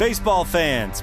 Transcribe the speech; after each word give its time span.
Baseball 0.00 0.46
fans, 0.46 1.02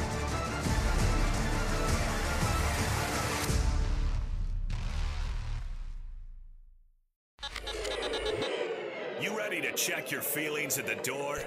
Your 10.71 10.85
feelings 10.85 10.91
at 10.91 11.03
the 11.03 11.11
door? 11.11 11.39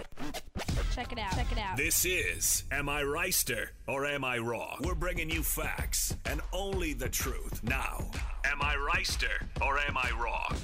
Check 0.94 1.12
it 1.12 1.18
out. 1.18 1.32
Check 1.34 1.52
it 1.52 1.58
out. 1.58 1.76
This 1.76 2.04
is 2.04 2.64
Am 2.70 2.88
I 2.88 3.02
Wrighster 3.02 3.68
or 3.86 4.06
Am 4.06 4.24
I 4.24 4.38
Wrong? 4.38 4.78
We're 4.82 4.94
bringing 4.94 5.30
you 5.30 5.42
facts 5.42 6.14
and 6.26 6.40
only 6.52 6.92
the 6.92 7.08
truth. 7.08 7.62
Now, 7.62 8.10
Am 8.44 8.60
I 8.60 8.76
Wrighster 8.76 9.42
or 9.62 9.78
Am 9.78 9.96
I 9.96 10.10
Wrong? 10.20 10.56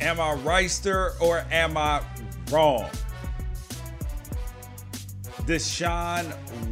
Am 0.00 0.20
I 0.20 0.36
Wrighster 0.36 1.18
or 1.20 1.44
am 1.50 1.76
I 1.76 2.02
wrong? 2.50 2.90
Deshaun 5.46 6.26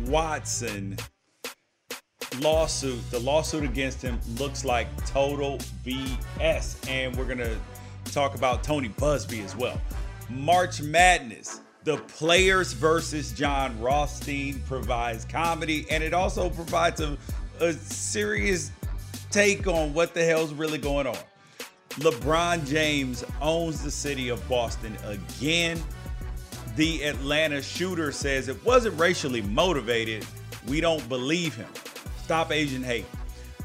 Watson 0.09 0.97
lawsuit, 2.41 2.99
the 3.11 3.21
lawsuit 3.21 3.65
against 3.65 4.03
him 4.03 4.21
looks 4.39 4.65
like 4.65 4.89
total 5.07 5.59
BS. 5.87 6.89
And 6.89 7.17
we're 7.17 7.25
going 7.25 7.39
to 7.39 7.57
talk 8.13 8.35
about 8.35 8.63
Tony 8.63 8.91
Buzbee 8.91 9.45
as 9.45 9.57
well. 9.57 9.81
March 10.31 10.81
Madness, 10.83 11.61
the 11.85 11.99
players 11.99 12.73
versus 12.73 13.33
Jon 13.33 13.79
Rothstein 13.81 14.61
provides 14.67 15.25
comedy 15.25 15.87
and 15.91 16.03
it 16.03 16.15
also 16.15 16.49
provides 16.51 17.01
a, 17.01 17.17
a 17.61 17.73
serious 17.73 18.73
take 19.31 19.67
on 19.67 19.93
what 19.93 20.15
the 20.15 20.25
hell's 20.25 20.53
really 20.53 20.79
going 20.79 21.07
on. 21.07 21.17
LeBron 22.01 22.67
James 22.67 23.25
owns 23.41 23.83
the 23.83 23.91
city 23.91 24.29
of 24.29 24.47
Boston 24.49 24.97
again. 25.05 25.81
The 26.77 27.05
Atlanta 27.05 27.63
shooter 27.63 28.11
says 28.11 28.49
it 28.49 28.65
wasn't 28.65 28.99
racially 28.99 29.43
motivated. 29.43 30.27
We 30.67 30.81
don't 30.81 31.07
believe 31.09 31.55
him. 31.55 31.69
Stop 32.23 32.51
Asian 32.51 32.83
hate. 32.83 33.07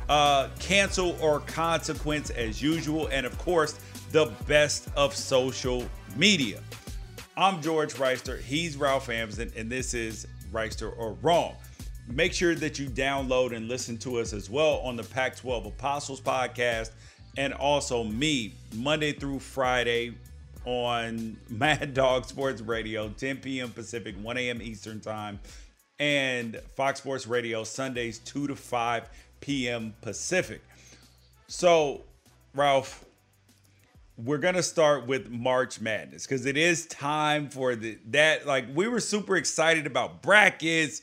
Uh, 0.09 0.49
cancel 0.59 1.17
or 1.21 1.39
consequence 1.39 2.29
as 2.31 2.61
usual. 2.61 3.07
And 3.07 3.25
of 3.25 3.35
course, 3.39 3.79
the 4.11 4.31
best 4.47 4.89
of 4.95 5.15
social 5.15 5.87
media. 6.15 6.59
I'm 7.37 7.61
George 7.61 7.93
Wrighster. 7.93 8.39
He's 8.39 8.75
Ralph 8.75 9.09
Amsden, 9.09 9.51
and 9.55 9.69
this 9.69 9.93
is 9.93 10.27
Wrighster 10.51 10.91
or 10.97 11.13
Wrong. 11.21 11.55
Make 12.07 12.33
sure 12.33 12.55
that 12.55 12.79
you 12.79 12.89
download 12.89 13.55
and 13.55 13.67
listen 13.67 13.97
to 13.99 14.19
us 14.19 14.33
as 14.33 14.49
well 14.49 14.79
on 14.79 14.95
the 14.95 15.03
Pac 15.03 15.35
12 15.35 15.67
Apostles 15.67 16.19
podcast 16.19 16.91
and 17.37 17.53
also 17.53 18.03
me 18.03 18.53
Monday 18.75 19.13
through 19.13 19.39
Friday 19.39 20.15
on 20.65 21.37
Mad 21.49 21.93
Dog 21.93 22.25
Sports 22.25 22.61
Radio, 22.61 23.09
10 23.09 23.37
p.m. 23.37 23.69
Pacific, 23.71 24.15
1 24.21 24.37
a.m. 24.37 24.61
Eastern 24.61 24.99
Time, 24.99 25.39
and 25.99 26.59
Fox 26.75 26.99
Sports 26.99 27.27
Radio 27.27 27.63
Sundays, 27.63 28.19
2 28.19 28.47
to 28.47 28.55
5 28.55 29.09
p.m. 29.39 29.93
Pacific. 30.01 30.61
So, 31.47 32.01
Ralph, 32.53 33.05
we're 34.23 34.37
gonna 34.37 34.63
start 34.63 35.07
with 35.07 35.29
March 35.29 35.79
Madness 35.79 36.25
because 36.25 36.45
it 36.45 36.57
is 36.57 36.85
time 36.87 37.49
for 37.49 37.75
the 37.75 37.97
that 38.07 38.45
like 38.45 38.65
we 38.73 38.87
were 38.87 38.99
super 38.99 39.37
excited 39.37 39.87
about 39.87 40.21
brackets, 40.21 41.01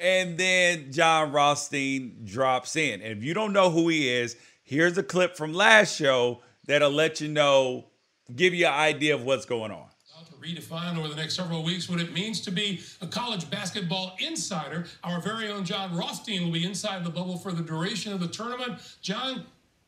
and 0.00 0.38
then 0.38 0.92
Jon 0.92 1.32
Rothstein 1.32 2.24
drops 2.24 2.76
in. 2.76 3.00
And 3.00 3.18
if 3.18 3.24
you 3.24 3.34
don't 3.34 3.52
know 3.52 3.70
who 3.70 3.88
he 3.88 4.08
is, 4.08 4.36
here's 4.62 4.96
a 4.96 5.02
clip 5.02 5.36
from 5.36 5.52
last 5.52 5.96
show 5.96 6.40
that'll 6.66 6.90
let 6.90 7.20
you 7.20 7.28
know, 7.28 7.86
give 8.34 8.54
you 8.54 8.66
an 8.66 8.74
idea 8.74 9.14
of 9.14 9.24
what's 9.24 9.44
going 9.44 9.72
on. 9.72 9.86
To 10.26 10.34
redefine 10.34 10.96
over 10.96 11.08
the 11.08 11.16
next 11.16 11.34
several 11.34 11.64
weeks 11.64 11.88
what 11.88 12.00
it 12.00 12.12
means 12.12 12.40
to 12.42 12.52
be 12.52 12.80
a 13.00 13.06
college 13.08 13.50
basketball 13.50 14.14
insider. 14.20 14.86
Our 15.02 15.20
very 15.20 15.50
own 15.50 15.64
Jon 15.64 15.96
Rothstein 15.96 16.44
will 16.44 16.52
be 16.52 16.64
inside 16.64 17.02
the 17.02 17.10
bubble 17.10 17.38
for 17.38 17.50
the 17.50 17.62
duration 17.62 18.12
of 18.12 18.20
the 18.20 18.28
tournament. 18.28 18.80
John, 19.00 19.46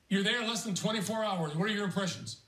you're 0.09 0.25
there 0.25 0.43
less 0.43 0.65
than 0.65 0.75
24 0.75 1.25
hours. 1.25 1.55
What 1.55 1.69
are 1.69 1.73
your 1.73 1.85
impressions? 1.85 2.44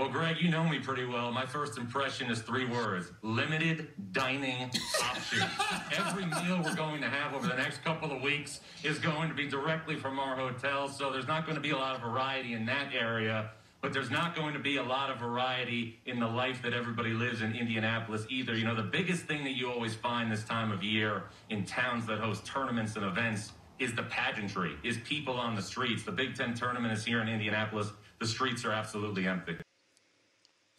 Well, 0.00 0.08
Greg, 0.08 0.40
you 0.40 0.48
know 0.48 0.66
me 0.66 0.78
pretty 0.78 1.04
well. 1.04 1.30
My 1.30 1.44
first 1.44 1.76
impression 1.76 2.30
is 2.30 2.40
three 2.40 2.64
words 2.64 3.12
limited 3.20 3.88
dining 4.12 4.70
options. 4.98 5.44
Every 5.92 6.24
meal 6.24 6.62
we're 6.64 6.74
going 6.74 7.02
to 7.02 7.06
have 7.06 7.34
over 7.34 7.46
the 7.46 7.56
next 7.56 7.84
couple 7.84 8.10
of 8.10 8.22
weeks 8.22 8.60
is 8.82 8.98
going 8.98 9.28
to 9.28 9.34
be 9.34 9.46
directly 9.46 9.96
from 9.96 10.18
our 10.18 10.34
hotel, 10.34 10.88
so 10.88 11.12
there's 11.12 11.26
not 11.26 11.44
going 11.44 11.56
to 11.56 11.60
be 11.60 11.72
a 11.72 11.76
lot 11.76 11.96
of 11.96 12.00
variety 12.00 12.54
in 12.54 12.64
that 12.64 12.94
area. 12.94 13.50
But 13.82 13.92
there's 13.92 14.10
not 14.10 14.34
going 14.34 14.54
to 14.54 14.58
be 14.58 14.78
a 14.78 14.82
lot 14.82 15.10
of 15.10 15.18
variety 15.18 16.00
in 16.06 16.18
the 16.18 16.26
life 16.26 16.62
that 16.62 16.72
everybody 16.72 17.10
lives 17.10 17.42
in 17.42 17.54
Indianapolis 17.54 18.24
either. 18.30 18.56
You 18.56 18.64
know, 18.64 18.74
the 18.74 18.82
biggest 18.82 19.24
thing 19.24 19.44
that 19.44 19.54
you 19.54 19.70
always 19.70 19.94
find 19.94 20.32
this 20.32 20.44
time 20.44 20.72
of 20.72 20.82
year 20.82 21.24
in 21.50 21.66
towns 21.66 22.06
that 22.06 22.20
host 22.20 22.46
tournaments 22.46 22.96
and 22.96 23.04
events 23.04 23.52
is 23.78 23.94
the 23.94 24.04
pageantry, 24.04 24.76
is 24.82 24.96
people 25.04 25.34
on 25.34 25.54
the 25.54 25.62
streets. 25.62 26.04
The 26.04 26.12
Big 26.12 26.36
Ten 26.36 26.54
tournament 26.54 26.94
is 26.94 27.04
here 27.04 27.20
in 27.20 27.28
Indianapolis. 27.28 27.92
The 28.18 28.26
streets 28.26 28.64
are 28.64 28.72
absolutely 28.72 29.26
empty. 29.26 29.58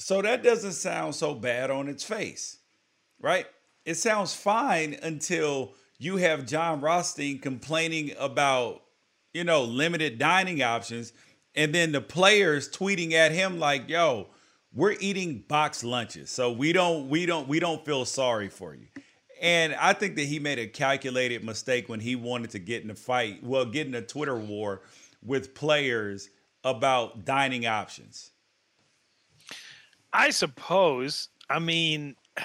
So 0.01 0.21
that 0.23 0.41
doesn't 0.41 0.73
sound 0.73 1.13
so 1.13 1.35
bad 1.35 1.69
on 1.69 1.87
its 1.87 2.03
face, 2.03 2.57
right? 3.19 3.45
It 3.85 3.95
sounds 3.95 4.33
fine 4.33 4.97
until 5.03 5.73
you 5.99 6.17
have 6.17 6.47
Jon 6.47 6.81
Rothstein 6.81 7.37
complaining 7.37 8.11
about, 8.17 8.81
you 9.31 9.43
know, 9.43 9.63
limited 9.63 10.17
dining 10.17 10.63
options, 10.63 11.13
and 11.53 11.73
then 11.73 11.91
the 11.91 12.01
players 12.01 12.67
tweeting 12.67 13.11
at 13.11 13.31
him 13.31 13.59
like, 13.59 13.87
"Yo, 13.89 14.29
we're 14.73 14.95
eating 14.99 15.43
box 15.47 15.83
lunches, 15.83 16.31
so 16.31 16.51
we 16.51 16.73
don't, 16.73 17.07
we 17.07 17.27
don't, 17.27 17.47
we 17.47 17.59
don't 17.59 17.85
feel 17.85 18.03
sorry 18.03 18.49
for 18.49 18.73
you." 18.73 18.87
And 19.39 19.75
I 19.75 19.93
think 19.93 20.15
that 20.15 20.25
he 20.25 20.39
made 20.39 20.57
a 20.57 20.67
calculated 20.67 21.43
mistake 21.43 21.89
when 21.89 21.99
he 21.99 22.15
wanted 22.15 22.49
to 22.51 22.59
get 22.59 22.83
in 22.83 22.89
a 22.89 22.95
fight, 22.95 23.43
well, 23.43 23.65
get 23.65 23.85
in 23.85 23.93
a 23.93 24.01
Twitter 24.01 24.37
war 24.37 24.81
with 25.23 25.53
players 25.53 26.29
about 26.63 27.23
dining 27.23 27.67
options. 27.67 28.30
I 30.13 30.29
suppose. 30.29 31.29
I 31.49 31.59
mean, 31.59 32.15
I 32.37 32.43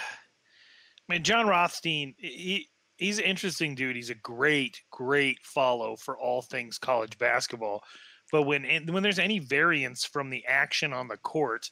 mean, 1.08 1.22
Jon 1.22 1.46
Rothstein, 1.46 2.14
he 2.18 2.68
he's 2.96 3.18
an 3.18 3.24
interesting 3.24 3.74
dude. 3.74 3.96
He's 3.96 4.10
a 4.10 4.14
great, 4.14 4.80
great 4.90 5.38
follow 5.44 5.96
for 5.96 6.18
all 6.18 6.42
things 6.42 6.78
college 6.78 7.18
basketball. 7.18 7.82
But 8.32 8.42
when 8.42 8.64
when 8.88 9.02
there's 9.02 9.18
any 9.18 9.38
variance 9.38 10.04
from 10.04 10.30
the 10.30 10.44
action 10.46 10.92
on 10.92 11.08
the 11.08 11.16
court, 11.18 11.70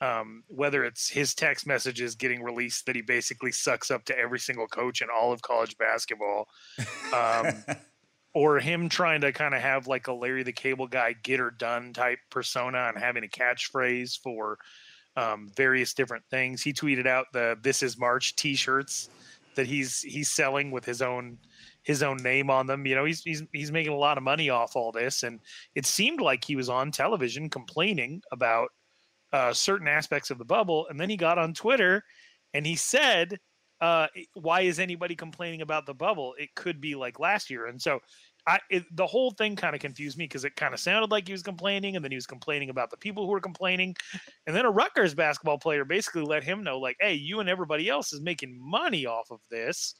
um, 0.00 0.42
whether 0.48 0.84
it's 0.84 1.08
his 1.08 1.32
text 1.34 1.66
messages 1.66 2.16
getting 2.16 2.42
released 2.42 2.86
that 2.86 2.96
he 2.96 3.02
basically 3.02 3.52
sucks 3.52 3.90
up 3.90 4.04
to 4.06 4.18
every 4.18 4.40
single 4.40 4.66
coach 4.66 5.00
in 5.00 5.08
all 5.14 5.32
of 5.32 5.42
college 5.42 5.78
basketball, 5.78 6.48
um, 7.14 7.64
or 8.34 8.58
him 8.58 8.88
trying 8.88 9.20
to 9.20 9.32
kind 9.32 9.54
of 9.54 9.60
have 9.60 9.86
like 9.86 10.08
a 10.08 10.12
Larry 10.12 10.42
the 10.42 10.52
Cable 10.52 10.88
Guy 10.88 11.14
get 11.22 11.38
her 11.38 11.52
done 11.52 11.92
type 11.92 12.18
persona 12.30 12.88
and 12.88 12.98
having 12.98 13.22
a 13.22 13.28
catchphrase 13.28 14.18
for 14.20 14.58
um, 15.16 15.50
various 15.56 15.94
different 15.94 16.24
things. 16.30 16.62
He 16.62 16.72
tweeted 16.72 17.06
out 17.06 17.26
the 17.32 17.56
"This 17.62 17.82
Is 17.82 17.98
March" 17.98 18.36
T-shirts 18.36 19.10
that 19.54 19.66
he's 19.66 20.00
he's 20.00 20.30
selling 20.30 20.70
with 20.70 20.84
his 20.84 21.02
own 21.02 21.38
his 21.82 22.02
own 22.02 22.16
name 22.18 22.50
on 22.50 22.66
them. 22.66 22.86
You 22.86 22.94
know, 22.94 23.04
he's 23.04 23.22
he's 23.22 23.42
he's 23.52 23.72
making 23.72 23.92
a 23.92 23.96
lot 23.96 24.18
of 24.18 24.24
money 24.24 24.50
off 24.50 24.76
all 24.76 24.92
this, 24.92 25.22
and 25.22 25.40
it 25.74 25.86
seemed 25.86 26.20
like 26.20 26.44
he 26.44 26.56
was 26.56 26.68
on 26.68 26.90
television 26.90 27.50
complaining 27.50 28.22
about 28.30 28.68
uh, 29.32 29.52
certain 29.52 29.88
aspects 29.88 30.30
of 30.30 30.38
the 30.38 30.44
bubble, 30.44 30.86
and 30.88 31.00
then 31.00 31.10
he 31.10 31.16
got 31.16 31.38
on 31.38 31.54
Twitter 31.54 32.04
and 32.54 32.66
he 32.66 32.76
said, 32.76 33.38
uh, 33.80 34.06
"Why 34.34 34.62
is 34.62 34.78
anybody 34.78 35.14
complaining 35.14 35.62
about 35.62 35.86
the 35.86 35.94
bubble? 35.94 36.34
It 36.38 36.54
could 36.54 36.80
be 36.80 36.94
like 36.94 37.18
last 37.18 37.50
year." 37.50 37.66
And 37.66 37.80
so, 37.80 38.00
I 38.46 38.58
it, 38.70 38.84
the 38.96 39.06
whole 39.06 39.30
thing 39.30 39.56
kind 39.56 39.74
of 39.74 39.80
confused 39.80 40.18
me 40.18 40.24
because 40.24 40.44
it 40.44 40.56
kind 40.56 40.74
of 40.74 40.80
sounded 40.80 41.10
like 41.10 41.26
he 41.26 41.32
was 41.32 41.42
complaining, 41.42 41.96
and 41.96 42.04
then 42.04 42.10
he 42.10 42.16
was 42.16 42.26
complaining 42.26 42.70
about 42.70 42.90
the 42.90 42.96
people 42.96 43.24
who 43.24 43.32
were 43.32 43.40
complaining, 43.40 43.94
and 44.46 44.56
then 44.56 44.64
a 44.64 44.70
Rutgers 44.70 45.14
basketball 45.14 45.58
player 45.58 45.84
basically 45.84 46.22
let 46.22 46.44
him 46.44 46.62
know, 46.62 46.78
like, 46.78 46.96
"Hey, 47.00 47.14
you 47.14 47.40
and 47.40 47.48
everybody 47.48 47.88
else 47.88 48.12
is 48.12 48.20
making 48.20 48.58
money 48.60 49.06
off 49.06 49.30
of 49.30 49.40
this." 49.50 49.94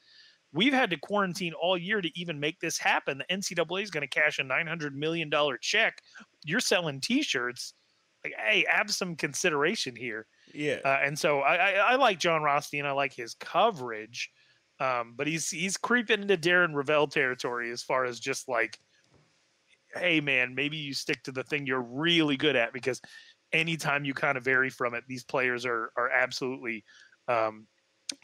We've 0.55 0.75
had 0.75 0.91
to 0.91 0.99
quarantine 0.99 1.55
all 1.55 1.79
year 1.79 2.03
to 2.03 2.11
even 2.19 2.39
make 2.39 2.61
this 2.61 2.77
happen. 2.77 3.17
The 3.17 3.35
NCAA 3.35 3.85
is 3.85 3.91
going 3.91 4.07
to 4.07 4.07
cash 4.07 4.39
a 4.39 4.43
$900 4.43 4.93
million 4.93 5.31
check. 5.63 6.03
You're 6.45 6.61
selling 6.61 7.01
t 7.01 7.23
shirts 7.23 7.73
like, 8.25 8.35
hey, 8.39 8.65
have 8.69 8.91
some 8.91 9.17
consideration 9.17 9.97
here. 9.97 10.27
Yeah. 10.55 10.79
Uh, 10.85 10.99
and 11.03 11.19
so 11.19 11.41
I, 11.41 11.55
I, 11.55 11.71
I, 11.71 11.95
like 11.97 12.19
Jon 12.19 12.43
Rothstein. 12.43 12.87
I 12.87 12.93
like 12.93 13.13
his 13.13 13.35
coverage, 13.35 14.31
um, 14.83 15.15
but 15.17 15.29
he's 15.29 15.49
he's 15.49 15.77
creeping 15.77 16.23
into 16.23 16.37
Darren 16.37 16.75
Rovell 16.75 17.09
territory 17.09 17.71
as 17.71 17.83
far 17.83 18.05
as 18.05 18.19
just 18.19 18.49
like, 18.49 18.81
hey 19.95 20.21
man, 20.21 20.57
maybe 20.57 20.77
you 20.77 20.93
stick 20.93 21.23
to 21.25 21.33
the 21.33 21.45
thing 21.45 21.67
you're 21.67 21.83
really 21.83 22.37
good 22.37 22.57
at 22.57 22.73
because 22.73 23.01
anytime 23.53 24.05
you 24.05 24.13
kind 24.13 24.37
of 24.37 24.45
vary 24.45 24.71
from 24.71 24.95
it, 24.95 25.05
these 25.07 25.23
players 25.23 25.65
are 25.65 25.93
are 25.97 26.11
absolutely. 26.11 26.85
Um, 27.29 27.69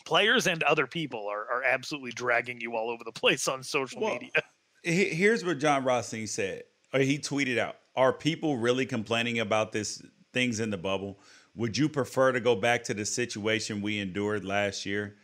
players 0.04 0.46
and 0.46 0.62
other 0.64 0.86
people 0.86 1.26
are, 1.30 1.46
are 1.50 1.62
absolutely 1.62 2.10
dragging 2.10 2.60
you 2.60 2.76
all 2.76 2.90
over 2.90 3.02
the 3.04 3.12
place 3.12 3.48
on 3.48 3.62
social 3.62 4.02
well, 4.02 4.14
media. 4.14 4.30
Here's 4.82 5.44
what 5.44 5.58
Jon 5.58 5.82
Rothstein 5.82 6.26
said, 6.26 6.64
or 6.92 7.00
he 7.00 7.18
tweeted 7.18 7.58
out 7.58 7.76
are 7.94 8.12
people 8.12 8.56
really 8.56 8.84
complaining 8.84 9.38
about 9.38 9.72
this 9.72 10.02
things 10.32 10.58
in 10.58 10.70
the 10.70 10.76
bubble? 10.76 11.20
Would 11.54 11.78
you 11.78 11.88
prefer 11.88 12.32
to 12.32 12.40
go 12.40 12.56
back 12.56 12.82
to 12.84 12.94
the 12.94 13.06
situation 13.06 13.80
we 13.80 14.00
endured 14.00 14.44
last 14.44 14.84
year? 14.84 15.16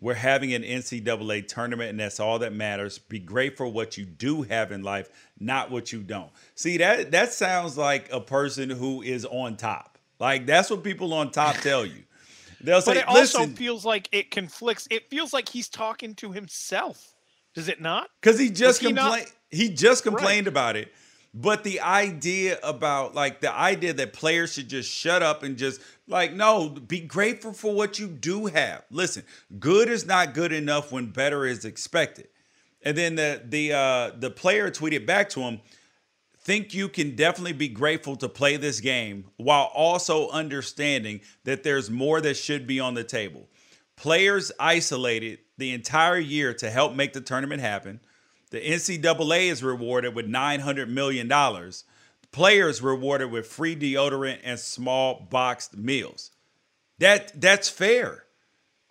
We're 0.00 0.14
having 0.14 0.52
an 0.52 0.62
NCAA 0.62 1.46
tournament, 1.46 1.90
and 1.90 2.00
that's 2.00 2.18
all 2.18 2.40
that 2.40 2.52
matters. 2.52 2.98
Be 2.98 3.20
grateful 3.20 3.66
for 3.66 3.72
what 3.72 3.96
you 3.96 4.04
do 4.04 4.42
have 4.42 4.72
in 4.72 4.82
life, 4.82 5.08
not 5.38 5.70
what 5.70 5.92
you 5.92 6.02
don't. 6.02 6.30
See 6.56 6.78
that 6.78 7.12
that 7.12 7.32
sounds 7.32 7.78
like 7.78 8.12
a 8.12 8.20
person 8.20 8.70
who 8.70 9.02
is 9.02 9.24
on 9.24 9.56
top. 9.56 9.98
Like 10.18 10.46
that's 10.46 10.70
what 10.70 10.82
people 10.82 11.14
on 11.14 11.30
top 11.30 11.56
tell 11.56 11.86
you. 11.86 12.02
They'll 12.60 12.80
say, 12.80 12.92
but 12.92 12.96
it 12.96 13.08
also 13.08 13.46
feels 13.46 13.84
like 13.84 14.08
it 14.10 14.30
conflicts. 14.30 14.88
It 14.90 15.08
feels 15.10 15.32
like 15.32 15.48
he's 15.48 15.68
talking 15.68 16.14
to 16.16 16.32
himself. 16.32 17.14
Does 17.54 17.68
it 17.68 17.80
not? 17.80 18.08
Because 18.20 18.38
he 18.38 18.50
just 18.50 18.80
complained. 18.80 19.26
He, 19.50 19.68
he, 19.68 19.74
just 19.74 20.02
complained 20.02 20.46
right. 20.46 20.52
about 20.52 20.76
it 20.76 20.92
but 21.34 21.64
the 21.64 21.80
idea 21.80 22.58
about 22.62 23.14
like 23.14 23.40
the 23.40 23.52
idea 23.52 23.92
that 23.92 24.12
players 24.12 24.54
should 24.54 24.68
just 24.68 24.88
shut 24.88 25.20
up 25.20 25.42
and 25.42 25.56
just 25.56 25.80
like 26.06 26.32
no, 26.32 26.68
be 26.68 27.00
grateful 27.00 27.52
for 27.52 27.74
what 27.74 27.98
you 27.98 28.06
do 28.06 28.46
have. 28.46 28.84
Listen, 28.90 29.24
good 29.58 29.88
is 29.88 30.06
not 30.06 30.32
good 30.32 30.52
enough 30.52 30.92
when 30.92 31.06
better 31.06 31.44
is 31.44 31.64
expected. 31.64 32.28
And 32.82 32.96
then 32.96 33.16
the 33.16 33.42
the 33.44 33.72
uh 33.72 34.10
the 34.16 34.30
player 34.30 34.70
tweeted 34.70 35.06
back 35.06 35.28
to 35.30 35.40
him, 35.40 35.60
think 36.38 36.72
you 36.72 36.88
can 36.88 37.16
definitely 37.16 37.54
be 37.54 37.68
grateful 37.68 38.14
to 38.16 38.28
play 38.28 38.56
this 38.56 38.80
game 38.80 39.24
while 39.36 39.70
also 39.74 40.28
understanding 40.28 41.20
that 41.42 41.64
there's 41.64 41.90
more 41.90 42.20
that 42.20 42.36
should 42.36 42.66
be 42.66 42.78
on 42.78 42.94
the 42.94 43.04
table. 43.04 43.48
Players 43.96 44.52
isolated 44.60 45.40
the 45.56 45.72
entire 45.72 46.18
year 46.18 46.54
to 46.54 46.70
help 46.70 46.94
make 46.94 47.12
the 47.12 47.20
tournament 47.20 47.60
happen. 47.60 48.00
The 48.54 48.60
NCAA 48.60 49.50
is 49.50 49.64
rewarded 49.64 50.14
with 50.14 50.28
$900 50.28 50.88
million. 50.88 51.28
Players 52.30 52.80
rewarded 52.80 53.32
with 53.32 53.48
free 53.48 53.74
deodorant 53.74 54.38
and 54.44 54.60
small 54.60 55.26
boxed 55.28 55.76
meals. 55.76 56.30
That 57.00 57.40
that's 57.40 57.68
fair. 57.68 58.26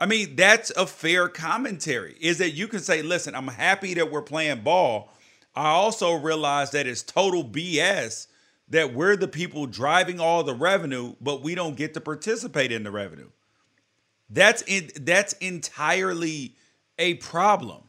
I 0.01 0.05
mean, 0.05 0.35
that's 0.35 0.71
a 0.71 0.85
fair 0.85 1.29
commentary. 1.29 2.17
Is 2.19 2.39
that 2.39 2.49
you 2.49 2.67
can 2.67 2.81
say, 2.81 3.01
listen, 3.03 3.35
I'm 3.35 3.47
happy 3.47 3.93
that 3.93 4.11
we're 4.11 4.21
playing 4.21 4.63
ball. 4.63 5.13
I 5.55 5.69
also 5.69 6.11
realize 6.11 6.71
that 6.71 6.85
it's 6.85 7.01
total 7.01 7.45
BS 7.45 8.27
that 8.67 8.93
we're 8.93 9.15
the 9.15 9.29
people 9.29 9.65
driving 9.65 10.19
all 10.19 10.43
the 10.43 10.55
revenue, 10.55 11.15
but 11.21 11.41
we 11.41 11.55
don't 11.55 11.77
get 11.77 11.93
to 11.93 12.01
participate 12.01 12.73
in 12.73 12.83
the 12.83 12.91
revenue. 12.91 13.29
That's 14.29 14.61
in, 14.63 14.89
that's 14.99 15.31
entirely 15.33 16.55
a 16.99 17.13
problem. 17.13 17.83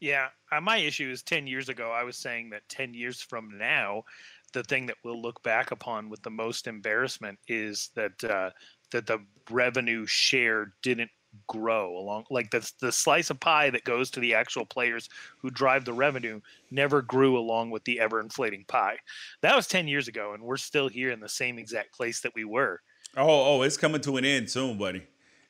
Yeah, 0.00 0.28
uh, 0.50 0.60
my 0.60 0.78
issue 0.78 1.10
is 1.10 1.22
10 1.22 1.46
years 1.46 1.68
ago, 1.68 1.90
I 1.92 2.04
was 2.04 2.16
saying 2.16 2.50
that 2.50 2.68
10 2.68 2.94
years 2.94 3.20
from 3.20 3.56
now, 3.58 4.04
the 4.52 4.62
thing 4.64 4.86
that 4.86 4.96
we'll 5.04 5.20
look 5.20 5.42
back 5.42 5.70
upon 5.70 6.08
with 6.08 6.22
the 6.22 6.30
most 6.30 6.66
embarrassment 6.66 7.38
is 7.46 7.90
that 7.94 8.24
uh, 8.24 8.50
that 8.90 9.06
the 9.06 9.18
revenue 9.50 10.06
share 10.06 10.72
didn't 10.82 11.10
grow 11.46 11.96
along 11.96 12.24
like 12.28 12.50
the, 12.50 12.68
the 12.80 12.90
slice 12.90 13.30
of 13.30 13.38
pie 13.38 13.70
that 13.70 13.84
goes 13.84 14.10
to 14.10 14.18
the 14.18 14.34
actual 14.34 14.66
players 14.66 15.08
who 15.38 15.48
drive 15.48 15.84
the 15.84 15.92
revenue 15.92 16.40
never 16.72 17.02
grew 17.02 17.38
along 17.38 17.70
with 17.70 17.84
the 17.84 18.00
ever 18.00 18.18
inflating 18.18 18.64
pie. 18.66 18.96
That 19.40 19.54
was 19.54 19.68
10 19.68 19.86
years 19.86 20.08
ago 20.08 20.34
and 20.34 20.42
we're 20.42 20.56
still 20.56 20.88
here 20.88 21.12
in 21.12 21.20
the 21.20 21.28
same 21.28 21.56
exact 21.56 21.92
place 21.94 22.20
that 22.22 22.34
we 22.34 22.44
were. 22.44 22.80
Oh 23.16 23.28
oh 23.28 23.62
it's 23.62 23.76
coming 23.76 24.00
to 24.00 24.16
an 24.16 24.24
end 24.24 24.50
soon 24.50 24.76
buddy. 24.76 25.04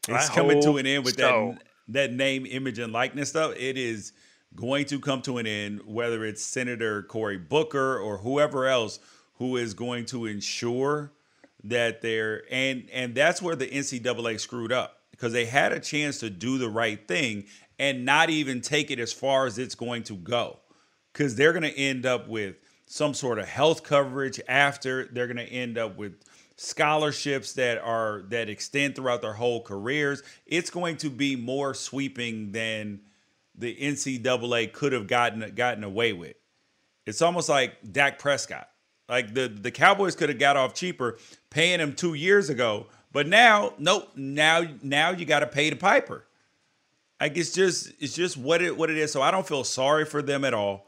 It's 0.06 0.28
I 0.28 0.34
coming 0.34 0.60
to 0.62 0.76
an 0.76 0.86
end 0.86 1.04
with 1.04 1.16
so. 1.16 1.56
that 1.56 2.10
that 2.10 2.12
name 2.12 2.44
image 2.44 2.78
and 2.78 2.92
likeness 2.92 3.30
stuff. 3.30 3.54
It 3.56 3.78
is 3.78 4.12
going 4.54 4.84
to 4.86 4.98
come 4.98 5.22
to 5.22 5.38
an 5.38 5.46
end, 5.46 5.82
whether 5.86 6.24
it's 6.24 6.42
Senator 6.42 7.02
Cory 7.02 7.38
Booker 7.38 7.98
or 7.98 8.18
whoever 8.18 8.66
else 8.66 8.98
who 9.34 9.56
is 9.56 9.74
going 9.74 10.04
to 10.06 10.26
ensure 10.26 11.12
that 11.64 12.02
they're 12.02 12.42
and 12.50 12.88
and 12.92 13.14
that's 13.14 13.42
where 13.42 13.56
the 13.56 13.66
NCAA 13.66 14.40
screwed 14.40 14.72
up 14.72 15.00
because 15.10 15.32
they 15.32 15.44
had 15.46 15.72
a 15.72 15.80
chance 15.80 16.18
to 16.20 16.30
do 16.30 16.58
the 16.58 16.68
right 16.68 17.06
thing 17.06 17.44
and 17.78 18.04
not 18.04 18.30
even 18.30 18.60
take 18.60 18.90
it 18.90 18.98
as 18.98 19.12
far 19.12 19.46
as 19.46 19.58
it's 19.58 19.74
going 19.74 20.02
to 20.04 20.14
go 20.14 20.58
because 21.12 21.34
they're 21.34 21.52
going 21.52 21.62
to 21.62 21.78
end 21.78 22.06
up 22.06 22.28
with 22.28 22.56
some 22.86 23.14
sort 23.14 23.38
of 23.38 23.46
health 23.46 23.82
coverage 23.82 24.40
after. 24.48 25.06
They're 25.06 25.26
going 25.26 25.36
to 25.36 25.52
end 25.52 25.78
up 25.78 25.96
with 25.96 26.14
scholarships 26.56 27.54
that 27.54 27.78
are 27.78 28.22
that 28.28 28.50
extend 28.50 28.96
throughout 28.96 29.22
their 29.22 29.32
whole 29.32 29.62
careers. 29.62 30.22
It's 30.46 30.70
going 30.70 30.96
to 30.98 31.08
be 31.08 31.36
more 31.36 31.72
sweeping 31.72 32.52
than 32.52 33.00
the 33.54 33.74
NCAA 33.74 34.72
could 34.72 34.92
have 34.92 35.06
gotten 35.06 35.54
gotten 35.54 35.84
away 35.84 36.12
with. 36.12 36.36
It's 37.06 37.22
almost 37.22 37.48
like 37.48 37.92
Dak 37.92 38.18
Prescott. 38.18 38.68
Like 39.08 39.34
the 39.34 39.48
the 39.48 39.70
Cowboys 39.70 40.14
could 40.14 40.28
have 40.28 40.38
got 40.38 40.56
off 40.56 40.74
cheaper 40.74 41.18
paying 41.50 41.80
him 41.80 41.94
two 41.94 42.14
years 42.14 42.48
ago, 42.48 42.86
but 43.12 43.26
now 43.26 43.74
nope. 43.78 44.10
Now 44.14 44.64
now 44.82 45.10
you 45.10 45.24
got 45.24 45.40
to 45.40 45.46
pay 45.46 45.70
the 45.70 45.76
piper. 45.76 46.24
Like 47.20 47.36
it's 47.36 47.52
just 47.52 47.92
it's 47.98 48.14
just 48.14 48.36
what 48.36 48.62
it 48.62 48.76
what 48.76 48.88
it 48.88 48.96
is. 48.96 49.12
So 49.12 49.20
I 49.20 49.30
don't 49.30 49.46
feel 49.46 49.64
sorry 49.64 50.04
for 50.04 50.22
them 50.22 50.44
at 50.44 50.54
all. 50.54 50.86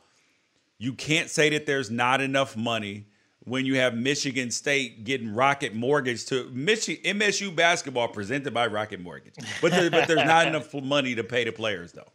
You 0.78 0.92
can't 0.94 1.28
say 1.28 1.50
that 1.50 1.66
there's 1.66 1.90
not 1.90 2.20
enough 2.20 2.56
money 2.56 3.06
when 3.44 3.66
you 3.66 3.76
have 3.76 3.94
Michigan 3.94 4.50
State 4.50 5.04
getting 5.04 5.34
Rocket 5.34 5.74
Mortgage 5.74 6.26
to 6.26 6.44
MSU 6.44 7.54
basketball 7.54 8.08
presented 8.08 8.54
by 8.54 8.66
Rocket 8.68 9.00
Mortgage. 9.00 9.34
But 9.60 9.72
there, 9.72 9.90
but 9.90 10.06
there's 10.06 10.24
not 10.24 10.46
enough 10.46 10.72
money 10.74 11.14
to 11.16 11.24
pay 11.24 11.44
the 11.44 11.52
players 11.52 11.92
though. 11.92 12.08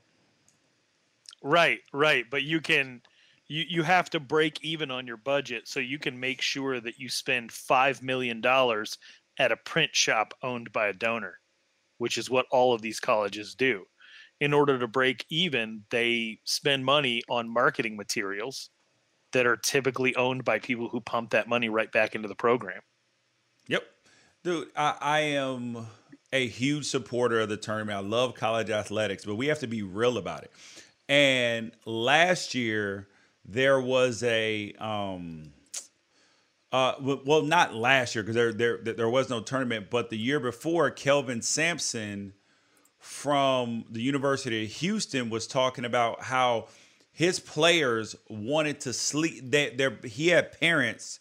Right, 1.47 1.79
right. 1.93 2.25
But 2.29 2.43
you 2.43 2.59
can 2.59 3.01
you 3.47 3.63
you 3.69 3.83
have 3.83 4.09
to 4.09 4.19
break 4.19 4.61
even 4.65 4.91
on 4.91 5.07
your 5.07 5.15
budget 5.15 5.69
so 5.69 5.79
you 5.79 5.97
can 5.97 6.19
make 6.19 6.41
sure 6.41 6.81
that 6.81 6.99
you 6.99 7.07
spend 7.07 7.53
5 7.53 8.03
million 8.03 8.41
dollars 8.41 8.97
at 9.39 9.53
a 9.53 9.57
print 9.57 9.95
shop 9.95 10.33
owned 10.43 10.73
by 10.73 10.87
a 10.87 10.93
donor, 10.93 11.39
which 11.99 12.17
is 12.17 12.29
what 12.29 12.47
all 12.51 12.73
of 12.73 12.81
these 12.81 12.99
colleges 12.99 13.55
do. 13.55 13.85
In 14.41 14.53
order 14.53 14.77
to 14.77 14.89
break 14.89 15.25
even, 15.29 15.83
they 15.89 16.41
spend 16.43 16.83
money 16.83 17.21
on 17.29 17.47
marketing 17.47 17.95
materials 17.95 18.69
that 19.31 19.47
are 19.47 19.55
typically 19.55 20.13
owned 20.17 20.43
by 20.43 20.59
people 20.59 20.89
who 20.89 20.99
pump 20.99 21.29
that 21.29 21.47
money 21.47 21.69
right 21.69 21.91
back 21.93 22.13
into 22.13 22.27
the 22.27 22.35
program. 22.35 22.81
Yep. 23.69 23.83
Dude, 24.43 24.67
I, 24.75 24.95
I 24.99 25.19
am 25.19 25.87
a 26.33 26.45
huge 26.45 26.87
supporter 26.87 27.39
of 27.39 27.47
the 27.47 27.57
tournament. 27.57 27.97
I 27.97 28.01
love 28.01 28.35
college 28.35 28.69
athletics, 28.69 29.23
but 29.23 29.35
we 29.35 29.47
have 29.47 29.59
to 29.59 29.67
be 29.67 29.81
real 29.81 30.17
about 30.17 30.43
it. 30.43 30.51
And 31.09 31.71
last 31.85 32.53
year 32.53 33.07
there 33.45 33.79
was 33.79 34.23
a 34.23 34.73
um 34.79 35.53
uh 36.71 36.95
well 36.99 37.41
not 37.43 37.73
last 37.73 38.13
year 38.15 38.23
because 38.23 38.35
there 38.35 38.53
there 38.53 38.77
there 38.77 39.09
was 39.09 39.29
no 39.29 39.41
tournament, 39.41 39.87
but 39.89 40.09
the 40.09 40.17
year 40.17 40.39
before 40.39 40.89
Kelvin 40.91 41.41
Sampson 41.41 42.33
from 42.99 43.85
the 43.89 44.01
University 44.01 44.65
of 44.65 44.71
Houston 44.71 45.29
was 45.29 45.47
talking 45.47 45.85
about 45.85 46.23
how 46.23 46.67
his 47.11 47.39
players 47.39 48.15
wanted 48.29 48.81
to 48.81 48.93
sleep. 48.93 49.51
That 49.51 50.03
he 50.05 50.27
had 50.27 50.59
parents 50.59 51.19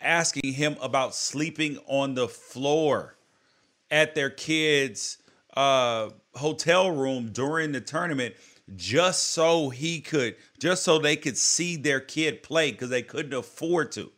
asking 0.00 0.52
him 0.52 0.76
about 0.80 1.14
sleeping 1.14 1.78
on 1.86 2.14
the 2.14 2.28
floor 2.28 3.16
at 3.90 4.14
their 4.14 4.30
kids' 4.30 5.18
uh, 5.56 6.10
hotel 6.34 6.90
room 6.90 7.30
during 7.32 7.72
the 7.72 7.80
tournament, 7.80 8.34
just 8.76 9.30
so 9.30 9.70
he 9.70 10.00
could, 10.00 10.36
just 10.58 10.82
so 10.84 10.98
they 10.98 11.16
could 11.16 11.36
see 11.36 11.76
their 11.76 12.00
kid 12.00 12.42
play 12.42 12.70
because 12.70 12.90
they 12.90 13.02
couldn't 13.02 13.34
afford 13.34 13.92
to. 13.92 14.10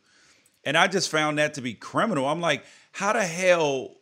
And 0.63 0.77
I 0.77 0.87
just 0.87 1.09
found 1.09 1.37
that 1.37 1.55
to 1.55 1.61
be 1.61 1.73
criminal. 1.73 2.27
I'm 2.27 2.41
like, 2.41 2.63
how 2.91 3.13
the 3.13 3.23
hell 3.23 3.95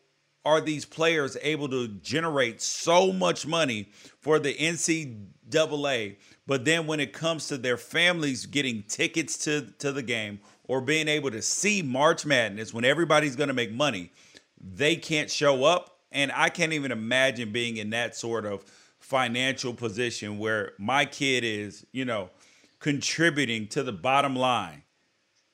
are 0.45 0.59
these 0.59 0.85
players 0.85 1.37
able 1.41 1.69
to 1.69 1.87
generate 1.87 2.61
so 2.61 3.13
much 3.13 3.45
money 3.45 3.89
for 4.19 4.39
the 4.39 4.53
NCAA 4.53 6.17
but 6.49 6.65
then 6.65 6.87
when 6.87 6.99
it 6.99 7.13
comes 7.13 7.47
to 7.49 7.59
their 7.59 7.77
families 7.77 8.47
getting 8.47 8.81
tickets 8.87 9.37
to, 9.43 9.67
to 9.77 9.91
the 9.91 10.01
game 10.01 10.39
or 10.63 10.81
being 10.81 11.07
able 11.07 11.29
to 11.29 11.43
see 11.43 11.83
March 11.83 12.25
Madness 12.25 12.73
when 12.73 12.83
everybody's 12.83 13.35
going 13.35 13.49
to 13.49 13.53
make 13.53 13.71
money, 13.71 14.11
they 14.59 14.95
can't 14.95 15.29
show 15.29 15.63
up. 15.63 15.99
And 16.11 16.31
I 16.33 16.49
can't 16.49 16.73
even 16.73 16.91
imagine 16.91 17.51
being 17.51 17.77
in 17.77 17.91
that 17.91 18.15
sort 18.15 18.47
of 18.47 18.65
financial 19.09 19.73
position 19.73 20.37
where 20.37 20.73
my 20.77 21.03
kid 21.03 21.43
is, 21.43 21.83
you 21.91 22.05
know, 22.05 22.29
contributing 22.77 23.67
to 23.67 23.81
the 23.81 23.91
bottom 23.91 24.35
line 24.35 24.83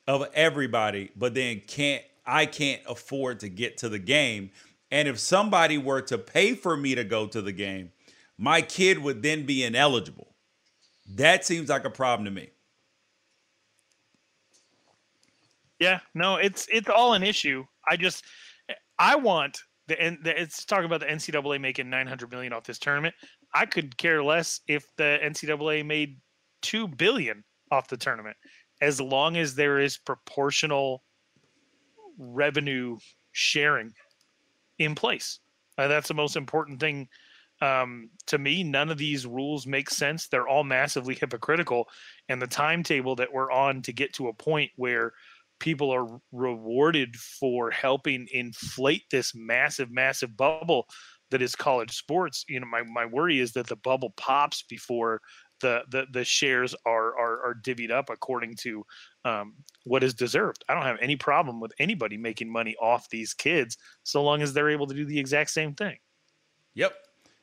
of 0.08 0.28
everybody, 0.34 1.10
but 1.16 1.34
then 1.34 1.62
can't 1.66 2.04
I 2.26 2.48
can't 2.48 2.82
afford 2.86 3.40
to 3.40 3.50
get 3.50 3.78
to 3.78 3.90
the 3.90 4.00
game. 4.00 4.52
And 4.92 5.08
if 5.08 5.20
somebody 5.20 5.78
were 5.78 6.02
to 6.02 6.18
pay 6.18 6.54
for 6.54 6.76
me 6.76 6.96
to 6.96 7.06
go 7.06 7.28
to 7.28 7.42
the 7.42 7.54
game, 7.54 7.92
my 8.38 8.62
kid 8.62 9.00
would 9.00 9.24
then 9.24 9.46
be 9.46 9.64
ineligible. 9.64 10.36
That 11.16 11.46
seems 11.46 11.70
like 11.70 11.86
a 11.86 11.90
problem 11.90 12.26
to 12.26 12.32
me. 12.32 12.50
Yeah, 15.80 16.00
no, 16.14 16.36
it's 16.36 16.68
it's 16.70 16.90
all 16.90 17.14
an 17.14 17.24
issue. 17.24 17.64
I 17.90 17.96
just 17.96 18.26
I 19.00 19.16
want 19.16 19.60
the 19.88 20.02
and 20.02 20.18
it's 20.26 20.66
talking 20.66 20.86
about 20.86 21.02
the 21.02 21.06
NCAA 21.06 21.62
making 21.62 21.90
900 21.90 22.32
million 22.32 22.54
off 22.54 22.64
this 22.64 22.80
tournament. 22.80 23.16
I 23.56 23.66
could 23.66 23.98
care 23.98 24.24
less 24.24 24.62
if 24.68 24.86
the 24.98 25.18
NCAA 25.24 25.86
made 25.86 26.20
2 26.62 26.88
billion 26.90 27.44
off 27.72 27.88
the 27.88 27.98
tournament 27.98 28.38
as 28.82 29.00
long 29.00 29.38
as 29.38 29.56
there 29.56 29.80
is 29.80 29.98
proportional 29.98 31.04
revenue 32.18 32.98
sharing 33.32 33.94
in 34.78 34.94
place. 34.94 35.40
Uh, 35.78 35.88
that's 35.88 36.08
the 36.08 36.14
most 36.14 36.36
important 36.36 36.80
thing 36.80 37.08
um, 37.62 38.10
to 38.28 38.38
me, 38.38 38.64
none 38.64 38.90
of 38.90 38.98
these 38.98 39.26
rules 39.26 39.66
make 39.66 39.90
sense. 39.90 40.28
They're 40.28 40.48
all 40.48 40.64
massively 40.64 41.16
hypocritical. 41.20 41.88
And 42.30 42.42
the 42.42 42.48
timetable 42.48 43.16
that 43.16 43.32
we're 43.32 43.52
on 43.52 43.82
to 43.84 43.94
get 43.94 44.14
to 44.16 44.28
a 44.28 44.34
point 44.34 44.72
where 44.76 45.14
people 45.60 45.90
are 45.92 46.20
rewarded 46.34 47.16
for 47.16 47.72
helping 47.72 48.28
inflate 48.34 49.04
this 49.10 49.34
massive, 49.34 49.90
massive 49.90 50.36
bubble 50.36 50.88
that 51.32 51.42
is 51.42 51.56
college 51.56 51.96
sports. 51.96 52.46
You 52.48 52.60
know, 52.60 52.68
my, 52.68 52.84
my 52.84 53.06
worry 53.06 53.40
is 53.40 53.54
that 53.54 53.68
the 53.68 53.76
bubble 53.76 54.14
pops 54.18 54.64
before 54.64 55.22
the 55.62 55.84
the, 55.90 56.06
the 56.12 56.26
shares 56.26 56.76
are, 56.86 57.18
are 57.18 57.46
are 57.46 57.56
divvied 57.56 57.92
up 57.92 58.10
according 58.10 58.56
to 58.58 58.86
um, 59.24 59.56
what 59.86 60.04
is 60.04 60.14
deserved. 60.14 60.64
I 60.70 60.74
don't 60.74 60.84
have 60.84 61.00
any 61.02 61.16
problem 61.16 61.60
with 61.60 61.74
anybody 61.80 62.18
making 62.18 62.52
money 62.52 62.76
off 62.82 63.10
these 63.10 63.34
kids 63.34 63.78
so 64.04 64.24
long 64.24 64.42
as 64.42 64.54
they're 64.54 64.70
able 64.70 64.88
to 64.88 64.94
do 64.94 65.06
the 65.06 65.20
exact 65.20 65.52
same 65.52 65.74
thing. 65.74 65.98
Yep, 66.74 66.94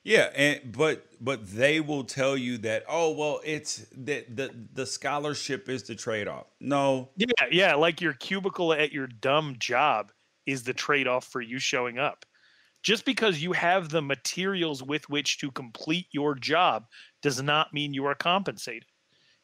yeah, 0.04 0.30
and 0.34 0.72
but 0.72 1.06
but 1.20 1.48
they 1.48 1.80
will 1.80 2.04
tell 2.04 2.36
you 2.36 2.58
that 2.58 2.84
oh 2.88 3.12
well 3.12 3.40
it's 3.44 3.86
that 3.96 4.36
the 4.36 4.52
the 4.72 4.86
scholarship 4.86 5.68
is 5.68 5.84
the 5.84 5.94
trade 5.94 6.26
off. 6.26 6.46
No. 6.60 7.10
Yeah, 7.16 7.46
yeah, 7.50 7.74
like 7.74 8.00
your 8.00 8.12
cubicle 8.14 8.72
at 8.72 8.92
your 8.92 9.06
dumb 9.06 9.56
job 9.58 10.10
is 10.44 10.64
the 10.64 10.74
trade 10.74 11.06
off 11.06 11.26
for 11.26 11.40
you 11.40 11.58
showing 11.60 11.98
up. 11.98 12.26
Just 12.82 13.04
because 13.04 13.42
you 13.42 13.52
have 13.52 13.88
the 13.88 14.02
materials 14.02 14.82
with 14.82 15.08
which 15.08 15.38
to 15.38 15.50
complete 15.50 16.06
your 16.12 16.34
job 16.34 16.86
does 17.22 17.40
not 17.42 17.72
mean 17.72 17.94
you 17.94 18.04
are 18.06 18.14
compensated. 18.14 18.88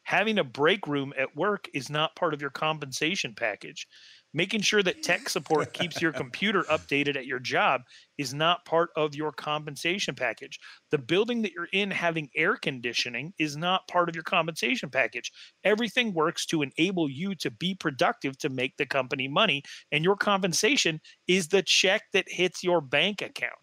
Having 0.03 0.39
a 0.39 0.43
break 0.43 0.87
room 0.87 1.13
at 1.17 1.35
work 1.35 1.67
is 1.73 1.89
not 1.89 2.15
part 2.15 2.33
of 2.33 2.41
your 2.41 2.49
compensation 2.49 3.35
package. 3.35 3.87
Making 4.31 4.61
sure 4.61 4.83
that 4.83 5.01
tech 5.01 5.27
support 5.27 5.73
keeps 5.73 5.99
your 5.99 6.11
computer 6.11 6.61
updated 6.63 7.15
at 7.15 7.25
your 7.25 7.39
job 7.39 7.81
is 8.19 8.31
not 8.31 8.63
part 8.63 8.91
of 8.95 9.15
your 9.15 9.31
compensation 9.31 10.13
package. 10.13 10.59
The 10.91 10.99
building 10.99 11.41
that 11.41 11.51
you're 11.51 11.67
in 11.73 11.89
having 11.89 12.29
air 12.35 12.55
conditioning 12.55 13.33
is 13.39 13.57
not 13.57 13.87
part 13.87 14.07
of 14.07 14.15
your 14.15 14.23
compensation 14.23 14.91
package. 14.91 15.31
Everything 15.63 16.13
works 16.13 16.45
to 16.47 16.61
enable 16.61 17.09
you 17.09 17.33
to 17.35 17.49
be 17.49 17.73
productive 17.73 18.37
to 18.39 18.49
make 18.49 18.77
the 18.77 18.85
company 18.85 19.27
money, 19.27 19.63
and 19.91 20.03
your 20.03 20.15
compensation 20.15 21.01
is 21.27 21.47
the 21.47 21.63
check 21.63 22.03
that 22.13 22.29
hits 22.29 22.63
your 22.63 22.81
bank 22.81 23.23
account. 23.23 23.53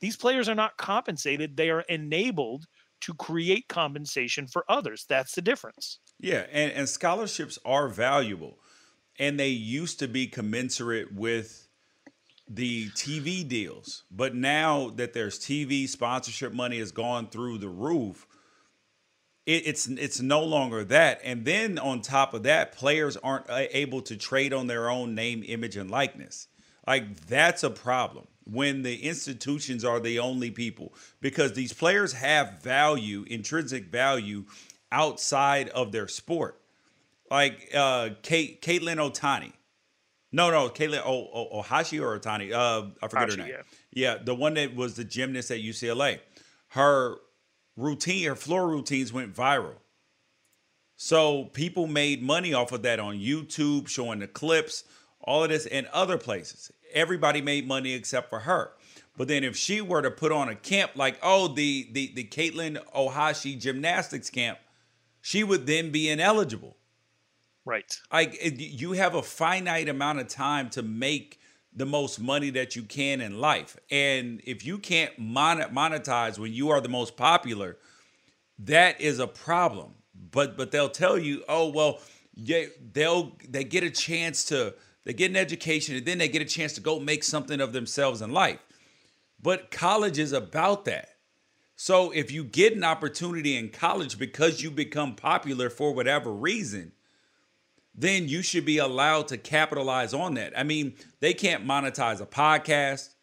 These 0.00 0.16
players 0.16 0.48
are 0.48 0.56
not 0.56 0.76
compensated, 0.76 1.56
they 1.56 1.70
are 1.70 1.82
enabled 1.82 2.66
to 3.02 3.14
create 3.14 3.68
compensation 3.68 4.48
for 4.48 4.64
others. 4.68 5.04
That's 5.08 5.34
the 5.34 5.42
difference. 5.42 6.00
Yeah, 6.18 6.46
and, 6.50 6.72
and 6.72 6.88
scholarships 6.88 7.58
are 7.64 7.88
valuable 7.88 8.58
and 9.18 9.38
they 9.38 9.48
used 9.48 9.98
to 10.00 10.08
be 10.08 10.26
commensurate 10.26 11.12
with 11.12 11.68
the 12.48 12.88
TV 12.90 13.46
deals. 13.46 14.04
But 14.10 14.34
now 14.34 14.90
that 14.90 15.12
there's 15.12 15.38
TV 15.38 15.88
sponsorship 15.88 16.52
money 16.52 16.78
has 16.78 16.92
gone 16.92 17.28
through 17.28 17.58
the 17.58 17.68
roof, 17.68 18.26
it, 19.46 19.66
it's 19.66 19.86
it's 19.86 20.20
no 20.20 20.42
longer 20.42 20.84
that. 20.84 21.20
And 21.24 21.44
then 21.44 21.78
on 21.78 22.00
top 22.02 22.34
of 22.34 22.42
that, 22.44 22.72
players 22.72 23.16
aren't 23.16 23.48
uh, 23.48 23.64
able 23.70 24.02
to 24.02 24.16
trade 24.16 24.52
on 24.52 24.66
their 24.66 24.90
own 24.90 25.14
name, 25.14 25.42
image, 25.46 25.76
and 25.76 25.90
likeness. 25.90 26.48
Like 26.86 27.26
that's 27.26 27.64
a 27.64 27.70
problem 27.70 28.26
when 28.44 28.82
the 28.82 29.02
institutions 29.02 29.84
are 29.84 29.98
the 29.98 30.20
only 30.20 30.52
people 30.52 30.94
because 31.20 31.54
these 31.54 31.72
players 31.72 32.12
have 32.12 32.62
value, 32.62 33.24
intrinsic 33.28 33.86
value 33.86 34.44
outside 34.92 35.68
of 35.70 35.90
their 35.90 36.06
sport 36.06 36.60
like 37.30 37.70
uh 37.74 38.10
Kate 38.22 38.60
Katelyn 38.62 38.96
Otani. 38.96 39.52
No, 40.32 40.50
no, 40.50 40.68
Katelyn 40.68 41.02
o- 41.04 41.28
o- 41.32 41.62
Ohashi 41.62 42.00
or 42.02 42.18
Otani. 42.18 42.52
Uh, 42.52 42.88
I 43.02 43.08
forget 43.08 43.28
Hashi, 43.30 43.40
her 43.40 43.46
name. 43.46 43.56
Yeah. 43.92 44.12
yeah, 44.14 44.22
the 44.22 44.34
one 44.34 44.54
that 44.54 44.74
was 44.74 44.96
the 44.96 45.04
gymnast 45.04 45.50
at 45.50 45.60
UCLA. 45.60 46.18
Her 46.68 47.16
routine, 47.76 48.26
her 48.28 48.34
floor 48.34 48.68
routines 48.68 49.12
went 49.12 49.34
viral. 49.34 49.76
So 50.96 51.44
people 51.44 51.86
made 51.86 52.22
money 52.22 52.54
off 52.54 52.72
of 52.72 52.82
that 52.82 52.98
on 52.98 53.16
YouTube, 53.16 53.88
showing 53.88 54.18
the 54.18 54.26
clips, 54.26 54.84
all 55.20 55.44
of 55.44 55.50
this, 55.50 55.66
and 55.66 55.86
other 55.88 56.16
places. 56.18 56.70
Everybody 56.92 57.40
made 57.42 57.66
money 57.68 57.92
except 57.92 58.30
for 58.30 58.40
her. 58.40 58.72
But 59.16 59.28
then 59.28 59.44
if 59.44 59.56
she 59.56 59.80
were 59.80 60.02
to 60.02 60.10
put 60.10 60.32
on 60.32 60.48
a 60.48 60.54
camp 60.54 60.92
like, 60.94 61.18
oh, 61.22 61.48
the 61.48 61.88
the 61.92 62.12
the 62.14 62.24
Katelyn 62.24 62.78
Ohashi 62.94 63.58
gymnastics 63.58 64.30
camp, 64.30 64.58
she 65.20 65.44
would 65.44 65.66
then 65.66 65.90
be 65.90 66.08
ineligible. 66.08 66.76
Right. 67.66 68.00
Like 68.12 68.38
you 68.40 68.92
have 68.92 69.16
a 69.16 69.22
finite 69.22 69.88
amount 69.88 70.20
of 70.20 70.28
time 70.28 70.70
to 70.70 70.82
make 70.82 71.40
the 71.74 71.84
most 71.84 72.20
money 72.20 72.48
that 72.50 72.76
you 72.76 72.84
can 72.84 73.20
in 73.20 73.38
life. 73.40 73.76
And 73.90 74.40
if 74.46 74.64
you 74.64 74.78
can't 74.78 75.18
mon- 75.18 75.60
monetize 75.74 76.38
when 76.38 76.54
you 76.54 76.70
are 76.70 76.80
the 76.80 76.88
most 76.88 77.16
popular, 77.16 77.76
that 78.60 79.00
is 79.00 79.18
a 79.18 79.26
problem. 79.26 79.96
But 80.30 80.56
but 80.56 80.70
they'll 80.70 80.88
tell 80.88 81.18
you, 81.18 81.42
oh 81.48 81.68
well, 81.68 81.98
yeah, 82.34 82.66
they'll 82.92 83.36
they 83.46 83.64
get 83.64 83.82
a 83.82 83.90
chance 83.90 84.44
to 84.46 84.74
they 85.04 85.12
get 85.12 85.30
an 85.30 85.36
education 85.36 85.96
and 85.96 86.06
then 86.06 86.18
they 86.18 86.28
get 86.28 86.42
a 86.42 86.46
chance 86.46 86.72
to 86.74 86.80
go 86.80 87.00
make 87.00 87.24
something 87.24 87.60
of 87.60 87.72
themselves 87.72 88.22
in 88.22 88.32
life. 88.32 88.60
But 89.42 89.72
college 89.72 90.18
is 90.18 90.32
about 90.32 90.84
that. 90.86 91.10
So 91.74 92.10
if 92.12 92.30
you 92.30 92.44
get 92.44 92.74
an 92.74 92.84
opportunity 92.84 93.56
in 93.56 93.68
college 93.68 94.18
because 94.18 94.62
you 94.62 94.70
become 94.70 95.14
popular 95.14 95.68
for 95.68 95.92
whatever 95.92 96.32
reason, 96.32 96.92
then 97.96 98.28
you 98.28 98.42
should 98.42 98.64
be 98.64 98.78
allowed 98.78 99.28
to 99.28 99.38
capitalize 99.38 100.12
on 100.12 100.34
that. 100.34 100.52
I 100.56 100.62
mean, 100.62 100.94
they 101.20 101.32
can't 101.32 101.66
monetize 101.66 102.20
a 102.20 102.26
podcast. 102.26 103.14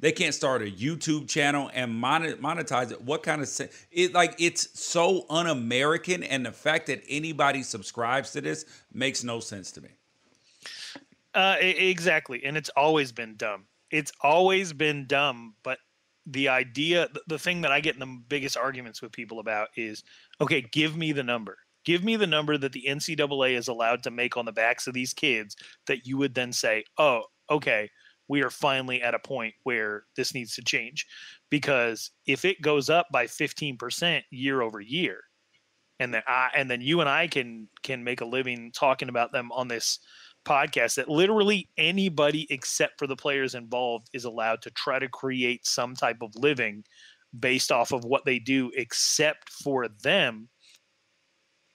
They 0.00 0.12
can't 0.12 0.34
start 0.34 0.62
a 0.62 0.66
YouTube 0.66 1.28
channel 1.28 1.70
and 1.72 1.92
monetize 2.02 2.90
it. 2.90 3.00
What 3.02 3.22
kind 3.22 3.42
of 3.42 3.60
it 3.90 4.12
like 4.12 4.34
it's 4.38 4.78
so 4.78 5.24
un-American 5.30 6.22
and 6.22 6.44
the 6.44 6.52
fact 6.52 6.88
that 6.88 7.02
anybody 7.08 7.62
subscribes 7.62 8.32
to 8.32 8.40
this 8.40 8.64
makes 8.92 9.22
no 9.22 9.40
sense 9.40 9.72
to 9.72 9.80
me. 9.80 9.90
Uh, 11.34 11.56
exactly, 11.60 12.44
and 12.44 12.56
it's 12.56 12.70
always 12.70 13.12
been 13.12 13.36
dumb. 13.36 13.64
It's 13.90 14.12
always 14.20 14.72
been 14.72 15.06
dumb, 15.06 15.54
but 15.62 15.78
the 16.26 16.48
idea, 16.48 17.08
the 17.26 17.38
thing 17.38 17.62
that 17.62 17.72
I 17.72 17.80
get 17.80 17.94
in 17.94 18.00
the 18.00 18.20
biggest 18.28 18.56
arguments 18.56 19.02
with 19.02 19.12
people 19.12 19.40
about 19.40 19.68
is, 19.76 20.04
okay, 20.40 20.60
give 20.60 20.96
me 20.96 21.12
the 21.12 21.22
number. 21.22 21.58
Give 21.84 22.02
me 22.02 22.16
the 22.16 22.26
number 22.26 22.56
that 22.58 22.72
the 22.72 22.86
NCAA 22.88 23.56
is 23.56 23.68
allowed 23.68 24.02
to 24.04 24.10
make 24.10 24.36
on 24.36 24.44
the 24.44 24.52
backs 24.52 24.86
of 24.86 24.94
these 24.94 25.12
kids 25.12 25.56
that 25.86 26.06
you 26.06 26.16
would 26.18 26.34
then 26.34 26.52
say, 26.52 26.84
oh, 26.98 27.24
okay, 27.50 27.90
we 28.28 28.42
are 28.42 28.50
finally 28.50 29.02
at 29.02 29.14
a 29.14 29.18
point 29.18 29.54
where 29.64 30.04
this 30.16 30.34
needs 30.34 30.54
to 30.54 30.62
change. 30.62 31.06
Because 31.50 32.10
if 32.26 32.44
it 32.44 32.62
goes 32.62 32.88
up 32.88 33.06
by 33.12 33.26
15% 33.26 34.22
year 34.30 34.62
over 34.62 34.80
year, 34.80 35.20
and 36.00 36.12
then 36.12 36.22
I 36.26 36.50
and 36.56 36.68
then 36.68 36.80
you 36.80 37.00
and 37.00 37.08
I 37.08 37.28
can 37.28 37.68
can 37.84 38.02
make 38.02 38.20
a 38.20 38.26
living 38.26 38.72
talking 38.74 39.08
about 39.08 39.32
them 39.32 39.52
on 39.52 39.68
this 39.68 40.00
podcast 40.44 40.96
that 40.96 41.08
literally 41.08 41.70
anybody 41.78 42.46
except 42.50 42.98
for 42.98 43.06
the 43.06 43.16
players 43.16 43.54
involved 43.54 44.08
is 44.12 44.24
allowed 44.24 44.60
to 44.62 44.70
try 44.72 44.98
to 44.98 45.08
create 45.08 45.66
some 45.66 45.94
type 45.94 46.18
of 46.20 46.34
living 46.34 46.84
based 47.38 47.72
off 47.72 47.92
of 47.92 48.04
what 48.04 48.24
they 48.24 48.38
do 48.38 48.70
except 48.76 49.50
for 49.50 49.88
them 50.02 50.48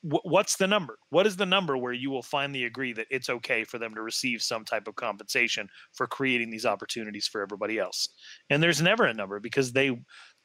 what's 0.01 0.55
the 0.55 0.67
number? 0.67 0.97
What 1.09 1.27
is 1.27 1.35
the 1.35 1.45
number 1.45 1.77
where 1.77 1.93
you 1.93 2.09
will 2.09 2.23
finally 2.23 2.63
agree 2.63 2.93
that 2.93 3.07
it's 3.09 3.29
okay 3.29 3.63
for 3.63 3.77
them 3.77 3.93
to 3.95 4.01
receive 4.01 4.41
some 4.41 4.63
type 4.63 4.87
of 4.87 4.95
compensation 4.95 5.67
for 5.93 6.07
creating 6.07 6.49
these 6.49 6.65
opportunities 6.65 7.27
for 7.27 7.41
everybody 7.41 7.79
else? 7.79 8.07
And 8.49 8.63
there's 8.63 8.81
never 8.81 9.05
a 9.05 9.13
number 9.13 9.39
because 9.39 9.73
they 9.73 9.99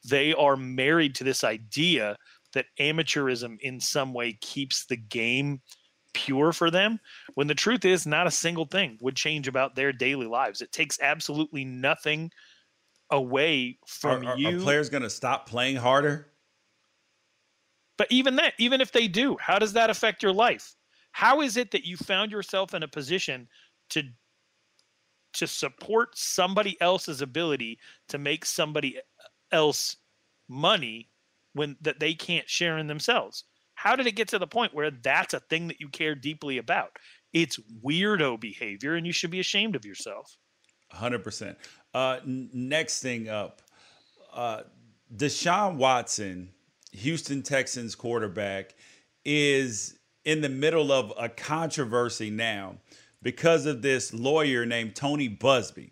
they 0.07 0.33
are 0.33 0.57
married 0.57 1.15
to 1.15 1.23
this 1.23 1.43
idea 1.43 2.17
that 2.53 2.65
amateurism 2.79 3.57
in 3.61 3.79
some 3.79 4.13
way 4.13 4.37
keeps 4.41 4.85
the 4.85 4.97
game 4.97 5.61
pure 6.13 6.53
for 6.53 6.71
them 6.71 6.99
when 7.33 7.47
the 7.47 7.55
truth 7.55 7.83
is 7.83 8.05
not 8.05 8.27
a 8.27 8.31
single 8.31 8.65
thing 8.65 8.97
would 9.01 9.15
change 9.15 9.47
about 9.47 9.75
their 9.75 9.91
daily 9.91 10.27
lives. 10.27 10.61
It 10.61 10.71
takes 10.71 10.99
absolutely 11.01 11.65
nothing 11.65 12.31
away 13.09 13.77
from 13.85 14.25
are, 14.25 14.31
are, 14.31 14.37
you 14.37 14.57
are 14.57 14.61
players 14.61 14.89
going 14.89 15.03
to 15.03 15.09
stop 15.09 15.47
playing 15.47 15.75
harder 15.75 16.31
but 17.97 18.07
even 18.11 18.35
that 18.35 18.53
even 18.57 18.81
if 18.81 18.91
they 18.91 19.07
do 19.07 19.37
how 19.39 19.59
does 19.59 19.73
that 19.73 19.89
affect 19.89 20.23
your 20.23 20.33
life 20.33 20.75
how 21.11 21.41
is 21.41 21.57
it 21.57 21.71
that 21.71 21.85
you 21.85 21.97
found 21.97 22.31
yourself 22.31 22.73
in 22.73 22.83
a 22.83 22.87
position 22.87 23.47
to 23.89 24.03
to 25.33 25.47
support 25.47 26.17
somebody 26.17 26.79
else's 26.81 27.21
ability 27.21 27.77
to 28.07 28.17
make 28.17 28.45
somebody 28.45 28.97
else 29.51 29.97
money 30.47 31.09
when 31.53 31.75
that 31.81 31.99
they 31.99 32.13
can't 32.13 32.49
share 32.49 32.77
in 32.77 32.87
themselves 32.87 33.45
how 33.75 33.95
did 33.95 34.07
it 34.07 34.13
get 34.13 34.29
to 34.29 34.39
the 34.39 34.47
point 34.47 34.73
where 34.73 34.89
that's 34.89 35.33
a 35.33 35.39
thing 35.41 35.67
that 35.67 35.79
you 35.79 35.89
care 35.89 36.15
deeply 36.15 36.57
about? 36.57 36.97
It's 37.33 37.59
weirdo 37.83 38.39
behavior, 38.39 38.95
and 38.95 39.05
you 39.05 39.13
should 39.13 39.31
be 39.31 39.41
ashamed 39.41 39.75
of 39.75 39.85
yourself. 39.85 40.37
100%. 40.93 41.55
Uh, 41.93 42.19
n- 42.25 42.49
next 42.53 43.01
thing 43.01 43.29
up 43.29 43.61
uh, 44.33 44.61
Deshaun 45.15 45.75
Watson, 45.75 46.51
Houston 46.95 47.43
Texans 47.43 47.95
quarterback, 47.95 48.75
is 49.23 49.97
in 50.23 50.41
the 50.41 50.49
middle 50.49 50.91
of 50.91 51.13
a 51.17 51.29
controversy 51.29 52.29
now 52.29 52.75
because 53.21 53.65
of 53.65 53.81
this 53.81 54.13
lawyer 54.13 54.65
named 54.65 54.95
Tony 54.95 55.29
Buzbee. 55.29 55.91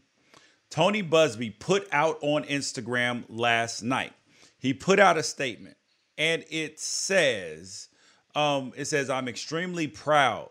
Tony 0.69 1.03
Buzbee 1.03 1.59
put 1.59 1.87
out 1.91 2.17
on 2.21 2.43
Instagram 2.45 3.23
last 3.29 3.83
night. 3.83 4.13
He 4.57 4.73
put 4.73 4.99
out 4.99 5.17
a 5.17 5.23
statement 5.23 5.77
and 6.17 6.43
it 6.49 6.79
says, 6.79 7.89
um, 8.35 8.71
it 8.75 8.85
says, 8.85 9.09
I'm 9.09 9.27
extremely 9.27 9.87
proud 9.87 10.49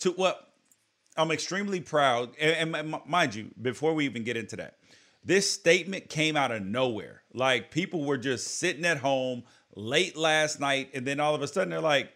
to 0.00 0.10
what 0.12 0.52
I'm 1.16 1.30
extremely 1.30 1.80
proud. 1.80 2.30
And, 2.40 2.74
and 2.74 2.94
mind 3.06 3.34
you, 3.34 3.50
before 3.60 3.94
we 3.94 4.04
even 4.06 4.24
get 4.24 4.36
into 4.36 4.56
that, 4.56 4.76
this 5.24 5.50
statement 5.50 6.08
came 6.08 6.36
out 6.36 6.50
of 6.50 6.62
nowhere. 6.62 7.22
Like 7.32 7.70
people 7.70 8.04
were 8.04 8.18
just 8.18 8.58
sitting 8.58 8.84
at 8.84 8.98
home 8.98 9.44
late 9.74 10.16
last 10.16 10.60
night, 10.60 10.90
and 10.94 11.06
then 11.06 11.20
all 11.20 11.34
of 11.34 11.42
a 11.42 11.48
sudden 11.48 11.70
they're 11.70 11.80
like, 11.80 12.12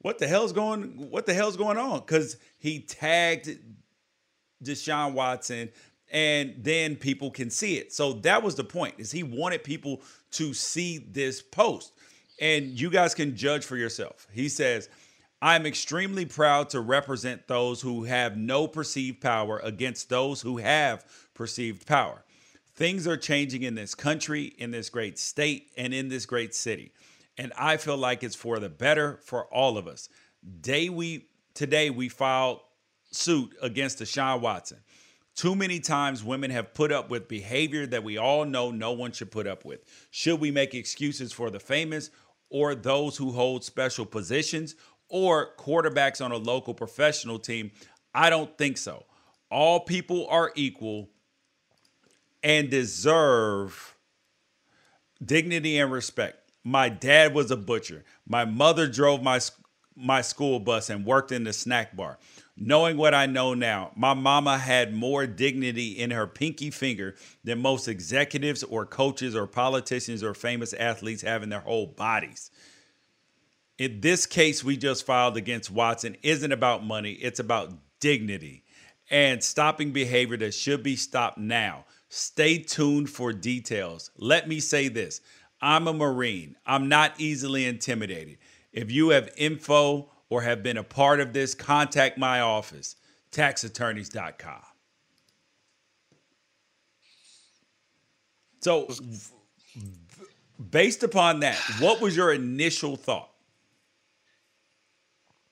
"What 0.00 0.18
the 0.18 0.26
hell's 0.26 0.52
going? 0.52 1.10
What 1.10 1.26
the 1.26 1.34
hell's 1.34 1.56
going 1.56 1.78
on?" 1.78 2.00
Because 2.00 2.36
he 2.58 2.80
tagged 2.80 3.58
Deshaun 4.62 5.12
Watson, 5.12 5.70
and 6.10 6.54
then 6.58 6.96
people 6.96 7.30
can 7.30 7.50
see 7.50 7.76
it. 7.76 7.92
So 7.92 8.14
that 8.14 8.42
was 8.42 8.54
the 8.54 8.64
point. 8.64 8.94
Is 8.98 9.12
he 9.12 9.22
wanted 9.22 9.64
people 9.64 10.02
to 10.32 10.54
see 10.54 10.98
this 10.98 11.42
post 11.42 11.92
and 12.40 12.78
you 12.78 12.90
guys 12.90 13.14
can 13.14 13.36
judge 13.36 13.64
for 13.64 13.76
yourself. 13.76 14.26
He 14.32 14.48
says, 14.48 14.88
I'm 15.40 15.66
extremely 15.66 16.24
proud 16.24 16.70
to 16.70 16.80
represent 16.80 17.46
those 17.46 17.80
who 17.80 18.04
have 18.04 18.36
no 18.36 18.66
perceived 18.66 19.20
power 19.20 19.60
against 19.62 20.08
those 20.08 20.40
who 20.40 20.58
have 20.58 21.04
perceived 21.34 21.86
power. 21.86 22.24
Things 22.76 23.06
are 23.06 23.16
changing 23.16 23.62
in 23.62 23.74
this 23.74 23.94
country, 23.94 24.54
in 24.58 24.70
this 24.70 24.90
great 24.90 25.18
state, 25.18 25.70
and 25.78 25.94
in 25.94 26.08
this 26.08 26.26
great 26.26 26.54
city. 26.54 26.92
And 27.38 27.52
I 27.58 27.78
feel 27.78 27.96
like 27.96 28.22
it's 28.22 28.36
for 28.36 28.58
the 28.58 28.68
better 28.68 29.18
for 29.22 29.46
all 29.46 29.78
of 29.78 29.86
us. 29.88 30.10
Day 30.60 30.90
we 30.90 31.26
today 31.54 31.88
we 31.88 32.10
filed 32.10 32.60
suit 33.10 33.56
against 33.62 33.98
Deshaun 33.98 34.40
Watson. 34.40 34.78
Too 35.34 35.54
many 35.54 35.80
times 35.80 36.22
women 36.22 36.50
have 36.50 36.74
put 36.74 36.92
up 36.92 37.08
with 37.10 37.28
behavior 37.28 37.86
that 37.86 38.04
we 38.04 38.18
all 38.18 38.44
know 38.44 38.70
no 38.70 38.92
one 38.92 39.12
should 39.12 39.30
put 39.30 39.46
up 39.46 39.64
with. 39.64 39.80
Should 40.10 40.40
we 40.40 40.50
make 40.50 40.74
excuses 40.74 41.32
for 41.32 41.50
the 41.50 41.60
famous 41.60 42.10
or 42.50 42.74
those 42.74 43.16
who 43.16 43.32
hold 43.32 43.64
special 43.64 44.06
positions 44.06 44.76
or 45.08 45.54
quarterbacks 45.56 46.24
on 46.24 46.32
a 46.32 46.36
local 46.36 46.74
professional 46.74 47.38
team? 47.38 47.70
I 48.14 48.30
don't 48.30 48.56
think 48.56 48.76
so. 48.76 49.04
All 49.50 49.80
people 49.80 50.26
are 50.28 50.52
equal 50.54 51.10
and 52.46 52.70
deserve 52.70 53.96
dignity 55.22 55.78
and 55.78 55.90
respect. 55.90 56.52
My 56.62 56.88
dad 56.88 57.34
was 57.34 57.50
a 57.50 57.56
butcher. 57.56 58.04
My 58.24 58.44
mother 58.44 58.86
drove 58.86 59.20
my 59.20 59.40
my 59.96 60.20
school 60.20 60.60
bus 60.60 60.88
and 60.88 61.04
worked 61.04 61.32
in 61.32 61.42
the 61.42 61.52
snack 61.52 61.96
bar. 61.96 62.18
Knowing 62.56 62.98
what 62.98 63.14
I 63.14 63.26
know 63.26 63.54
now, 63.54 63.90
my 63.96 64.14
mama 64.14 64.58
had 64.58 64.94
more 64.94 65.26
dignity 65.26 65.98
in 65.98 66.12
her 66.12 66.26
pinky 66.26 66.70
finger 66.70 67.16
than 67.42 67.60
most 67.60 67.88
executives 67.88 68.62
or 68.62 68.86
coaches 68.86 69.34
or 69.34 69.48
politicians 69.48 70.22
or 70.22 70.32
famous 70.32 70.72
athletes 70.72 71.22
have 71.22 71.42
in 71.42 71.48
their 71.48 71.60
whole 71.60 71.86
bodies. 71.86 72.52
In 73.76 74.00
this 74.02 74.24
case, 74.24 74.62
we 74.62 74.76
just 74.76 75.04
filed 75.04 75.36
against 75.36 75.70
Watson 75.70 76.16
isn't 76.22 76.52
about 76.52 76.84
money, 76.84 77.12
it's 77.12 77.40
about 77.40 77.72
dignity 77.98 78.62
and 79.10 79.42
stopping 79.42 79.92
behavior 79.92 80.36
that 80.36 80.54
should 80.54 80.82
be 80.82 80.96
stopped 80.96 81.38
now. 81.38 81.84
Stay 82.08 82.58
tuned 82.58 83.10
for 83.10 83.32
details. 83.32 84.10
Let 84.16 84.48
me 84.48 84.60
say 84.60 84.88
this 84.88 85.20
I'm 85.60 85.88
a 85.88 85.92
Marine, 85.92 86.56
I'm 86.66 86.88
not 86.88 87.14
easily 87.18 87.64
intimidated. 87.64 88.38
If 88.72 88.90
you 88.90 89.10
have 89.10 89.30
info 89.36 90.10
or 90.28 90.42
have 90.42 90.62
been 90.62 90.76
a 90.76 90.84
part 90.84 91.20
of 91.20 91.32
this, 91.32 91.54
contact 91.54 92.18
my 92.18 92.40
office, 92.40 92.96
taxattorneys.com. 93.32 94.62
So, 98.60 98.88
based 100.70 101.02
upon 101.02 101.40
that, 101.40 101.56
what 101.78 102.00
was 102.00 102.16
your 102.16 102.32
initial 102.32 102.96
thought? 102.96 103.30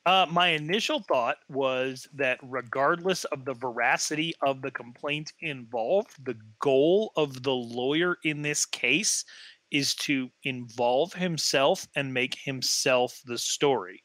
Uh, 0.06 0.26
my 0.30 0.48
initial 0.48 1.00
thought 1.00 1.38
was 1.48 2.06
that 2.12 2.38
regardless 2.42 3.24
of 3.24 3.44
the 3.44 3.54
veracity 3.54 4.34
of 4.46 4.60
the 4.60 4.70
complaint 4.70 5.32
involved, 5.40 6.12
the 6.24 6.38
goal 6.60 7.12
of 7.16 7.42
the 7.42 7.54
lawyer 7.54 8.18
in 8.22 8.42
this 8.42 8.66
case 8.66 9.24
is 9.70 9.94
to 9.94 10.30
involve 10.42 11.14
himself 11.14 11.88
and 11.96 12.12
make 12.12 12.36
himself 12.44 13.20
the 13.24 13.38
story 13.38 14.04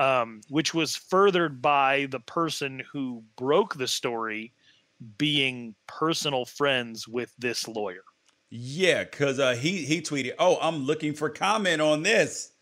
um, 0.00 0.40
which 0.48 0.72
was 0.72 0.96
furthered 0.96 1.60
by 1.60 2.06
the 2.10 2.20
person 2.20 2.82
who 2.90 3.22
broke 3.36 3.76
the 3.76 3.86
story 3.86 4.52
being 5.18 5.74
personal 5.86 6.46
friends 6.46 7.06
with 7.06 7.32
this 7.38 7.68
lawyer. 7.68 8.02
Yeah, 8.48 9.04
because 9.04 9.38
uh, 9.38 9.54
he 9.54 9.84
he 9.84 10.00
tweeted, 10.00 10.32
"Oh, 10.38 10.58
I'm 10.60 10.84
looking 10.84 11.14
for 11.14 11.30
comment 11.30 11.80
on 11.80 12.02
this." 12.02 12.52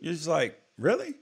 You're 0.00 0.12
just 0.12 0.26
like, 0.26 0.60
really? 0.76 1.14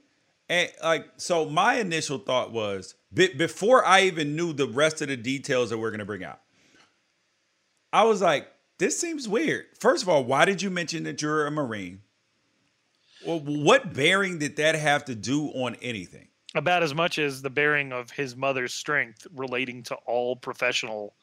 And 0.51 0.69
like, 0.83 1.07
so 1.15 1.45
my 1.45 1.75
initial 1.75 2.17
thought 2.17 2.51
was 2.51 2.95
be- 3.13 3.33
before 3.33 3.85
I 3.85 4.01
even 4.01 4.35
knew 4.35 4.51
the 4.51 4.67
rest 4.67 5.01
of 5.01 5.07
the 5.07 5.15
details 5.15 5.69
that 5.69 5.77
we're 5.77 5.91
gonna 5.91 6.03
bring 6.03 6.25
out, 6.25 6.41
I 7.93 8.03
was 8.03 8.21
like, 8.21 8.51
this 8.77 8.99
seems 8.99 9.29
weird. 9.29 9.67
First 9.79 10.03
of 10.03 10.09
all, 10.09 10.25
why 10.25 10.43
did 10.43 10.61
you 10.61 10.69
mention 10.69 11.03
that 11.05 11.21
you're 11.21 11.47
a 11.47 11.51
Marine? 11.51 12.01
Well, 13.25 13.39
what 13.39 13.93
bearing 13.93 14.39
did 14.39 14.57
that 14.57 14.75
have 14.75 15.05
to 15.05 15.15
do 15.15 15.47
on 15.47 15.77
anything? 15.81 16.27
About 16.53 16.83
as 16.83 16.93
much 16.93 17.17
as 17.17 17.41
the 17.41 17.49
bearing 17.49 17.93
of 17.93 18.11
his 18.11 18.35
mother's 18.35 18.73
strength 18.73 19.25
relating 19.33 19.83
to 19.83 19.95
all 20.05 20.35
professional 20.35 21.13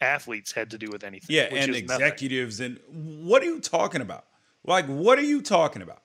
athletes 0.00 0.52
had 0.52 0.70
to 0.70 0.78
do 0.78 0.90
with 0.92 1.02
anything. 1.02 1.34
Yeah, 1.34 1.48
and 1.50 1.74
executives 1.74 2.60
nothing. 2.60 2.78
and 2.92 3.26
what 3.26 3.42
are 3.42 3.46
you 3.46 3.58
talking 3.58 4.00
about? 4.00 4.26
Like, 4.64 4.86
what 4.86 5.18
are 5.18 5.22
you 5.22 5.42
talking 5.42 5.82
about? 5.82 6.02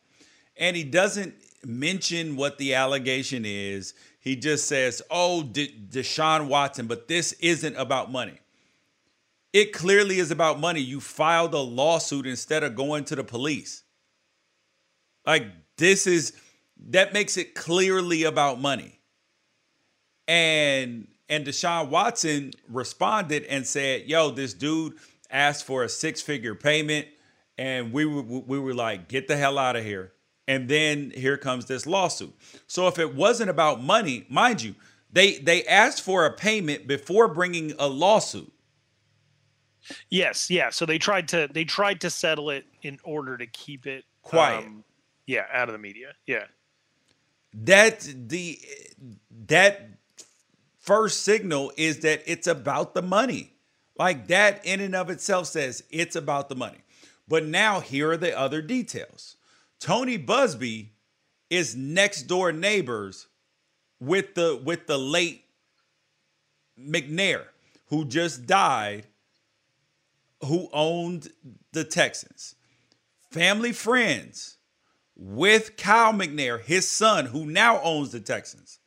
And 0.58 0.76
he 0.76 0.84
doesn't 0.84 1.36
mention 1.66 2.36
what 2.36 2.58
the 2.58 2.74
allegation 2.74 3.44
is. 3.46 3.94
He 4.20 4.36
just 4.36 4.68
says, 4.68 5.02
"Oh, 5.10 5.44
De- 5.44 5.72
Deshaun 5.90 6.48
Watson," 6.48 6.88
but 6.88 7.08
this 7.08 7.34
isn't 7.34 7.76
about 7.76 8.12
money. 8.12 8.40
It 9.54 9.74
clearly 9.74 10.20
is 10.20 10.32
about 10.32 10.60
money. 10.60 10.80
You 10.80 11.02
filed 11.02 11.54
a 11.54 11.60
lawsuit 11.60 12.26
instead 12.26 12.64
of 12.64 12.76
going 12.76 13.04
to 13.06 13.16
the 13.16 13.24
police. 13.24 13.84
Like 15.26 15.48
this 15.78 16.08
is 16.08 16.34
that 16.90 17.14
makes 17.14 17.38
it 17.38 17.54
clearly 17.54 18.24
about 18.24 18.60
money. 18.60 19.00
And 20.28 21.08
and 21.30 21.46
Deshaun 21.46 21.90
Watson 21.90 22.54
responded 22.70 23.44
and 23.46 23.66
said, 23.66 24.08
"Yo, 24.08 24.32
this 24.32 24.54
dude 24.54 24.98
asked 25.30 25.66
for 25.66 25.84
a 25.84 25.90
six-figure 25.90 26.56
payment, 26.56 27.08
and 27.58 27.92
we 27.92 28.06
were 28.06 28.22
we 28.22 28.60
were 28.60 28.74
like, 28.74 29.08
get 29.08 29.28
the 29.28 29.38
hell 29.38 29.58
out 29.58 29.76
of 29.76 29.84
here." 29.84 30.14
And 30.52 30.68
then 30.68 31.12
here 31.12 31.38
comes 31.38 31.64
this 31.64 31.88
lawsuit. 31.88 32.36
So 32.68 32.90
if 32.90 33.00
it 33.00 33.16
wasn't 33.16 33.50
about 33.50 33.82
money, 33.82 34.26
mind 34.28 34.62
you, 34.62 34.76
they 35.10 35.38
they 35.38 35.64
asked 35.64 36.02
for 36.02 36.26
a 36.26 36.34
payment 36.34 36.88
before 36.88 37.30
bringing 37.30 37.72
a 37.80 37.88
lawsuit. 37.88 38.52
Yes, 40.10 40.50
yeah. 40.50 40.70
So 40.70 40.86
they 40.86 40.98
tried 40.98 41.30
to 41.30 41.48
they 41.50 41.64
tried 41.64 42.02
to 42.02 42.10
settle 42.10 42.50
it 42.50 42.66
in 42.82 43.00
order 43.06 43.38
to 43.38 43.48
keep 43.48 43.88
it 43.88 44.04
quiet. 44.24 44.66
Um, 44.66 44.84
yeah, 45.26 45.46
out 45.54 45.70
of 45.70 45.74
the 45.74 45.80
media. 45.80 46.16
Yeah. 46.28 46.48
That 47.54 48.02
the 48.14 48.60
that 49.48 49.90
first 50.80 51.24
signal 51.24 51.72
is 51.78 52.00
that 52.00 52.24
it's 52.26 52.48
about 52.48 52.94
the 52.94 53.02
money. 53.02 53.54
Like 53.98 54.28
that 54.28 54.66
in 54.66 54.82
and 54.82 54.96
of 54.96 55.10
itself 55.10 55.48
says 55.48 55.86
it's 55.90 56.18
about 56.18 56.50
the 56.50 56.56
money. 56.56 56.80
But 57.26 57.46
now 57.46 57.80
here 57.80 58.12
are 58.12 58.18
the 58.18 58.38
other 58.38 58.62
details. 58.62 59.38
Tony 59.82 60.18
Buzbee 60.18 60.90
is 61.50 61.76
next 61.76 62.24
door 62.24 62.52
neighbors 62.52 63.28
with 64.00 64.36
the 64.36 64.62
with 64.64 64.88
the 64.88 64.98
late 64.98 65.44
McNair 66.80 67.46
who 67.88 68.06
just 68.06 68.46
died 68.46 69.08
who 70.46 70.70
owned 70.72 71.30
the 71.74 71.84
Texans. 71.84 72.56
Family 73.32 73.72
friends 73.72 74.58
with 75.16 75.78
Kyle 75.78 76.14
McNair, 76.14 76.62
his 76.62 76.88
son, 76.88 77.28
who 77.28 77.46
now 77.46 77.82
owns 77.82 78.12
the 78.12 78.20
Texans. 78.20 78.80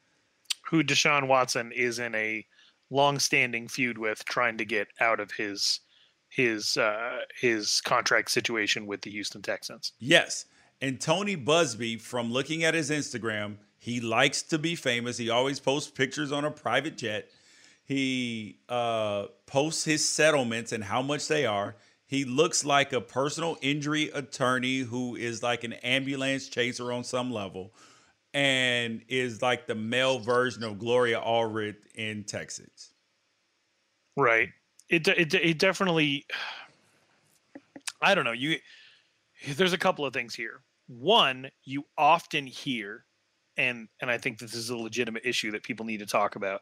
Who 0.71 0.83
Deshaun 0.83 1.29
Watson 1.29 1.71
is 1.73 1.99
in 1.99 2.15
a 2.15 2.47
long-standing 2.91 3.69
feud 3.69 3.99
with, 3.99 4.25
trying 4.25 4.59
to 4.59 4.65
get 4.65 4.89
out 5.01 5.21
of 5.21 5.33
his 5.33 5.81
his 6.29 6.77
uh, 6.77 7.19
his 7.41 7.81
contract 7.81 8.31
situation 8.31 8.87
with 8.87 9.03
the 9.03 9.11
Houston 9.11 9.43
Texans. 9.43 9.93
Yes, 9.99 10.47
and 10.85 11.01
Tony 11.01 11.35
Buzbee, 11.35 11.99
from 11.99 12.31
looking 12.31 12.63
at 12.63 12.75
his 12.75 12.91
Instagram, 12.91 13.57
he 13.79 14.01
likes 14.03 14.43
to 14.43 14.59
be 14.59 14.75
famous. 14.75 15.17
He 15.17 15.31
always 15.31 15.59
posts 15.59 15.91
pictures 15.91 16.31
on 16.31 16.45
a 16.45 16.51
private 16.51 16.99
jet. 16.99 17.31
He 17.87 18.59
uh, 18.69 19.29
posts 19.47 19.87
his 19.87 20.07
settlements 20.07 20.73
and 20.73 20.85
how 20.85 21.01
much 21.01 21.27
they 21.27 21.47
are. 21.47 21.77
He 22.07 22.27
looks 22.27 22.67
like 22.67 22.93
a 22.93 23.01
personal 23.01 23.57
injury 23.63 24.11
attorney 24.11 24.81
who 24.81 25.17
is 25.17 25.43
like 25.43 25.65
an 25.65 25.73
ambulance 25.73 26.49
chaser 26.49 26.93
on 26.93 27.03
some 27.03 27.33
level 27.33 27.73
and 28.35 29.01
is 29.09 29.41
like 29.41 29.67
the 29.67 29.75
male 29.75 30.19
version 30.19 30.65
of 30.65 30.79
Gloria 30.79 31.19
Allred 31.19 31.77
in 31.95 32.25
Texas. 32.25 32.93
Right. 34.19 34.51
It, 34.91 35.09
it, 35.09 35.33
it 35.33 35.59
definitely, 35.59 36.27
I 38.03 38.15
don't 38.15 38.25
know. 38.27 38.33
You, 38.33 38.59
there's 39.57 39.73
a 39.73 39.79
couple 39.79 40.05
of 40.05 40.13
things 40.13 40.35
here. 40.35 40.61
One, 40.87 41.51
you 41.65 41.85
often 41.97 42.47
hear, 42.47 43.07
and 43.57 43.89
and 44.01 44.11
I 44.11 44.19
think 44.19 44.39
this 44.39 44.55
is 44.55 44.71
a 44.71 44.77
legitimate 44.77 45.25
issue 45.25 45.51
that 45.53 45.63
people 45.63 45.87
need 45.87 46.01
to 46.01 46.07
talk 46.07 46.37
about, 46.37 46.61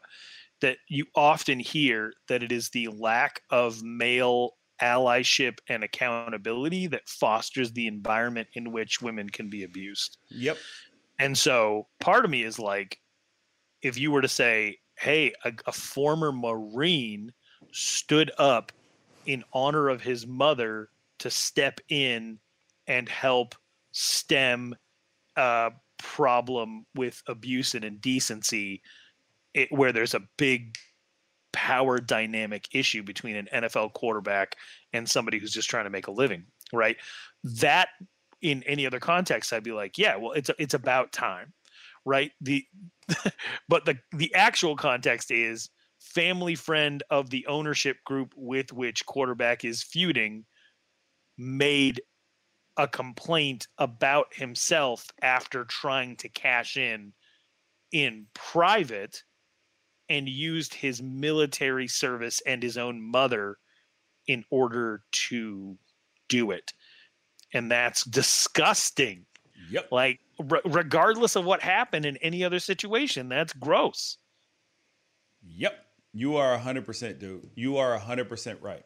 that 0.61 0.79
you 0.89 1.07
often 1.15 1.59
hear 1.59 2.13
that 2.29 2.43
it 2.43 2.53
is 2.53 2.71
the 2.71 2.89
lack 2.89 3.43
of 3.51 3.83
male 3.83 4.53
allyship 4.81 5.59
and 5.69 5.85
accountability 5.85 6.87
that 6.89 7.09
fosters 7.09 7.73
the 7.73 7.87
environment 7.87 8.49
in 8.55 8.73
which 8.73 9.01
women 9.01 9.29
can 9.29 9.49
be 9.49 9.63
abused. 9.63 10.19
Yep. 10.31 10.59
And 11.19 11.37
so 11.39 11.87
part 12.01 12.25
of 12.25 12.31
me 12.31 12.43
is 12.43 12.59
like, 12.59 12.99
if 13.83 13.99
you 13.99 14.11
were 14.11 14.23
to 14.23 14.29
say, 14.29 14.79
hey, 14.99 15.33
a, 15.45 15.53
a 15.67 15.73
former 15.73 16.33
Marine 16.33 17.33
stood 17.73 18.31
up 18.39 18.73
in 19.27 19.45
honor 19.53 19.89
of 19.89 20.03
his 20.03 20.27
mother 20.27 20.89
to 21.19 21.31
step 21.31 21.81
in 21.89 22.39
and 22.89 23.09
help 23.09 23.55
stem 23.93 24.75
a 25.37 25.73
problem 25.99 26.85
with 26.95 27.23
abuse 27.29 27.75
and 27.75 27.85
indecency 27.85 28.83
it, 29.55 29.71
where 29.71 29.93
there's 29.93 30.15
a 30.15 30.23
big 30.37 30.77
power 31.53 31.99
dynamic 31.99 32.69
issue 32.73 33.03
between 33.03 33.37
an 33.37 33.49
NFL 33.55 33.93
quarterback 33.93 34.57
and 34.93 35.09
somebody 35.09 35.39
who's 35.39 35.53
just 35.53 35.71
trying 35.71 35.85
to 35.85 35.91
make 35.91 36.07
a 36.07 36.13
living, 36.13 36.45
right? 36.73 36.97
That 37.45 37.89
in 38.41 38.63
any 38.65 38.87
other 38.87 38.99
context, 38.99 39.53
I'd 39.53 39.63
be 39.63 39.73
like, 39.73 39.99
yeah, 39.99 40.17
well, 40.17 40.33
it's 40.33 40.51
it's 40.59 40.75
about 40.75 41.13
time, 41.13 41.53
right? 42.05 42.33
The 42.41 42.65
but 43.69 43.85
the 43.85 43.99
the 44.13 44.35
actual 44.35 44.77
context 44.77 45.31
is 45.31 45.71
family 46.01 46.55
friend 46.55 47.03
of 47.11 47.31
the 47.31 47.47
ownership 47.47 47.99
group 48.05 48.35
with 48.37 48.73
which 48.73 49.07
quarterback 49.07 49.65
is 49.65 49.83
feuding 49.83 50.45
made 51.39 52.01
a 52.77 52.89
complaint 52.89 53.69
about 53.79 54.27
himself 54.33 55.11
after 55.21 55.65
trying 55.65 56.17
to 56.17 56.29
cash 56.29 56.77
in 56.77 57.13
in 57.93 58.27
private 58.35 59.23
and 60.09 60.29
used 60.29 60.75
his 60.75 61.03
military 61.03 61.87
service 61.87 62.41
and 62.47 62.63
his 62.63 62.77
own 62.77 63.01
mother 63.01 63.59
in 64.27 64.45
order 64.51 65.03
to 65.13 65.77
do 66.29 66.51
it. 66.51 66.73
And 67.53 67.71
that's 67.71 68.05
disgusting. 68.05 69.27
Yep. 69.71 69.93
Like, 69.93 70.21
regardless 70.65 71.37
of 71.37 71.45
what 71.45 71.63
happened 71.63 72.07
in 72.07 72.17
any 72.19 72.45
other 72.45 72.59
situation, 72.59 73.29
that's 73.29 73.53
gross. 73.53 74.19
Yep. 75.47 75.75
You 76.15 76.37
are 76.37 76.59
100%, 76.59 77.19
dude. 77.19 77.51
You 77.55 77.79
are 77.79 77.99
100% 77.99 78.63
right. 78.63 78.85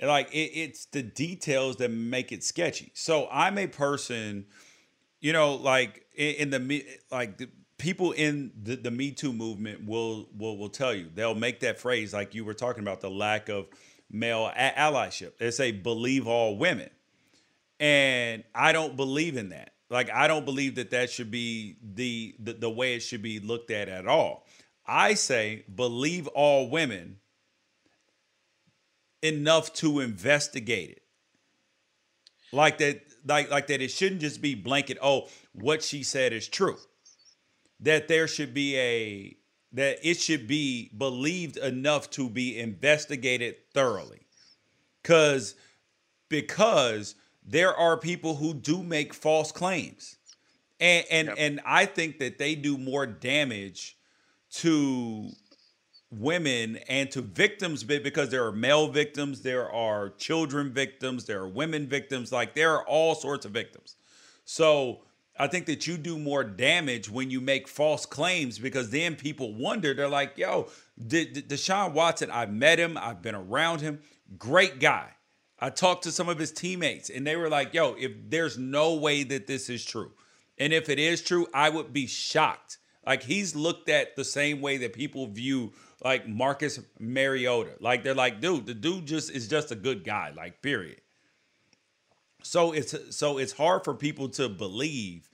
Like, 0.00 0.32
it, 0.32 0.52
it's 0.54 0.86
the 0.86 1.02
details 1.02 1.76
that 1.76 1.90
make 1.90 2.32
it 2.32 2.44
sketchy. 2.44 2.92
So 2.94 3.28
I'm 3.30 3.58
a 3.58 3.66
person, 3.66 4.46
you 5.20 5.32
know, 5.32 5.54
like 5.54 6.04
in, 6.16 6.34
in 6.34 6.50
the, 6.50 6.84
like, 7.10 7.38
the, 7.38 7.48
people 7.78 8.12
in 8.12 8.50
the, 8.60 8.76
the 8.76 8.90
Me 8.90 9.12
Too 9.12 9.32
movement 9.32 9.86
will 9.86 10.28
will 10.36 10.58
will 10.58 10.68
tell 10.68 10.92
you 10.92 11.08
they'll 11.14 11.34
make 11.34 11.60
that 11.60 11.80
phrase 11.80 12.12
like 12.12 12.34
you 12.34 12.44
were 12.44 12.54
talking 12.54 12.82
about 12.82 13.00
the 13.00 13.10
lack 13.10 13.48
of 13.48 13.66
male 14.10 14.50
a- 14.54 14.72
allyship. 14.72 15.38
They 15.38 15.50
say 15.50 15.72
believe 15.72 16.26
all 16.26 16.58
women, 16.58 16.90
and 17.80 18.44
I 18.54 18.72
don't 18.72 18.96
believe 18.96 19.36
in 19.36 19.50
that. 19.50 19.72
Like 19.88 20.10
I 20.10 20.28
don't 20.28 20.44
believe 20.44 20.74
that 20.74 20.90
that 20.90 21.10
should 21.10 21.30
be 21.30 21.76
the 21.82 22.34
the, 22.40 22.52
the 22.54 22.70
way 22.70 22.94
it 22.94 23.00
should 23.00 23.22
be 23.22 23.40
looked 23.40 23.70
at 23.70 23.88
at 23.88 24.06
all. 24.06 24.46
I 24.86 25.14
say 25.14 25.64
believe 25.72 26.26
all 26.28 26.68
women 26.68 27.18
enough 29.22 29.72
to 29.74 30.00
investigate 30.00 30.90
it. 30.90 31.02
Like 32.52 32.78
that, 32.78 33.02
like 33.26 33.50
like 33.50 33.66
that. 33.66 33.82
It 33.82 33.90
shouldn't 33.90 34.20
just 34.20 34.40
be 34.40 34.54
blanket. 34.54 34.98
Oh, 35.02 35.28
what 35.52 35.82
she 35.82 36.02
said 36.02 36.32
is 36.32 36.48
true 36.48 36.78
that 37.80 38.08
there 38.08 38.26
should 38.26 38.54
be 38.54 38.76
a 38.76 39.36
that 39.72 39.98
it 40.02 40.14
should 40.14 40.46
be 40.46 40.90
believed 40.96 41.56
enough 41.58 42.08
to 42.10 42.28
be 42.30 42.58
investigated 42.58 43.56
thoroughly. 43.74 44.26
Cuz 45.02 45.54
because 46.28 47.14
there 47.44 47.74
are 47.74 47.96
people 47.96 48.36
who 48.36 48.54
do 48.54 48.82
make 48.82 49.14
false 49.14 49.52
claims. 49.52 50.16
And 50.80 51.06
and 51.10 51.28
yep. 51.28 51.36
and 51.38 51.60
I 51.64 51.86
think 51.86 52.18
that 52.18 52.38
they 52.38 52.54
do 52.54 52.78
more 52.78 53.06
damage 53.06 53.96
to 54.50 55.30
women 56.10 56.78
and 56.88 57.10
to 57.10 57.20
victims 57.20 57.84
because 57.84 58.30
there 58.30 58.44
are 58.46 58.52
male 58.52 58.88
victims, 58.88 59.42
there 59.42 59.70
are 59.70 60.10
children 60.10 60.72
victims, 60.72 61.26
there 61.26 61.40
are 61.40 61.48
women 61.48 61.86
victims, 61.86 62.32
like 62.32 62.54
there 62.54 62.72
are 62.74 62.86
all 62.86 63.14
sorts 63.14 63.44
of 63.44 63.52
victims. 63.52 63.96
So 64.44 65.00
I 65.38 65.46
think 65.46 65.66
that 65.66 65.86
you 65.86 65.98
do 65.98 66.18
more 66.18 66.42
damage 66.42 67.10
when 67.10 67.30
you 67.30 67.40
make 67.40 67.68
false 67.68 68.06
claims 68.06 68.58
because 68.58 68.90
then 68.90 69.14
people 69.14 69.54
wonder. 69.54 69.94
They're 69.94 70.08
like, 70.08 70.38
yo, 70.38 70.68
Deshaun 71.00 71.92
Watson, 71.92 72.30
I've 72.30 72.52
met 72.52 72.78
him, 72.78 72.96
I've 72.96 73.22
been 73.22 73.34
around 73.34 73.82
him, 73.82 74.00
great 74.38 74.80
guy. 74.80 75.10
I 75.60 75.70
talked 75.70 76.04
to 76.04 76.12
some 76.12 76.28
of 76.28 76.38
his 76.38 76.52
teammates 76.52 77.10
and 77.10 77.26
they 77.26 77.36
were 77.36 77.48
like, 77.48 77.74
yo, 77.74 77.94
if 77.94 78.12
there's 78.28 78.56
no 78.56 78.94
way 78.94 79.24
that 79.24 79.46
this 79.46 79.68
is 79.68 79.84
true. 79.84 80.12
And 80.56 80.72
if 80.72 80.88
it 80.88 80.98
is 80.98 81.20
true, 81.22 81.46
I 81.52 81.68
would 81.68 81.92
be 81.92 82.06
shocked. 82.06 82.78
Like 83.06 83.22
he's 83.22 83.54
looked 83.54 83.88
at 83.88 84.16
the 84.16 84.24
same 84.24 84.60
way 84.60 84.76
that 84.78 84.92
people 84.92 85.26
view 85.26 85.72
like 86.02 86.28
Marcus 86.28 86.80
Mariota. 86.98 87.72
Like 87.80 88.04
they're 88.04 88.14
like, 88.14 88.40
dude, 88.40 88.66
the 88.66 88.74
dude 88.74 89.06
just 89.06 89.30
is 89.30 89.48
just 89.48 89.72
a 89.72 89.76
good 89.76 90.04
guy, 90.04 90.32
like 90.36 90.62
period. 90.62 91.00
So 92.42 92.72
it's 92.72 92.94
so 93.16 93.38
it's 93.38 93.52
hard 93.52 93.84
for 93.84 93.94
people 93.94 94.28
to 94.30 94.48
believe 94.48 95.28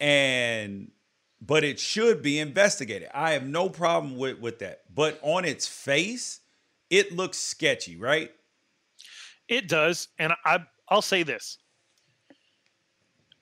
and 0.00 0.90
but 1.40 1.64
it 1.64 1.78
should 1.78 2.22
be 2.22 2.38
investigated. 2.38 3.08
I 3.14 3.32
have 3.32 3.46
no 3.46 3.68
problem 3.68 4.16
with 4.16 4.38
with 4.38 4.58
that. 4.60 4.82
But 4.94 5.18
on 5.22 5.44
its 5.44 5.66
face, 5.66 6.40
it 6.90 7.12
looks 7.12 7.38
sketchy, 7.38 7.96
right? 7.96 8.30
It 9.48 9.68
does, 9.68 10.08
and 10.18 10.32
I 10.44 10.60
I'll 10.88 11.02
say 11.02 11.22
this. 11.22 11.58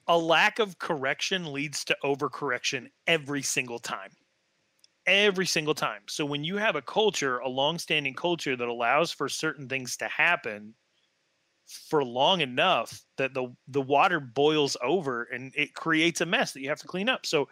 A 0.07 0.17
lack 0.17 0.59
of 0.59 0.79
correction 0.79 1.53
leads 1.53 1.85
to 1.85 1.97
overcorrection 2.03 2.89
every 3.07 3.41
single 3.41 3.79
time. 3.79 4.09
Every 5.05 5.45
single 5.45 5.73
time. 5.73 6.01
So 6.07 6.25
when 6.25 6.43
you 6.43 6.57
have 6.57 6.75
a 6.75 6.81
culture, 6.81 7.39
a 7.39 7.49
long-standing 7.49 8.13
culture 8.13 8.55
that 8.55 8.67
allows 8.67 9.11
for 9.11 9.27
certain 9.27 9.67
things 9.67 9.97
to 9.97 10.07
happen 10.07 10.75
for 11.89 12.03
long 12.03 12.41
enough 12.41 13.01
that 13.17 13.33
the 13.33 13.53
the 13.67 13.81
water 13.81 14.19
boils 14.19 14.75
over 14.83 15.23
and 15.23 15.51
it 15.55 15.73
creates 15.73 16.21
a 16.21 16.25
mess 16.25 16.51
that 16.51 16.61
you 16.61 16.69
have 16.69 16.79
to 16.79 16.87
clean 16.87 17.09
up. 17.09 17.25
So 17.25 17.47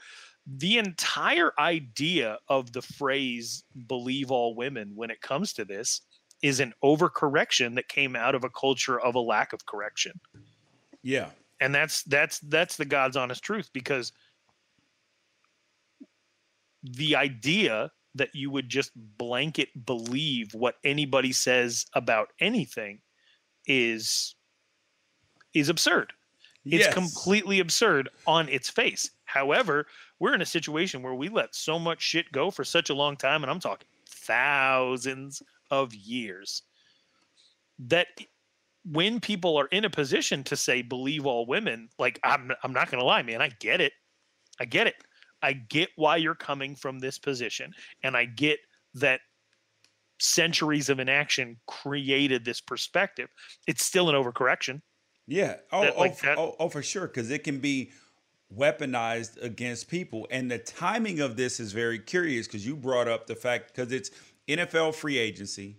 the 0.46 0.78
entire 0.78 1.54
idea 1.60 2.38
of 2.48 2.74
the 2.74 2.82
phrase 2.82 3.64
believe 3.88 4.32
all 4.32 4.56
women 4.56 4.92
when 4.96 5.12
it 5.12 5.22
comes 5.22 5.54
to 5.54 5.66
this 5.66 6.02
is 6.42 6.60
an 6.60 6.74
overcorrection 6.84 7.76
that 7.76 7.88
came 7.88 8.16
out 8.16 8.36
of 8.36 8.44
a 8.44 8.50
culture 8.50 9.00
of 9.00 9.16
a 9.16 9.20
lack 9.20 9.54
of 9.54 9.66
correction. 9.66 10.20
Yeah. 11.04 11.30
And 11.60 11.74
that's 11.74 12.04
that's 12.04 12.40
that's 12.40 12.76
the 12.78 12.86
God's 12.86 13.16
honest 13.16 13.44
truth 13.44 13.70
because 13.72 14.12
the 16.84 17.15
idea 17.15 17.91
that 18.15 18.30
you 18.34 18.52
would 18.52 18.70
just 18.70 18.91
blanket 19.17 19.70
believe 19.86 20.54
what 20.54 20.76
anybody 20.84 21.32
says 21.32 21.86
about 21.94 22.30
anything 22.39 23.00
is 23.67 24.36
is 25.54 25.70
absurd. 25.70 26.13
It's 26.65 26.86
yes. 26.86 26.94
completely 26.94 27.60
absurd 27.60 28.10
on 28.28 28.48
its 28.48 28.70
face. 28.70 29.10
However, 29.26 29.88
we're 30.20 30.36
in 30.36 30.41
a 30.41 30.46
situation 30.46 31.02
where 31.02 31.15
we 31.15 31.28
let 31.28 31.56
so 31.56 31.80
much 31.80 32.02
shit 32.02 32.32
go 32.32 32.52
for 32.52 32.63
such 32.63 32.89
a 32.89 32.94
long 32.94 33.17
time, 33.17 33.44
and 33.44 33.50
I'm 33.50 33.60
talking 33.60 33.88
thousands 34.08 35.41
of 35.72 35.94
years, 35.96 36.62
that 37.80 38.08
when 38.86 39.20
people 39.20 39.58
are 39.58 39.67
in 39.67 39.86
a 39.86 39.89
position 39.89 40.44
to 40.44 40.56
say 40.56 40.82
believe 40.82 41.26
all 41.26 41.46
women, 41.46 41.89
like 41.98 42.20
I'm 42.24 42.52
I'm 42.63 42.74
not 42.74 42.91
gonna 42.91 43.04
lie, 43.04 43.24
man, 43.24 43.41
I 43.41 43.50
get 43.60 43.82
it. 43.82 43.94
I 44.60 44.65
get 44.65 44.88
it. 44.88 44.96
I 45.42 45.54
get 45.54 45.90
why 45.96 46.18
you're 46.18 46.36
coming 46.36 46.76
from 46.76 47.00
this 47.00 47.18
position, 47.18 47.74
and 48.04 48.16
I 48.16 48.26
get 48.26 48.60
that 48.96 49.22
centuries 50.20 50.90
of 50.90 51.00
inaction 51.00 51.58
created 51.68 52.46
this 52.46 52.62
perspective. 52.62 53.30
It's 53.68 53.84
still 53.84 54.10
an 54.10 54.16
overcorrection. 54.16 54.82
Yeah. 55.28 55.56
Oh, 55.72 55.82
that, 55.82 55.98
like 55.98 56.18
oh, 56.26 56.36
oh, 56.38 56.56
oh, 56.60 56.70
for 56.70 56.84
sure. 56.84 57.08
Because 57.08 57.32
it 57.32 57.44
can 57.44 57.60
be 57.60 57.92
weaponized 58.56 59.42
against 59.42 59.88
people. 59.88 60.28
And 60.30 60.50
the 60.52 60.60
timing 60.60 61.20
of 61.20 61.38
this 61.38 61.60
is 61.60 61.72
very 61.72 62.00
curious 62.00 62.48
because 62.48 62.66
you 62.66 62.76
brought 62.76 63.08
up 63.08 63.28
the 63.28 63.36
fact 63.36 63.74
because 63.74 63.92
it's 63.92 64.12
NFL 64.48 64.94
free 64.96 65.18
agency. 65.18 65.78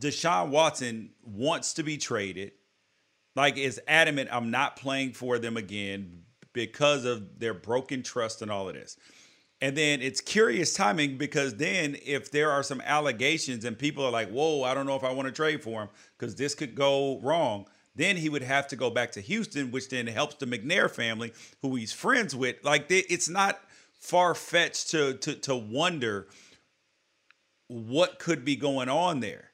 Deshaun 0.00 0.50
Watson 0.50 1.10
wants 1.22 1.74
to 1.74 1.82
be 1.82 1.96
traded. 1.96 2.52
Like 3.34 3.56
is 3.56 3.80
adamant, 3.88 4.28
I'm 4.30 4.50
not 4.50 4.76
playing 4.76 5.12
for 5.12 5.38
them 5.38 5.56
again 5.56 6.24
because 6.52 7.04
of 7.04 7.38
their 7.38 7.54
broken 7.54 8.02
trust 8.02 8.42
and 8.42 8.50
all 8.50 8.68
of 8.68 8.74
this. 8.74 8.96
And 9.60 9.76
then 9.76 10.02
it's 10.02 10.20
curious 10.20 10.74
timing 10.74 11.18
because 11.18 11.54
then 11.56 11.96
if 12.04 12.32
there 12.32 12.50
are 12.50 12.64
some 12.64 12.80
allegations 12.80 13.64
and 13.64 13.78
people 13.78 14.04
are 14.04 14.10
like, 14.10 14.28
whoa, 14.28 14.64
I 14.64 14.74
don't 14.74 14.86
know 14.86 14.96
if 14.96 15.04
I 15.04 15.12
want 15.12 15.26
to 15.26 15.32
trade 15.32 15.62
for 15.62 15.82
him 15.82 15.88
because 16.18 16.34
this 16.34 16.54
could 16.56 16.74
go 16.74 17.20
wrong, 17.20 17.66
then 17.94 18.16
he 18.16 18.28
would 18.28 18.42
have 18.42 18.66
to 18.68 18.76
go 18.76 18.90
back 18.90 19.12
to 19.12 19.20
Houston, 19.20 19.70
which 19.70 19.88
then 19.88 20.08
helps 20.08 20.34
the 20.36 20.46
McNair 20.46 20.90
family, 20.90 21.32
who 21.60 21.76
he's 21.76 21.92
friends 21.92 22.34
with. 22.34 22.56
Like 22.64 22.86
it's 22.88 23.28
not 23.28 23.60
far 23.92 24.34
fetched 24.34 24.90
to, 24.90 25.14
to 25.18 25.34
to 25.34 25.54
wonder 25.54 26.26
what 27.68 28.18
could 28.18 28.44
be 28.44 28.56
going 28.56 28.88
on 28.88 29.20
there. 29.20 29.50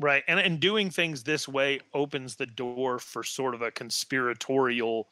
Right. 0.00 0.24
And 0.26 0.40
and 0.40 0.58
doing 0.58 0.90
things 0.90 1.22
this 1.22 1.46
way 1.46 1.80
opens 1.92 2.36
the 2.36 2.46
door 2.46 2.98
for 2.98 3.22
sort 3.22 3.54
of 3.54 3.62
a 3.62 3.70
conspiratorial 3.70 5.08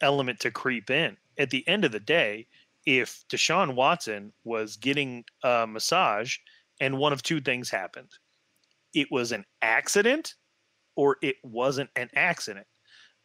element 0.00 0.40
to 0.40 0.50
creep 0.50 0.90
in. 0.90 1.16
At 1.38 1.50
the 1.50 1.66
end 1.68 1.84
of 1.84 1.92
the 1.92 2.00
day, 2.00 2.46
if 2.86 3.24
Deshaun 3.28 3.74
Watson 3.74 4.32
was 4.44 4.76
getting 4.76 5.24
a 5.42 5.66
massage 5.66 6.36
and 6.80 6.98
one 6.98 7.12
of 7.12 7.22
two 7.22 7.40
things 7.40 7.70
happened 7.70 8.08
it 8.92 9.06
was 9.10 9.30
an 9.32 9.44
accident 9.62 10.34
or 10.96 11.16
it 11.22 11.36
wasn't 11.44 11.88
an 11.94 12.08
accident 12.14 12.66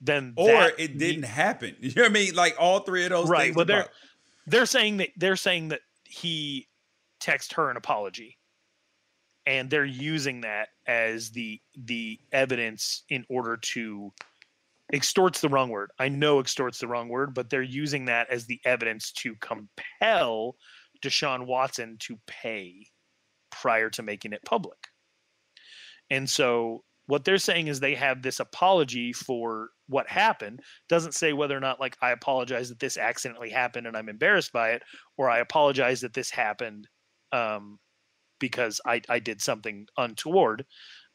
then 0.01 0.33
or 0.35 0.71
it 0.77 0.97
didn't 0.97 1.23
he, 1.23 1.29
happen. 1.29 1.75
You 1.79 1.93
know 1.95 2.03
what 2.03 2.11
i 2.11 2.13
mean? 2.13 2.35
Like 2.35 2.55
all 2.59 2.81
three 2.81 3.05
of 3.05 3.09
those 3.09 3.29
right 3.29 3.55
well 3.55 3.65
they're 3.65 3.87
they're 4.45 4.65
saying 4.65 4.97
that 4.97 5.09
they're 5.17 5.35
saying 5.35 5.69
that 5.69 5.81
he 6.03 6.67
texted 7.19 7.53
her 7.53 7.69
an 7.69 7.77
apology. 7.77 8.37
And 9.47 9.69
they're 9.69 9.85
using 9.85 10.41
that 10.41 10.69
as 10.87 11.29
the 11.29 11.61
the 11.77 12.19
evidence 12.31 13.03
in 13.09 13.25
order 13.29 13.57
to 13.57 14.11
extorts 14.93 15.41
the 15.41 15.49
wrong 15.49 15.69
word. 15.69 15.91
I 15.99 16.09
know 16.09 16.39
extorts 16.39 16.79
the 16.79 16.87
wrong 16.87 17.09
word, 17.09 17.33
but 17.33 17.49
they're 17.49 17.61
using 17.61 18.05
that 18.05 18.29
as 18.29 18.45
the 18.45 18.59
evidence 18.65 19.11
to 19.13 19.35
compel 19.35 20.55
Deshaun 21.03 21.45
Watson 21.45 21.97
to 21.99 22.19
pay 22.27 22.87
prior 23.51 23.89
to 23.91 24.03
making 24.03 24.33
it 24.33 24.43
public. 24.45 24.77
And 26.09 26.29
so 26.29 26.83
what 27.07 27.23
they're 27.23 27.37
saying 27.37 27.67
is 27.67 27.79
they 27.79 27.95
have 27.95 28.21
this 28.21 28.39
apology 28.39 29.13
for 29.13 29.69
what 29.87 30.09
happened 30.09 30.61
doesn't 30.89 31.13
say 31.13 31.33
whether 31.33 31.55
or 31.55 31.59
not 31.59 31.79
like 31.79 31.95
i 32.01 32.09
apologize 32.09 32.69
that 32.69 32.79
this 32.79 32.97
accidentally 32.97 33.51
happened 33.51 33.85
and 33.85 33.95
i'm 33.95 34.09
embarrassed 34.09 34.51
by 34.51 34.71
it 34.71 34.81
or 35.15 35.29
i 35.29 35.37
apologize 35.37 36.01
that 36.01 36.15
this 36.15 36.31
happened 36.31 36.87
um, 37.31 37.77
because 38.39 38.81
I, 38.85 39.01
I 39.09 39.19
did 39.19 39.41
something 39.41 39.87
untoward 39.97 40.65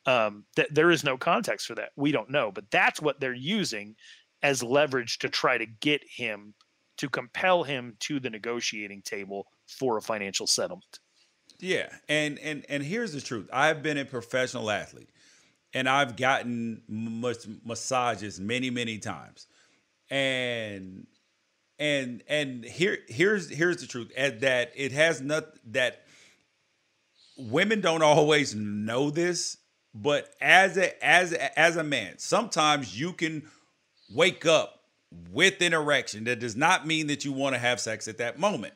um, 0.06 0.44
that 0.56 0.74
there 0.74 0.90
is 0.90 1.04
no 1.04 1.16
context 1.16 1.66
for 1.66 1.74
that. 1.74 1.90
We 1.96 2.12
don't 2.12 2.30
know, 2.30 2.50
but 2.52 2.70
that's 2.70 3.00
what 3.00 3.20
they're 3.20 3.34
using 3.34 3.96
as 4.42 4.62
leverage 4.62 5.18
to 5.18 5.28
try 5.28 5.58
to 5.58 5.66
get 5.66 6.02
him 6.08 6.54
to 6.96 7.08
compel 7.08 7.62
him 7.62 7.96
to 8.00 8.20
the 8.20 8.28
negotiating 8.28 9.02
table 9.02 9.46
for 9.66 9.96
a 9.96 10.02
financial 10.02 10.46
settlement. 10.46 10.98
Yeah, 11.58 11.88
and 12.08 12.38
and 12.38 12.64
and 12.68 12.82
here's 12.82 13.12
the 13.12 13.20
truth. 13.20 13.48
I've 13.52 13.82
been 13.82 13.98
a 13.98 14.04
professional 14.04 14.70
athlete, 14.70 15.10
and 15.74 15.88
I've 15.88 16.16
gotten 16.16 16.82
mas- 16.88 17.48
massages 17.64 18.40
many 18.40 18.70
many 18.70 18.98
times, 18.98 19.46
and 20.10 21.06
and 21.78 22.22
and 22.28 22.64
here 22.64 22.98
here's 23.08 23.50
here's 23.50 23.78
the 23.78 23.86
truth. 23.86 24.12
that 24.16 24.72
it 24.74 24.92
has 24.92 25.20
not 25.20 25.44
that 25.72 26.04
women 27.36 27.80
don't 27.80 28.02
always 28.02 28.54
know 28.54 29.10
this 29.10 29.56
but 29.94 30.32
as 30.40 30.76
a 30.76 31.04
as 31.04 31.32
a, 31.32 31.58
as 31.58 31.76
a 31.76 31.84
man, 31.84 32.18
sometimes 32.18 32.98
you 32.98 33.12
can 33.12 33.42
wake 34.14 34.46
up 34.46 34.80
with 35.30 35.60
an 35.60 35.72
erection. 35.72 36.24
That 36.24 36.40
does 36.40 36.56
not 36.56 36.86
mean 36.86 37.08
that 37.08 37.24
you 37.24 37.32
want 37.32 37.54
to 37.54 37.58
have 37.58 37.80
sex 37.80 38.08
at 38.08 38.18
that 38.18 38.38
moment. 38.38 38.74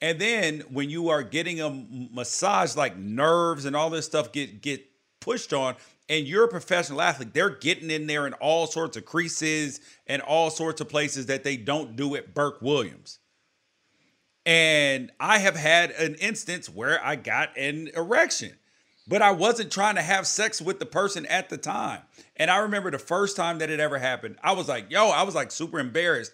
And 0.00 0.18
then 0.18 0.60
when 0.70 0.90
you 0.90 1.08
are 1.08 1.22
getting 1.22 1.60
a 1.60 1.70
massage, 1.70 2.76
like 2.76 2.96
nerves 2.96 3.64
and 3.64 3.74
all 3.74 3.90
this 3.90 4.06
stuff 4.06 4.32
get 4.32 4.60
get 4.60 4.84
pushed 5.20 5.52
on, 5.52 5.76
and 6.08 6.26
you're 6.26 6.44
a 6.44 6.48
professional 6.48 7.00
athlete, 7.00 7.32
they're 7.32 7.50
getting 7.50 7.90
in 7.90 8.06
there 8.06 8.26
in 8.26 8.34
all 8.34 8.66
sorts 8.66 8.96
of 8.96 9.04
creases 9.04 9.80
and 10.06 10.20
all 10.22 10.50
sorts 10.50 10.80
of 10.80 10.88
places 10.88 11.26
that 11.26 11.44
they 11.44 11.56
don't 11.56 11.96
do 11.96 12.14
at 12.14 12.34
Burke 12.34 12.60
Williams. 12.60 13.18
And 14.46 15.10
I 15.18 15.38
have 15.38 15.56
had 15.56 15.90
an 15.92 16.16
instance 16.16 16.68
where 16.68 17.02
I 17.02 17.16
got 17.16 17.56
an 17.56 17.88
erection 17.96 18.52
but 19.06 19.22
I 19.22 19.32
wasn't 19.32 19.70
trying 19.72 19.96
to 19.96 20.02
have 20.02 20.26
sex 20.26 20.60
with 20.62 20.78
the 20.78 20.86
person 20.86 21.26
at 21.26 21.48
the 21.48 21.58
time. 21.58 22.00
And 22.36 22.50
I 22.50 22.58
remember 22.58 22.90
the 22.90 22.98
first 22.98 23.36
time 23.36 23.58
that 23.58 23.70
it 23.70 23.80
ever 23.80 23.98
happened, 23.98 24.36
I 24.42 24.52
was 24.52 24.68
like, 24.68 24.90
yo, 24.90 25.08
I 25.10 25.22
was 25.22 25.34
like 25.34 25.50
super 25.52 25.78
embarrassed. 25.78 26.32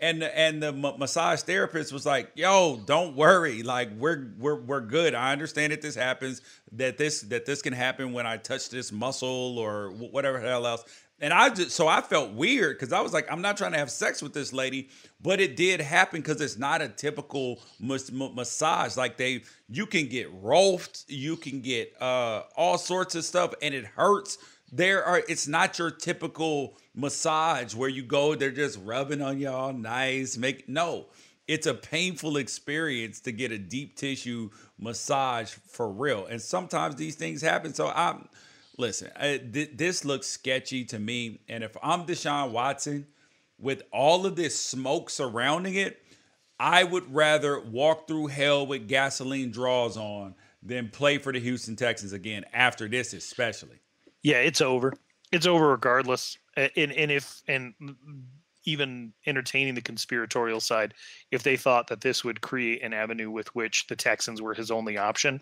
and 0.00 0.22
and 0.22 0.62
the 0.62 0.72
massage 0.72 1.42
therapist 1.42 1.92
was 1.92 2.06
like, 2.06 2.30
"Yo, 2.36 2.80
don't 2.86 3.16
worry. 3.16 3.62
Like 3.64 3.90
we're 3.98 4.28
we're 4.38 4.54
we're 4.60 4.80
good. 4.80 5.14
I 5.14 5.32
understand 5.32 5.72
that 5.72 5.82
this 5.82 5.96
happens. 5.96 6.40
That 6.72 6.98
this 6.98 7.22
that 7.22 7.46
this 7.46 7.62
can 7.62 7.72
happen 7.72 8.12
when 8.12 8.24
I 8.26 8.36
touch 8.36 8.68
this 8.70 8.92
muscle 8.92 9.58
or 9.58 9.90
whatever 9.90 10.38
hell 10.40 10.66
else." 10.66 10.84
And 11.20 11.32
I 11.32 11.48
just 11.50 11.72
so 11.72 11.88
I 11.88 12.00
felt 12.00 12.32
weird 12.32 12.78
because 12.78 12.92
I 12.92 13.00
was 13.00 13.12
like, 13.12 13.30
I'm 13.30 13.42
not 13.42 13.56
trying 13.56 13.72
to 13.72 13.78
have 13.78 13.90
sex 13.90 14.22
with 14.22 14.32
this 14.32 14.52
lady, 14.52 14.88
but 15.20 15.40
it 15.40 15.56
did 15.56 15.80
happen 15.80 16.20
because 16.20 16.40
it's 16.40 16.56
not 16.56 16.80
a 16.80 16.88
typical 16.88 17.60
mas- 17.80 18.12
massage. 18.12 18.96
Like 18.96 19.16
they, 19.16 19.42
you 19.68 19.86
can 19.86 20.06
get 20.06 20.32
rolfed, 20.32 21.04
you 21.08 21.36
can 21.36 21.60
get 21.60 21.92
uh 22.00 22.42
all 22.56 22.78
sorts 22.78 23.14
of 23.16 23.24
stuff, 23.24 23.52
and 23.60 23.74
it 23.74 23.84
hurts. 23.84 24.38
There 24.70 25.02
are, 25.02 25.22
it's 25.28 25.48
not 25.48 25.78
your 25.78 25.90
typical 25.90 26.76
massage 26.94 27.74
where 27.74 27.88
you 27.88 28.02
go, 28.02 28.34
they're 28.34 28.50
just 28.50 28.78
rubbing 28.84 29.22
on 29.22 29.40
you 29.40 29.48
all 29.48 29.72
nice. 29.72 30.36
Make 30.36 30.68
no, 30.68 31.06
it's 31.48 31.66
a 31.66 31.74
painful 31.74 32.36
experience 32.36 33.20
to 33.20 33.32
get 33.32 33.50
a 33.50 33.58
deep 33.58 33.96
tissue 33.96 34.50
massage 34.78 35.50
for 35.50 35.90
real. 35.90 36.26
And 36.26 36.40
sometimes 36.40 36.96
these 36.96 37.16
things 37.16 37.40
happen. 37.40 37.72
So 37.72 37.88
I'm 37.88 38.28
listen, 38.78 39.10
I, 39.16 39.38
th- 39.38 39.72
this 39.74 40.04
looks 40.04 40.26
sketchy 40.26 40.84
to 40.86 40.98
me. 40.98 41.40
And 41.48 41.62
if 41.62 41.76
I'm 41.82 42.06
Deshaun 42.06 42.52
Watson 42.52 43.06
with 43.58 43.82
all 43.92 44.24
of 44.24 44.36
this 44.36 44.58
smoke 44.58 45.10
surrounding 45.10 45.74
it, 45.74 46.00
I 46.58 46.84
would 46.84 47.14
rather 47.14 47.60
walk 47.60 48.08
through 48.08 48.28
hell 48.28 48.66
with 48.66 48.88
gasoline 48.88 49.50
draws 49.50 49.96
on 49.96 50.34
than 50.62 50.88
play 50.88 51.18
for 51.18 51.32
the 51.32 51.40
Houston 51.40 51.76
Texans 51.76 52.12
again 52.12 52.44
after 52.52 52.88
this, 52.88 53.12
especially. 53.12 53.80
Yeah, 54.22 54.38
it's 54.38 54.60
over. 54.60 54.94
It's 55.30 55.46
over 55.46 55.68
regardless. 55.68 56.36
And 56.56 56.92
and 56.92 57.10
if 57.12 57.42
and 57.46 57.74
even 58.64 59.12
entertaining 59.26 59.74
the 59.74 59.80
conspiratorial 59.80 60.60
side, 60.60 60.94
if 61.30 61.42
they 61.42 61.56
thought 61.56 61.86
that 61.88 62.00
this 62.00 62.24
would 62.24 62.40
create 62.40 62.82
an 62.82 62.92
avenue 62.92 63.30
with 63.30 63.54
which 63.54 63.86
the 63.86 63.96
Texans 63.96 64.42
were 64.42 64.52
his 64.52 64.70
only 64.70 64.98
option, 64.98 65.40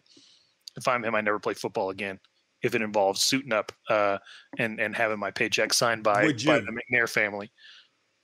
if 0.76 0.86
I'm 0.86 1.02
him, 1.02 1.14
I 1.14 1.22
never 1.22 1.38
play 1.38 1.54
football 1.54 1.90
again. 1.90 2.20
If 2.62 2.74
it 2.74 2.82
involves 2.82 3.22
suiting 3.22 3.52
up 3.52 3.72
uh, 3.88 4.18
and 4.58 4.80
and 4.80 4.96
having 4.96 5.18
my 5.18 5.30
paycheck 5.30 5.72
signed 5.72 6.02
by, 6.02 6.22
by 6.26 6.60
the 6.60 6.80
McNair 6.92 7.08
family, 7.08 7.50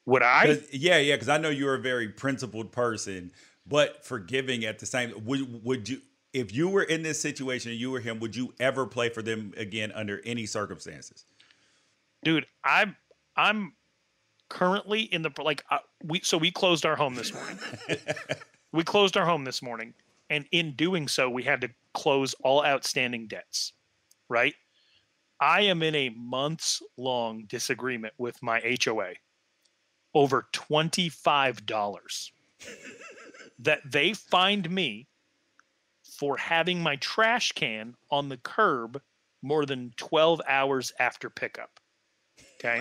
would 0.06 0.22
I? 0.22 0.58
Yeah, 0.72 0.98
yeah, 0.98 1.14
because 1.14 1.28
I 1.28 1.38
know 1.38 1.50
you're 1.50 1.74
a 1.74 1.80
very 1.80 2.08
principled 2.08 2.72
person, 2.72 3.30
but 3.66 4.04
forgiving 4.04 4.64
at 4.64 4.78
the 4.78 4.86
same. 4.86 5.12
Would 5.24 5.64
would 5.64 5.88
you? 5.88 6.00
If 6.32 6.54
you 6.54 6.70
were 6.70 6.82
in 6.82 7.02
this 7.02 7.20
situation 7.20 7.72
and 7.72 7.78
you 7.78 7.90
were 7.90 8.00
him, 8.00 8.18
would 8.20 8.34
you 8.34 8.54
ever 8.58 8.86
play 8.86 9.10
for 9.10 9.20
them 9.20 9.52
again 9.58 9.92
under 9.92 10.22
any 10.24 10.46
circumstances? 10.46 11.26
dude 12.24 12.46
i'm 12.64 12.96
i'm 13.36 13.72
currently 14.48 15.02
in 15.02 15.22
the 15.22 15.30
like 15.42 15.64
uh, 15.70 15.78
we 16.04 16.20
so 16.22 16.36
we 16.36 16.50
closed 16.50 16.84
our 16.84 16.96
home 16.96 17.14
this 17.14 17.32
morning 17.32 17.58
we 18.72 18.84
closed 18.84 19.16
our 19.16 19.24
home 19.24 19.44
this 19.44 19.62
morning 19.62 19.94
and 20.30 20.46
in 20.52 20.72
doing 20.72 21.08
so 21.08 21.28
we 21.28 21.42
had 21.42 21.60
to 21.60 21.70
close 21.94 22.34
all 22.42 22.64
outstanding 22.64 23.26
debts 23.26 23.72
right 24.32 24.54
i 25.40 25.60
am 25.60 25.82
in 25.82 25.94
a 25.94 26.08
months 26.10 26.82
long 26.96 27.44
disagreement 27.46 28.14
with 28.18 28.42
my 28.42 28.60
hoa 28.60 29.12
over 30.14 30.46
$25 30.52 32.30
that 33.58 33.80
they 33.90 34.12
find 34.12 34.70
me 34.70 35.06
for 36.02 36.36
having 36.36 36.82
my 36.82 36.96
trash 36.96 37.52
can 37.52 37.94
on 38.10 38.28
the 38.28 38.36
curb 38.36 39.00
more 39.42 39.64
than 39.64 39.92
12 39.96 40.40
hours 40.46 40.92
after 40.98 41.30
pickup 41.30 41.80
Okay. 42.64 42.80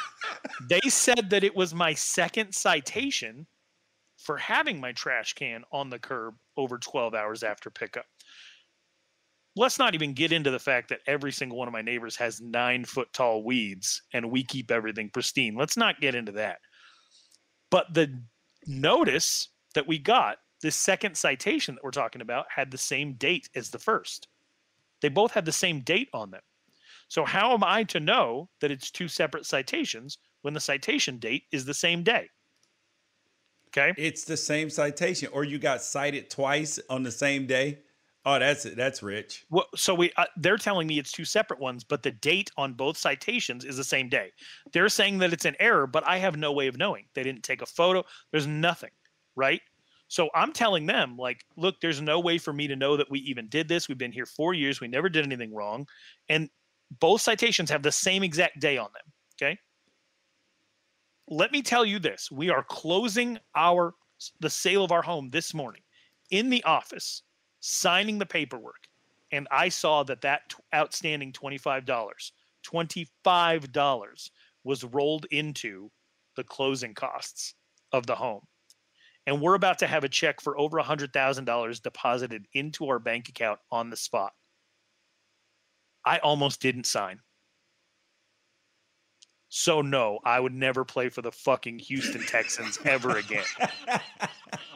they 0.68 0.80
said 0.88 1.30
that 1.30 1.44
it 1.44 1.56
was 1.56 1.74
my 1.74 1.94
second 1.94 2.54
citation 2.54 3.46
for 4.18 4.36
having 4.36 4.80
my 4.80 4.92
trash 4.92 5.34
can 5.34 5.64
on 5.72 5.90
the 5.90 5.98
curb 5.98 6.34
over 6.56 6.78
12 6.78 7.14
hours 7.14 7.42
after 7.42 7.70
pickup. 7.70 8.06
Let's 9.58 9.78
not 9.78 9.94
even 9.94 10.12
get 10.12 10.32
into 10.32 10.50
the 10.50 10.58
fact 10.58 10.90
that 10.90 11.00
every 11.06 11.32
single 11.32 11.56
one 11.56 11.66
of 11.66 11.72
my 11.72 11.80
neighbors 11.80 12.14
has 12.16 12.42
nine 12.42 12.84
foot 12.84 13.10
tall 13.14 13.42
weeds 13.42 14.02
and 14.12 14.30
we 14.30 14.44
keep 14.44 14.70
everything 14.70 15.08
pristine. 15.08 15.56
Let's 15.56 15.78
not 15.78 16.00
get 16.00 16.14
into 16.14 16.32
that. 16.32 16.58
But 17.70 17.94
the 17.94 18.22
notice 18.66 19.48
that 19.74 19.88
we 19.88 19.98
got, 19.98 20.36
this 20.60 20.76
second 20.76 21.16
citation 21.16 21.74
that 21.74 21.84
we're 21.84 21.90
talking 21.90 22.20
about, 22.20 22.46
had 22.54 22.70
the 22.70 22.78
same 22.78 23.14
date 23.14 23.48
as 23.54 23.70
the 23.70 23.78
first. 23.78 24.28
They 25.00 25.08
both 25.08 25.32
had 25.32 25.46
the 25.46 25.52
same 25.52 25.80
date 25.80 26.08
on 26.12 26.30
them. 26.30 26.42
So 27.08 27.24
how 27.24 27.54
am 27.54 27.64
I 27.64 27.84
to 27.84 28.00
know 28.00 28.50
that 28.60 28.70
it's 28.70 28.90
two 28.90 29.08
separate 29.08 29.46
citations 29.46 30.18
when 30.42 30.54
the 30.54 30.60
citation 30.60 31.18
date 31.18 31.44
is 31.50 31.64
the 31.64 31.74
same 31.74 32.02
day? 32.02 32.28
Okay. 33.68 33.94
It's 33.96 34.24
the 34.24 34.36
same 34.36 34.70
citation 34.70 35.28
or 35.32 35.44
you 35.44 35.58
got 35.58 35.82
cited 35.82 36.30
twice 36.30 36.78
on 36.88 37.02
the 37.02 37.10
same 37.10 37.46
day. 37.46 37.80
Oh, 38.28 38.40
that's 38.40 38.64
that's 38.64 39.04
rich. 39.04 39.46
Well, 39.50 39.66
so 39.76 39.94
we 39.94 40.10
uh, 40.16 40.24
they're 40.36 40.58
telling 40.58 40.88
me 40.88 40.98
it's 40.98 41.12
two 41.12 41.24
separate 41.24 41.60
ones, 41.60 41.84
but 41.84 42.02
the 42.02 42.10
date 42.10 42.50
on 42.56 42.74
both 42.74 42.98
citations 42.98 43.64
is 43.64 43.76
the 43.76 43.84
same 43.84 44.08
day. 44.08 44.32
They're 44.72 44.88
saying 44.88 45.18
that 45.18 45.32
it's 45.32 45.44
an 45.44 45.54
error, 45.60 45.86
but 45.86 46.06
I 46.08 46.18
have 46.18 46.36
no 46.36 46.50
way 46.50 46.66
of 46.66 46.76
knowing. 46.76 47.04
They 47.14 47.22
didn't 47.22 47.44
take 47.44 47.62
a 47.62 47.66
photo. 47.66 48.02
There's 48.32 48.48
nothing, 48.48 48.90
right? 49.36 49.60
So 50.08 50.28
I'm 50.34 50.52
telling 50.52 50.86
them, 50.86 51.16
like, 51.16 51.44
look, 51.56 51.80
there's 51.80 52.02
no 52.02 52.18
way 52.18 52.38
for 52.38 52.52
me 52.52 52.66
to 52.66 52.74
know 52.74 52.96
that 52.96 53.10
we 53.10 53.20
even 53.20 53.48
did 53.48 53.68
this. 53.68 53.88
We've 53.88 53.96
been 53.96 54.12
here 54.12 54.26
four 54.26 54.54
years. 54.54 54.80
We 54.80 54.88
never 54.88 55.08
did 55.08 55.24
anything 55.24 55.54
wrong. 55.54 55.86
And 56.28 56.50
both 57.00 57.20
citations 57.20 57.70
have 57.70 57.82
the 57.82 57.92
same 57.92 58.24
exact 58.24 58.60
day 58.60 58.76
on 58.76 58.88
them. 58.92 59.12
Okay. 59.40 59.58
Let 61.28 61.52
me 61.52 61.62
tell 61.62 61.84
you 61.84 62.00
this 62.00 62.30
we 62.30 62.50
are 62.50 62.64
closing 62.64 63.38
our 63.54 63.94
the 64.40 64.50
sale 64.50 64.82
of 64.82 64.90
our 64.90 65.02
home 65.02 65.30
this 65.30 65.54
morning 65.54 65.82
in 66.30 66.50
the 66.50 66.64
office, 66.64 67.22
signing 67.66 68.18
the 68.18 68.26
paperwork. 68.26 68.86
And 69.32 69.48
I 69.50 69.68
saw 69.68 70.04
that 70.04 70.20
that 70.20 70.54
outstanding 70.72 71.32
$25, 71.32 71.84
$25 72.64 74.30
was 74.62 74.84
rolled 74.84 75.26
into 75.30 75.90
the 76.36 76.44
closing 76.44 76.94
costs 76.94 77.54
of 77.92 78.06
the 78.06 78.14
home. 78.14 78.42
And 79.26 79.40
we're 79.40 79.54
about 79.54 79.80
to 79.80 79.88
have 79.88 80.04
a 80.04 80.08
check 80.08 80.40
for 80.40 80.56
over 80.56 80.78
$100,000 80.78 81.82
deposited 81.82 82.46
into 82.52 82.88
our 82.88 83.00
bank 83.00 83.28
account 83.28 83.58
on 83.72 83.90
the 83.90 83.96
spot. 83.96 84.32
I 86.04 86.18
almost 86.18 86.60
didn't 86.60 86.86
sign. 86.86 87.18
So 89.48 89.82
no, 89.82 90.20
I 90.24 90.38
would 90.38 90.54
never 90.54 90.84
play 90.84 91.08
for 91.08 91.22
the 91.22 91.32
fucking 91.32 91.80
Houston 91.80 92.22
Texans 92.22 92.78
ever 92.84 93.16
again. 93.16 93.44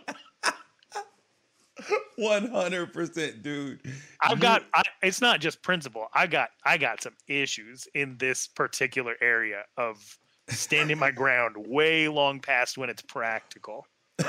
One 2.17 2.51
hundred 2.51 2.93
percent, 2.93 3.43
dude. 3.43 3.81
I've 4.21 4.41
got. 4.41 4.65
I, 4.75 4.83
it's 5.03 5.21
not 5.21 5.41
just 5.41 5.63
principle. 5.63 6.09
I 6.15 6.27
got. 6.27 6.51
I 6.65 6.77
got 6.77 7.03
some 7.03 7.15
issues 7.29 7.89
in 7.95 8.17
this 8.19 8.47
particular 8.47 9.17
area 9.21 9.65
of 9.77 10.19
standing 10.49 10.99
my 10.99 11.11
ground 11.13 11.57
way 11.59 12.09
long 12.09 12.41
past 12.41 12.77
when 12.77 12.91
it's 12.91 13.03
practical. 13.03 13.87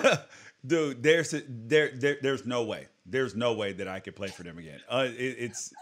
dude, 0.65 1.03
there's 1.03 1.35
there, 1.47 1.91
there 1.93 2.17
there's 2.21 2.45
no 2.45 2.63
way. 2.63 2.87
There's 3.05 3.35
no 3.35 3.53
way 3.53 3.73
that 3.73 3.87
I 3.87 3.99
could 3.99 4.15
play 4.15 4.29
for 4.29 4.43
them 4.43 4.57
again. 4.57 4.79
Uh, 4.89 5.07
it, 5.09 5.35
it's 5.39 5.73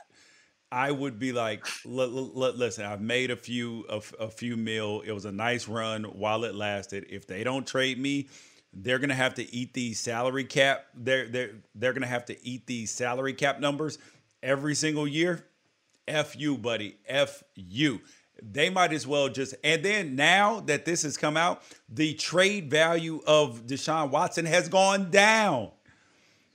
I 0.72 0.92
would 0.92 1.18
be 1.18 1.32
like, 1.32 1.66
l- 1.86 2.02
l- 2.02 2.32
l- 2.36 2.54
listen, 2.54 2.86
I've 2.86 3.02
made 3.02 3.32
a 3.32 3.36
few 3.36 3.86
a, 3.90 4.02
a 4.20 4.30
few 4.30 4.56
mil. 4.56 5.02
It 5.02 5.12
was 5.12 5.26
a 5.26 5.32
nice 5.32 5.68
run 5.68 6.04
while 6.04 6.44
it 6.44 6.56
lasted. 6.56 7.08
If 7.10 7.26
they 7.28 7.44
don't 7.44 7.66
trade 7.66 8.00
me, 8.00 8.28
they're 8.74 9.00
gonna 9.00 9.16
have 9.16 9.36
to 9.36 9.54
eat 9.54 9.74
these 9.74 10.00
salary 10.00 10.44
cap. 10.44 10.86
They're 10.96 11.28
they're 11.28 11.52
they're 11.76 11.94
gonna 11.94 12.08
have 12.08 12.26
to 12.26 12.48
eat 12.48 12.68
these 12.68 12.92
salary 12.92 13.34
cap 13.34 13.60
numbers 13.60 13.98
every 14.44 14.76
single 14.76 15.08
year. 15.08 15.46
F 16.08 16.40
you, 16.40 16.58
buddy. 16.58 16.98
F 17.08 17.44
you. 17.56 18.02
They 18.42 18.70
might 18.70 18.94
as 18.94 19.06
well 19.06 19.28
just 19.30 19.56
and 19.64 19.84
then 19.84 20.16
now 20.16 20.62
that 20.62 20.86
this 20.86 21.04
has 21.04 21.18
come 21.18 21.36
out, 21.36 21.62
the 21.90 22.14
trade 22.14 22.70
value 22.70 23.22
of 23.28 23.66
Deshaun 23.66 24.12
Watson 24.12 24.46
has 24.46 24.70
gone 24.70 25.12
down. 25.12 25.72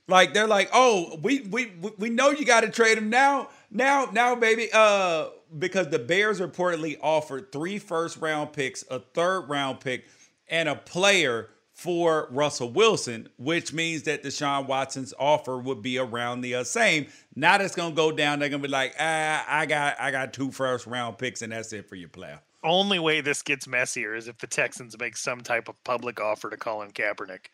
Like 0.07 0.33
they're 0.33 0.47
like, 0.47 0.69
oh, 0.73 1.19
we 1.21 1.41
we 1.41 1.71
we 1.97 2.09
know 2.09 2.29
you 2.29 2.45
got 2.45 2.61
to 2.61 2.69
trade 2.69 2.97
him 2.97 3.09
now. 3.09 3.49
Now, 3.71 4.07
now, 4.13 4.35
baby, 4.35 4.69
uh, 4.71 5.27
because 5.57 5.89
the 5.89 5.99
Bears 5.99 6.39
reportedly 6.39 6.97
offered 7.01 7.51
three 7.51 7.79
first 7.79 8.17
round 8.17 8.53
picks, 8.53 8.83
a 8.89 8.99
third 8.99 9.49
round 9.49 9.79
pick, 9.79 10.05
and 10.47 10.69
a 10.69 10.75
player 10.75 11.49
for 11.75 12.29
Russell 12.31 12.71
Wilson, 12.71 13.27
which 13.37 13.73
means 13.73 14.03
that 14.03 14.23
Deshaun 14.23 14.65
Watson's 14.65 15.13
offer 15.19 15.57
would 15.57 15.81
be 15.81 15.97
around 15.97 16.39
the 16.39 16.55
uh, 16.55 16.63
same. 16.63 17.07
Now 17.35 17.57
that's 17.57 17.75
gonna 17.75 17.93
go 17.93 18.13
down. 18.13 18.39
They're 18.39 18.49
gonna 18.49 18.63
be 18.63 18.69
like, 18.69 18.95
ah, 18.97 19.45
I 19.47 19.65
got, 19.65 19.99
I 19.99 20.09
got 20.09 20.33
two 20.33 20.51
first 20.51 20.87
round 20.87 21.17
picks, 21.17 21.41
and 21.41 21.51
that's 21.51 21.73
it 21.73 21.89
for 21.89 21.95
your 21.95 22.09
player. 22.09 22.39
Only 22.63 22.97
way 22.97 23.19
this 23.19 23.41
gets 23.41 23.67
messier 23.67 24.15
is 24.15 24.29
if 24.29 24.37
the 24.37 24.47
Texans 24.47 24.97
make 24.97 25.17
some 25.17 25.41
type 25.41 25.67
of 25.67 25.75
public 25.83 26.19
offer 26.21 26.49
to 26.49 26.57
Colin 26.57 26.91
Kaepernick. 26.91 27.47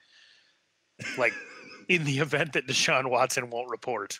Like 1.18 1.34
in 1.90 2.04
the 2.04 2.20
event 2.20 2.54
that 2.54 2.68
Deshaun 2.68 3.10
Watson 3.10 3.50
won't 3.50 3.70
report. 3.70 4.20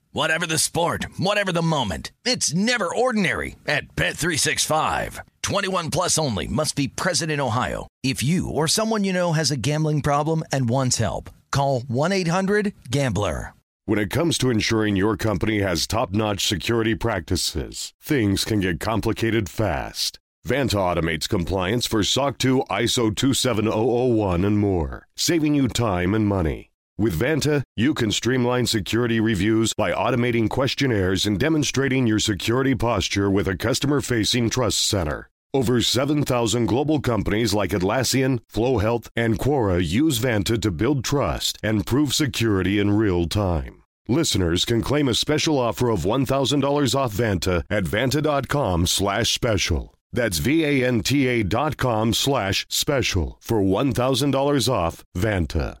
Whatever 0.13 0.45
the 0.45 0.57
sport, 0.57 1.05
whatever 1.17 1.53
the 1.53 1.61
moment, 1.61 2.11
it's 2.25 2.53
never 2.53 2.93
ordinary 2.93 3.55
at 3.65 3.95
Bet365. 3.95 5.19
21 5.41 5.89
plus 5.89 6.17
only 6.17 6.47
must 6.47 6.75
be 6.75 6.89
present 6.89 7.31
in 7.31 7.39
Ohio. 7.39 7.87
If 8.03 8.21
you 8.21 8.49
or 8.49 8.67
someone 8.67 9.05
you 9.05 9.13
know 9.13 9.31
has 9.31 9.51
a 9.51 9.57
gambling 9.57 10.01
problem 10.01 10.43
and 10.51 10.67
wants 10.67 10.97
help, 10.97 11.29
call 11.49 11.79
1-800-GAMBLER. 11.83 13.53
When 13.85 13.99
it 13.99 14.09
comes 14.09 14.37
to 14.39 14.49
ensuring 14.49 14.97
your 14.97 15.15
company 15.15 15.59
has 15.59 15.87
top-notch 15.87 16.45
security 16.45 16.93
practices, 16.93 17.93
things 18.01 18.43
can 18.43 18.59
get 18.59 18.81
complicated 18.81 19.47
fast. 19.47 20.19
Vanta 20.45 20.75
automates 20.75 21.29
compliance 21.29 21.85
for 21.85 22.03
SOC 22.03 22.37
2, 22.37 22.63
ISO 22.69 23.15
27001 23.15 24.43
and 24.43 24.59
more, 24.59 25.07
saving 25.15 25.55
you 25.55 25.69
time 25.69 26.13
and 26.13 26.27
money. 26.27 26.70
With 27.01 27.19
Vanta, 27.19 27.63
you 27.75 27.95
can 27.95 28.11
streamline 28.11 28.67
security 28.67 29.19
reviews 29.19 29.73
by 29.73 29.91
automating 29.91 30.47
questionnaires 30.47 31.25
and 31.25 31.39
demonstrating 31.39 32.05
your 32.05 32.19
security 32.19 32.75
posture 32.75 33.27
with 33.27 33.47
a 33.47 33.57
customer 33.57 34.01
facing 34.01 34.51
trust 34.51 34.85
center. 34.85 35.27
Over 35.51 35.81
7,000 35.81 36.67
global 36.67 36.99
companies 36.99 37.55
like 37.55 37.71
Atlassian, 37.71 38.39
Flo 38.47 38.77
Health, 38.77 39.09
and 39.15 39.39
Quora 39.39 39.83
use 39.83 40.19
Vanta 40.19 40.61
to 40.61 40.69
build 40.69 41.03
trust 41.03 41.57
and 41.63 41.87
prove 41.87 42.13
security 42.13 42.77
in 42.77 42.91
real 42.91 43.25
time. 43.27 43.81
Listeners 44.07 44.63
can 44.63 44.83
claim 44.83 45.07
a 45.07 45.15
special 45.15 45.57
offer 45.57 45.89
of 45.89 46.01
$1,000 46.01 46.93
off 46.93 47.15
Vanta 47.15 47.63
at 47.67 47.83
vanta.com 47.85 48.85
slash 48.85 49.33
special. 49.33 49.95
That's 50.13 50.37
V-A-N-T-A 50.37 51.41
dot 51.45 51.77
com 51.77 52.13
slash 52.13 52.67
special 52.69 53.39
for 53.41 53.59
$1,000 53.59 54.69
off 54.69 55.03
Vanta. 55.17 55.80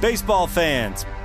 Baseball 0.00 0.46
fans, 0.46 1.06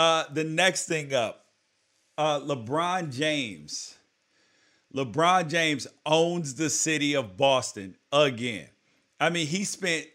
Uh, 0.00 0.24
the 0.32 0.44
next 0.44 0.86
thing 0.86 1.12
up, 1.12 1.44
uh, 2.16 2.40
LeBron 2.40 3.12
James. 3.12 3.98
LeBron 4.96 5.50
James 5.50 5.86
owns 6.06 6.54
the 6.54 6.70
city 6.70 7.14
of 7.14 7.36
Boston 7.36 7.94
again. 8.10 8.68
I 9.20 9.28
mean, 9.28 9.46
he 9.46 9.62
spent 9.64 10.06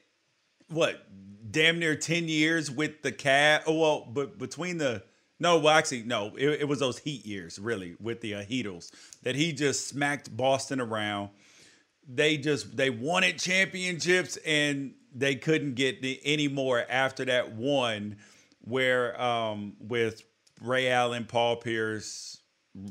what 0.69 1.05
damn 1.51 1.77
near 1.77 1.95
10 1.95 2.27
years 2.27 2.71
with 2.71 3.03
the 3.03 3.11
cat. 3.11 3.65
Oh, 3.67 3.79
well, 3.79 4.09
but 4.11 4.39
between 4.39 4.79
the 4.79 5.03
no, 5.39 5.59
well, 5.59 5.77
actually, 5.77 6.01
no, 6.01 6.35
it, 6.35 6.61
it 6.61 6.67
was 6.67 6.79
those 6.79 6.97
Heat 6.97 7.23
years, 7.23 7.59
really, 7.59 7.95
with 7.99 8.21
the 8.21 8.33
uh, 8.33 8.43
Heatles 8.43 8.89
that 9.21 9.35
he 9.35 9.53
just 9.53 9.87
smacked 9.87 10.35
Boston 10.35 10.81
around. 10.81 11.29
They 12.11 12.37
just 12.37 12.75
they 12.75 12.89
wanted 12.89 13.37
championships 13.37 14.39
and 14.47 14.95
they 15.13 15.35
couldn't 15.35 15.75
get 15.75 16.01
the, 16.01 16.19
any 16.25 16.47
more 16.47 16.83
after 16.89 17.23
that 17.25 17.51
one, 17.51 18.15
where 18.65 19.19
um, 19.21 19.75
with 19.79 20.23
Ray 20.61 20.89
Allen, 20.89 21.25
Paul 21.25 21.57
Pierce, 21.57 22.41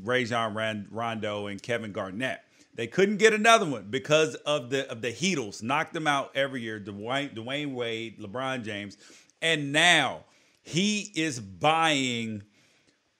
Rajon 0.03 0.87
Rondo, 0.89 1.47
and 1.47 1.61
Kevin 1.61 1.91
Garnett. 1.91 2.41
They 2.73 2.87
couldn't 2.87 3.17
get 3.17 3.33
another 3.33 3.65
one 3.65 3.87
because 3.89 4.35
of 4.35 4.69
the 4.69 4.89
of 4.91 5.01
the 5.01 5.11
Heatles. 5.11 5.63
Knocked 5.63 5.93
them 5.93 6.07
out 6.07 6.31
every 6.35 6.61
year. 6.61 6.79
Dwayne, 6.79 7.33
Dwyane 7.33 7.73
Wade, 7.73 8.19
LeBron 8.19 8.63
James, 8.63 8.97
and 9.41 9.71
now 9.71 10.25
he 10.61 11.11
is 11.15 11.39
buying 11.39 12.43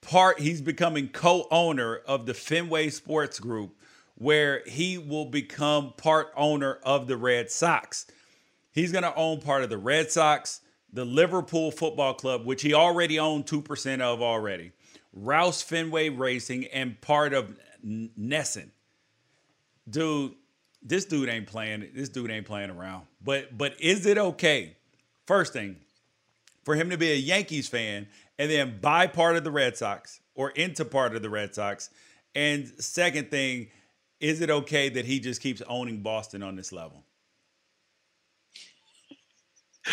part. 0.02 0.40
He's 0.40 0.62
becoming 0.62 1.08
co-owner 1.08 1.98
of 2.08 2.26
the 2.26 2.34
Fenway 2.34 2.90
Sports 2.90 3.40
Group, 3.40 3.78
where 4.16 4.62
he 4.66 4.98
will 4.98 5.26
become 5.26 5.94
part 5.96 6.34
owner 6.36 6.80
of 6.84 7.08
the 7.08 7.16
Red 7.16 7.50
Sox. 7.50 8.08
He's 8.74 8.92
going 8.92 9.04
to 9.04 9.16
own 9.16 9.40
part 9.40 9.64
of 9.64 9.70
the 9.70 9.78
Red 9.78 10.12
Sox, 10.12 10.60
the 10.96 11.06
Liverpool 11.06 11.72
Football 11.72 12.16
Club, 12.16 12.46
which 12.46 12.64
he 12.64 12.74
already 12.74 13.20
owned 13.20 13.46
two 13.46 13.62
percent 13.62 14.02
of 14.02 14.22
already, 14.22 14.72
Roush 15.18 15.64
Fenway 15.64 16.10
Racing, 16.10 16.66
and 16.66 17.00
part 17.02 17.34
of 17.34 17.56
NESN 17.86 18.70
dude, 19.90 20.34
this 20.82 21.06
dude 21.06 21.30
ain't 21.30 21.48
playing. 21.48 21.90
This 21.94 22.10
dude 22.10 22.32
ain't 22.32 22.46
playing 22.46 22.70
around. 22.70 23.06
But 23.24 23.58
but 23.58 23.80
is 23.80 24.06
it 24.06 24.18
okay? 24.18 24.76
First 25.26 25.54
thing, 25.54 25.78
for 26.64 26.76
him 26.76 26.90
to 26.90 26.98
be 26.98 27.12
a 27.12 27.16
Yankees 27.16 27.68
fan 27.68 28.08
and 28.38 28.52
then 28.52 28.80
buy 28.82 29.08
part 29.08 29.36
of 29.38 29.44
the 29.44 29.52
Red 29.52 29.78
Sox 29.78 30.20
or 30.36 30.52
into 30.52 30.86
part 30.86 31.16
of 31.16 31.22
the 31.22 31.30
Red 31.30 31.56
Sox. 31.56 31.90
And 32.36 32.68
second 32.80 33.32
thing, 33.32 33.70
is 34.20 34.42
it 34.42 34.50
okay 34.50 34.90
that 34.90 35.06
he 35.06 35.20
just 35.20 35.42
keeps 35.42 35.62
owning 35.68 36.02
Boston 36.02 36.44
on 36.44 36.56
this 36.56 36.72
level? 36.72 37.04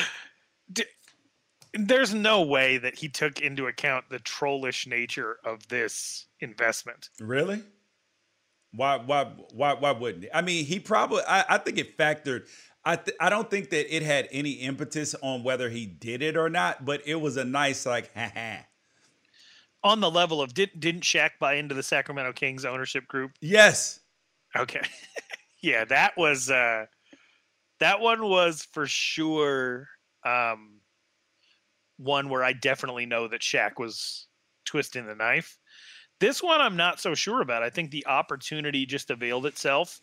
There's 1.74 2.12
no 2.12 2.42
way 2.42 2.76
that 2.78 2.98
he 2.98 3.08
took 3.08 3.40
into 3.40 3.66
account 3.66 4.10
the 4.10 4.18
trollish 4.18 4.86
nature 4.86 5.38
of 5.44 5.68
this 5.68 6.26
investment. 6.40 7.08
Really? 7.18 7.62
Why 8.72 8.96
why 8.96 9.24
why 9.52 9.74
why 9.74 9.92
wouldn't 9.92 10.24
he? 10.24 10.30
I 10.32 10.42
mean, 10.42 10.64
he 10.64 10.80
probably 10.80 11.22
I, 11.26 11.44
I 11.48 11.58
think 11.58 11.78
it 11.78 11.96
factored. 11.96 12.46
I 12.84 12.96
th- 12.96 13.16
I 13.20 13.30
don't 13.30 13.50
think 13.50 13.70
that 13.70 13.94
it 13.94 14.02
had 14.02 14.28
any 14.32 14.52
impetus 14.52 15.14
on 15.22 15.44
whether 15.44 15.68
he 15.70 15.86
did 15.86 16.22
it 16.22 16.36
or 16.36 16.48
not, 16.48 16.84
but 16.84 17.02
it 17.06 17.16
was 17.16 17.36
a 17.36 17.44
nice 17.44 17.86
like 17.86 18.12
ha 18.16 18.30
ha. 18.34 18.66
On 19.84 20.00
the 20.00 20.10
level 20.10 20.40
of 20.40 20.54
did 20.54 20.70
didn't 20.78 21.02
Shaq 21.02 21.32
buy 21.38 21.54
into 21.54 21.74
the 21.74 21.82
Sacramento 21.82 22.32
Kings 22.32 22.64
ownership 22.64 23.06
group? 23.06 23.32
Yes. 23.40 24.00
Okay. 24.56 24.82
yeah, 25.62 25.84
that 25.86 26.16
was 26.16 26.50
uh 26.50 26.86
that 27.80 28.00
one 28.00 28.24
was 28.28 28.66
for 28.72 28.86
sure 28.86 29.88
um 30.24 30.71
one 32.02 32.28
where 32.28 32.44
I 32.44 32.52
definitely 32.52 33.06
know 33.06 33.28
that 33.28 33.40
Shaq 33.40 33.78
was 33.78 34.26
twisting 34.64 35.06
the 35.06 35.14
knife. 35.14 35.58
This 36.20 36.42
one 36.42 36.60
I'm 36.60 36.76
not 36.76 37.00
so 37.00 37.14
sure 37.14 37.40
about. 37.40 37.62
I 37.62 37.70
think 37.70 37.90
the 37.90 38.06
opportunity 38.06 38.86
just 38.86 39.10
availed 39.10 39.46
itself. 39.46 40.00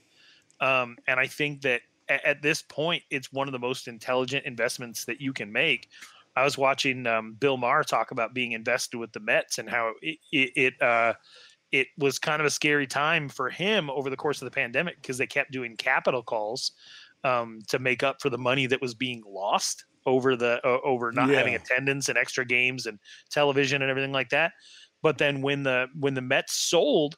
Um, 0.60 0.98
and 1.08 1.20
I 1.20 1.28
think 1.28 1.62
that 1.62 1.82
at, 2.10 2.26
at, 2.26 2.42
this 2.42 2.62
point, 2.62 3.04
it's 3.10 3.32
one 3.32 3.48
of 3.48 3.54
the 3.54 3.60
most 3.60 3.88
intelligent 3.88 4.46
investments 4.46 5.06
that 5.06 5.22
you 5.22 5.32
can 5.32 5.52
make. 5.52 5.90
I 6.36 6.44
was 6.44 6.58
watching 6.58 7.08
um, 7.08 7.34
Bill 7.40 7.58
Maher 7.58 7.84
talk 7.84 8.12
about 8.12 8.34
being 8.34 8.52
invested 8.52 8.98
with 8.98 9.14
the 9.14 9.20
Mets 9.20 9.58
and 9.58 9.70
how 9.70 9.94
it 10.02 10.18
it, 10.32 10.52
it 10.56 10.82
uh, 10.82 11.14
it 11.72 11.88
was 11.98 12.20
kind 12.20 12.42
of 12.42 12.46
a 12.46 12.50
scary 12.50 12.88
time 12.88 13.30
for 13.30 13.50
him 13.50 13.90
over 13.90 14.10
the 14.10 14.18
course 14.18 14.42
of 14.42 14.46
the 14.46 14.52
pandemic 14.52 15.02
because 15.02 15.18
they 15.18 15.28
kept 15.28 15.52
doing 15.52 15.78
capital 15.78 16.24
calls 16.24 16.72
um, 17.24 17.60
to 17.68 17.80
make 17.80 18.04
up 18.04 18.22
for 18.22 18.30
the 18.30 18.38
money 18.38 18.66
that 18.66 18.82
was 18.82 18.94
being 18.94 19.24
lost 19.28 19.86
over 20.10 20.36
the 20.36 20.60
uh, 20.66 20.80
over 20.84 21.12
not 21.12 21.30
yeah. 21.30 21.38
having 21.38 21.56
attendance 21.56 22.10
and 22.10 22.18
extra 22.18 22.46
games 22.46 22.86
and 22.86 23.00
television 23.30 23.82
and 23.82 23.90
everything 23.90 24.12
like 24.12 24.30
that. 24.30 24.54
But 25.02 25.18
then 25.18 25.42
when 25.42 25.64
the 25.64 25.88
when 25.98 26.16
the 26.16 26.22
Mets 26.22 26.54
sold, 26.54 27.16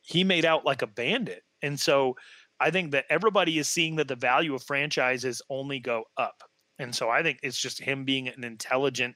he 0.00 0.24
made 0.24 0.44
out 0.44 0.64
like 0.64 0.82
a 0.82 0.86
bandit. 0.86 1.42
And 1.62 1.78
so 1.78 2.16
I 2.60 2.70
think 2.70 2.92
that 2.92 3.04
everybody 3.10 3.58
is 3.58 3.68
seeing 3.68 3.96
that 3.96 4.08
the 4.08 4.16
value 4.16 4.54
of 4.54 4.62
franchises 4.62 5.42
only 5.50 5.80
go 5.80 6.04
up. 6.16 6.42
And 6.78 6.94
so 6.94 7.08
I 7.08 7.22
think 7.22 7.38
it's 7.42 7.58
just 7.58 7.80
him 7.80 8.04
being 8.04 8.28
an 8.28 8.42
intelligent 8.42 9.14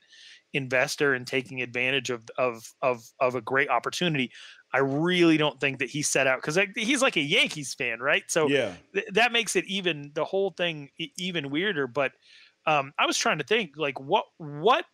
investor 0.54 1.14
and 1.14 1.26
taking 1.26 1.60
advantage 1.60 2.10
of 2.10 2.22
of 2.38 2.72
of 2.82 3.04
of 3.20 3.34
a 3.34 3.40
great 3.40 3.68
opportunity. 3.68 4.30
I 4.72 4.78
really 4.78 5.36
don't 5.36 5.58
think 5.60 5.78
that 5.78 5.88
he 5.88 6.02
set 6.02 6.26
out 6.26 6.40
because 6.40 6.58
he's 6.76 7.02
like 7.02 7.16
a 7.16 7.20
Yankees 7.20 7.74
fan, 7.74 8.00
right? 8.00 8.22
So 8.28 8.48
yeah, 8.48 8.74
th- 8.94 9.06
that 9.12 9.32
makes 9.32 9.56
it 9.56 9.64
even 9.66 10.12
the 10.14 10.24
whole 10.24 10.50
thing 10.50 10.90
even 11.16 11.50
weirder. 11.50 11.86
But 11.86 12.12
um, 12.68 12.92
I 12.98 13.06
was 13.06 13.16
trying 13.16 13.38
to 13.38 13.44
think 13.44 13.78
like 13.78 13.98
what 13.98 14.26
what 14.36 14.84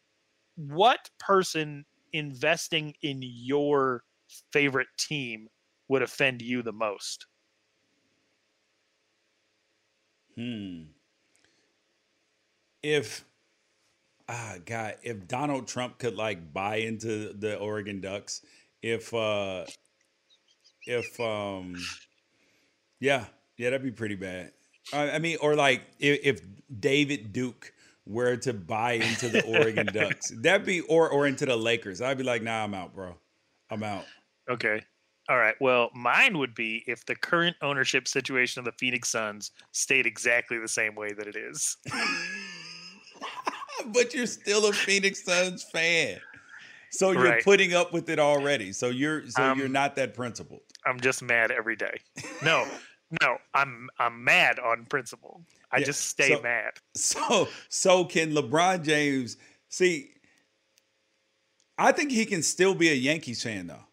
what 0.55 1.11
person 1.19 1.85
investing 2.13 2.95
in 3.03 3.19
your 3.21 4.05
favorite 4.53 4.87
team 4.97 5.49
would 5.89 6.01
offend 6.01 6.41
you 6.41 6.63
the 6.63 6.73
most? 6.73 7.27
Hmm. 10.37 10.83
If 12.81 13.25
ah 14.29 14.55
God, 14.65 14.95
if 15.03 15.27
Donald 15.27 15.67
Trump 15.67 15.99
could 15.99 16.15
like 16.15 16.53
buy 16.53 16.77
into 16.77 17.33
the 17.33 17.59
Oregon 17.59 18.01
Ducks, 18.01 18.43
if 18.83 19.13
uh 19.13 19.65
if 20.87 21.19
um 21.19 21.75
yeah, 23.01 23.25
yeah, 23.57 23.71
that'd 23.71 23.83
be 23.83 23.91
pretty 23.91 24.15
bad. 24.15 24.53
I, 24.93 25.13
I 25.13 25.19
mean, 25.19 25.39
or 25.41 25.55
like 25.55 25.83
if, 25.99 26.21
if 26.23 26.41
David 26.81 27.33
Duke 27.33 27.73
were 28.07 28.37
to 28.37 28.53
buy 28.53 28.93
into 28.93 29.29
the 29.29 29.45
Oregon 29.45 29.87
Ducks, 29.93 30.33
that'd 30.37 30.67
be 30.67 30.81
or 30.83 31.09
or 31.09 31.27
into 31.27 31.47
the 31.47 31.57
Lakers. 31.57 32.01
I'd 32.01 32.19
be 32.19 32.25
like, 32.25 32.43
nah, 32.43 32.65
I'm 32.65 32.75
out, 32.75 32.95
bro. 32.95 33.17
I'm 33.71 33.83
out. 33.83 34.05
Okay. 34.49 34.83
All 35.29 35.39
right. 35.39 35.55
Well, 35.59 35.91
mine 35.95 36.37
would 36.39 36.55
be 36.55 36.85
if 36.87 37.07
the 37.07 37.15
current 37.15 37.57
ownership 37.63 38.07
situation 38.07 38.59
of 38.61 38.67
the 38.67 38.73
Phoenix 38.73 39.09
Suns 39.09 39.53
stayed 39.73 40.05
exactly 40.05 40.59
the 40.59 40.69
same 40.69 40.95
way 40.95 41.13
that 41.13 41.27
it 41.27 41.37
is. 41.37 41.79
but 43.87 44.13
you're 44.13 44.27
still 44.27 44.67
a 44.67 44.73
Phoenix 44.73 45.25
Suns 45.25 45.63
fan. 45.63 46.21
So 46.91 47.11
you're 47.11 47.25
right. 47.25 47.45
putting 47.45 47.75
up 47.75 47.93
with 47.93 48.09
it 48.11 48.19
already. 48.19 48.73
So 48.73 48.89
you're 48.89 49.29
so 49.29 49.43
um, 49.43 49.59
you're 49.59 49.69
not 49.69 49.97
that 49.97 50.15
principled. 50.15 50.61
I'm 50.87 51.01
just 51.01 51.23
mad 51.23 51.51
every 51.51 51.75
day. 51.75 51.99
No, 52.43 52.69
no, 53.21 53.39
I'm 53.55 53.89
I'm 53.99 54.25
mad 54.25 54.59
on 54.59 54.87
principle. 54.87 55.43
I 55.71 55.79
yeah, 55.79 55.87
just 55.87 56.07
stay 56.09 56.31
so, 56.31 56.43
mad. 56.43 56.73
So 56.95 57.49
so 57.69 58.05
can 58.05 58.33
LeBron 58.33 58.85
James 58.85 59.37
see? 59.69 60.11
I 61.77 61.93
think 61.93 62.11
he 62.11 62.25
can 62.25 62.43
still 62.43 62.75
be 62.75 62.91
a 62.91 62.95
Yankees 62.95 63.43
fan 63.43 63.67
though. 63.67 63.85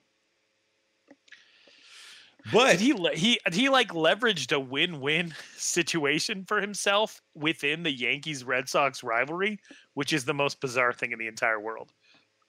But 2.51 2.79
he 2.79 2.95
he 3.13 3.39
he 3.51 3.69
like 3.69 3.89
leveraged 3.89 4.51
a 4.51 4.59
win-win 4.59 5.33
situation 5.57 6.45
for 6.45 6.59
himself 6.59 7.21
within 7.35 7.83
the 7.83 7.91
Yankees 7.91 8.43
Red 8.43 8.67
Sox 8.67 9.03
rivalry, 9.03 9.59
which 9.93 10.11
is 10.11 10.25
the 10.25 10.33
most 10.33 10.59
bizarre 10.59 10.93
thing 10.93 11.11
in 11.11 11.19
the 11.19 11.27
entire 11.27 11.59
world. 11.59 11.91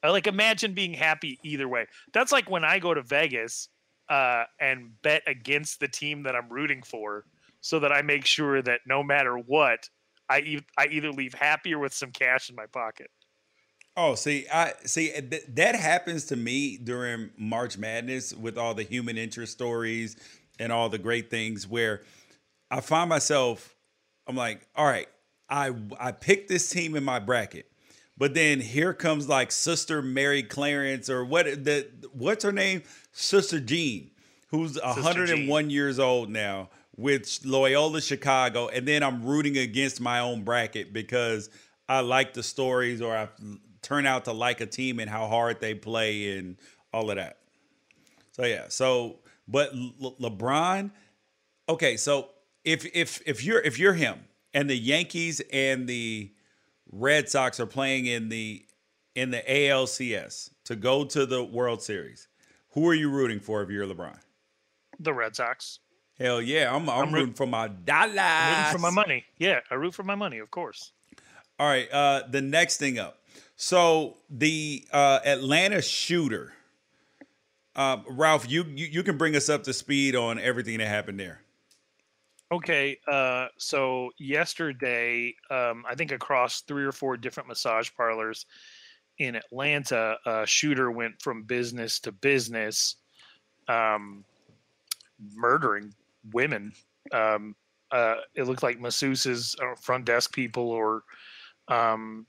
I 0.02 0.10
like 0.10 0.26
imagine 0.26 0.74
being 0.74 0.94
happy 0.94 1.38
either 1.42 1.68
way. 1.68 1.86
That's 2.12 2.32
like 2.32 2.50
when 2.50 2.64
I 2.64 2.78
go 2.78 2.94
to 2.94 3.02
Vegas 3.02 3.68
uh, 4.09 4.44
and 4.61 5.00
bet 5.03 5.22
against 5.26 5.80
the 5.80 5.88
team 5.88 6.22
that 6.24 6.34
I'm 6.36 6.48
rooting 6.48 6.82
for, 6.82 7.24
so 7.61 7.78
that 7.80 7.92
I 7.92 8.03
make 8.03 8.26
sure 8.26 8.62
that 8.62 8.80
no 8.86 9.03
matter 9.03 9.36
what, 9.36 9.88
I 10.28 10.40
e- 10.40 10.66
I 10.78 10.86
either 10.86 11.12
leave 11.12 11.34
happy 11.34 11.74
or 11.74 11.78
with 11.78 11.94
some 11.94 12.11
cash 12.11 12.50
in 12.50 12.57
my 12.57 12.66
pocket. 12.66 13.11
Oh, 13.96 14.14
see, 14.14 14.46
I 14.53 14.72
see 14.84 15.11
th- 15.11 15.44
that 15.48 15.74
happens 15.74 16.26
to 16.26 16.36
me 16.36 16.78
during 16.78 17.30
March 17.36 17.76
Madness 17.76 18.32
with 18.34 18.57
all 18.57 18.74
the 18.74 18.84
human 18.84 19.18
interest 19.18 19.53
stories 19.53 20.16
and 20.59 20.72
all 20.72 20.88
the 20.88 20.98
great 20.98 21.30
things 21.30 21.68
where 21.68 22.03
I 22.70 22.80
find 22.80 23.11
myself 23.11 23.74
I'm 24.26 24.36
like, 24.36 24.66
all 24.76 24.86
right, 24.86 25.09
I 25.48 25.72
I 25.98 26.12
picked 26.12 26.48
this 26.48 26.70
team 26.70 26.96
in 26.96 27.05
my 27.05 27.18
bracket. 27.18 27.71
But 28.16 28.34
then 28.34 28.60
here 28.60 28.92
comes 28.92 29.28
like 29.28 29.50
Sister 29.50 30.02
Mary 30.02 30.42
Clarence 30.42 31.08
or 31.08 31.24
what 31.24 31.46
the 31.46 31.88
what's 32.12 32.44
her 32.44 32.52
name? 32.52 32.82
Sister 33.12 33.58
Jean, 33.58 34.10
who's 34.48 34.74
Sister 34.74 35.02
101 35.02 35.64
Jean. 35.64 35.70
years 35.70 35.98
old 35.98 36.30
now 36.30 36.70
with 36.96 37.40
Loyola 37.44 38.00
Chicago, 38.00 38.68
and 38.68 38.86
then 38.86 39.02
I'm 39.02 39.24
rooting 39.24 39.56
against 39.56 40.00
my 40.00 40.20
own 40.20 40.44
bracket 40.44 40.92
because 40.92 41.48
I 41.88 42.00
like 42.00 42.34
the 42.34 42.42
stories 42.42 43.00
or 43.00 43.16
I 43.16 43.28
turn 43.80 44.06
out 44.06 44.26
to 44.26 44.32
like 44.32 44.60
a 44.60 44.66
team 44.66 45.00
and 45.00 45.10
how 45.10 45.26
hard 45.26 45.60
they 45.60 45.74
play 45.74 46.38
and 46.38 46.56
all 46.92 47.10
of 47.10 47.16
that. 47.16 47.38
So 48.32 48.44
yeah, 48.44 48.66
so 48.68 49.18
but 49.48 49.74
Le- 49.74 50.16
LeBron, 50.16 50.90
okay, 51.68 51.96
so 51.96 52.28
if 52.64 52.86
if 52.94 53.20
if 53.26 53.44
you're 53.44 53.60
if 53.60 53.78
you're 53.78 53.94
him 53.94 54.20
and 54.54 54.68
the 54.70 54.76
Yankees 54.76 55.40
and 55.52 55.86
the 55.88 56.30
Red 56.93 57.28
Sox 57.28 57.59
are 57.59 57.66
playing 57.66 58.07
in 58.07 58.28
the 58.28 58.64
in 59.14 59.30
the 59.30 59.43
ALCS 59.49 60.51
to 60.64 60.76
go 60.76 61.05
to 61.05 61.26
the 61.26 61.43
World 61.43 61.82
Series, 61.82 62.28
who 62.70 62.88
are 62.88 62.95
you 62.95 63.11
rooting 63.11 63.40
for 63.40 63.62
if 63.62 63.70
you're 63.70 63.86
LeBron? 63.86 64.18
The 65.01 65.12
Red 65.12 65.34
Sox. 65.34 65.80
Hell 66.18 66.40
yeah, 66.40 66.74
I'm 66.74 66.88
I'm, 66.88 67.09
I'm 67.09 67.14
rooting 67.14 67.34
for 67.34 67.47
my 67.47 67.68
dollars. 67.68 68.18
I'm 68.18 68.57
rooting 68.57 68.72
for 68.72 68.78
my 68.78 68.90
money. 68.90 69.24
Yeah, 69.38 69.61
I 69.70 69.74
root 69.74 69.95
for 69.95 70.03
my 70.03 70.14
money, 70.14 70.38
of 70.38 70.51
course. 70.51 70.93
All 71.59 71.66
right, 71.66 71.90
uh, 71.93 72.22
the 72.28 72.40
next 72.40 72.76
thing 72.78 72.99
up. 72.99 73.18
So 73.57 74.16
the 74.28 74.84
uh, 74.93 75.20
Atlanta 75.24 75.80
shooter, 75.80 76.53
uh, 77.76 77.99
Ralph, 78.09 78.51
you, 78.51 78.64
you 78.64 78.86
you 78.86 79.03
can 79.03 79.16
bring 79.16 79.36
us 79.36 79.49
up 79.49 79.64
to 79.64 79.72
speed 79.72 80.16
on 80.16 80.38
everything 80.38 80.78
that 80.78 80.88
happened 80.88 81.20
there. 81.20 81.41
Okay, 82.53 82.98
uh, 83.11 83.46
so 83.57 84.11
yesterday, 84.18 85.34
um, 85.50 85.84
I 85.88 85.94
think 85.94 86.12
across 86.12 86.61
three 86.61 86.84
or 86.84 86.92
four 86.92 87.16
different 87.16 87.48
massage 87.48 87.88
parlors 87.96 88.44
in 89.16 89.36
Atlanta, 89.36 90.18
a 90.26 90.46
shooter 90.46 90.90
went 90.90 91.22
from 91.22 91.44
business 91.44 91.98
to 92.00 92.12
business, 92.12 92.96
um, 93.68 94.22
murdering 95.34 95.94
women. 96.30 96.74
Um, 97.11 97.57
uh, 97.90 98.16
it 98.34 98.42
looked 98.42 98.62
like 98.62 98.78
masseuses, 98.78 99.57
or 99.59 99.74
front 99.76 100.05
desk 100.05 100.34
people, 100.34 100.68
or 100.68 101.05
um, 101.68 102.26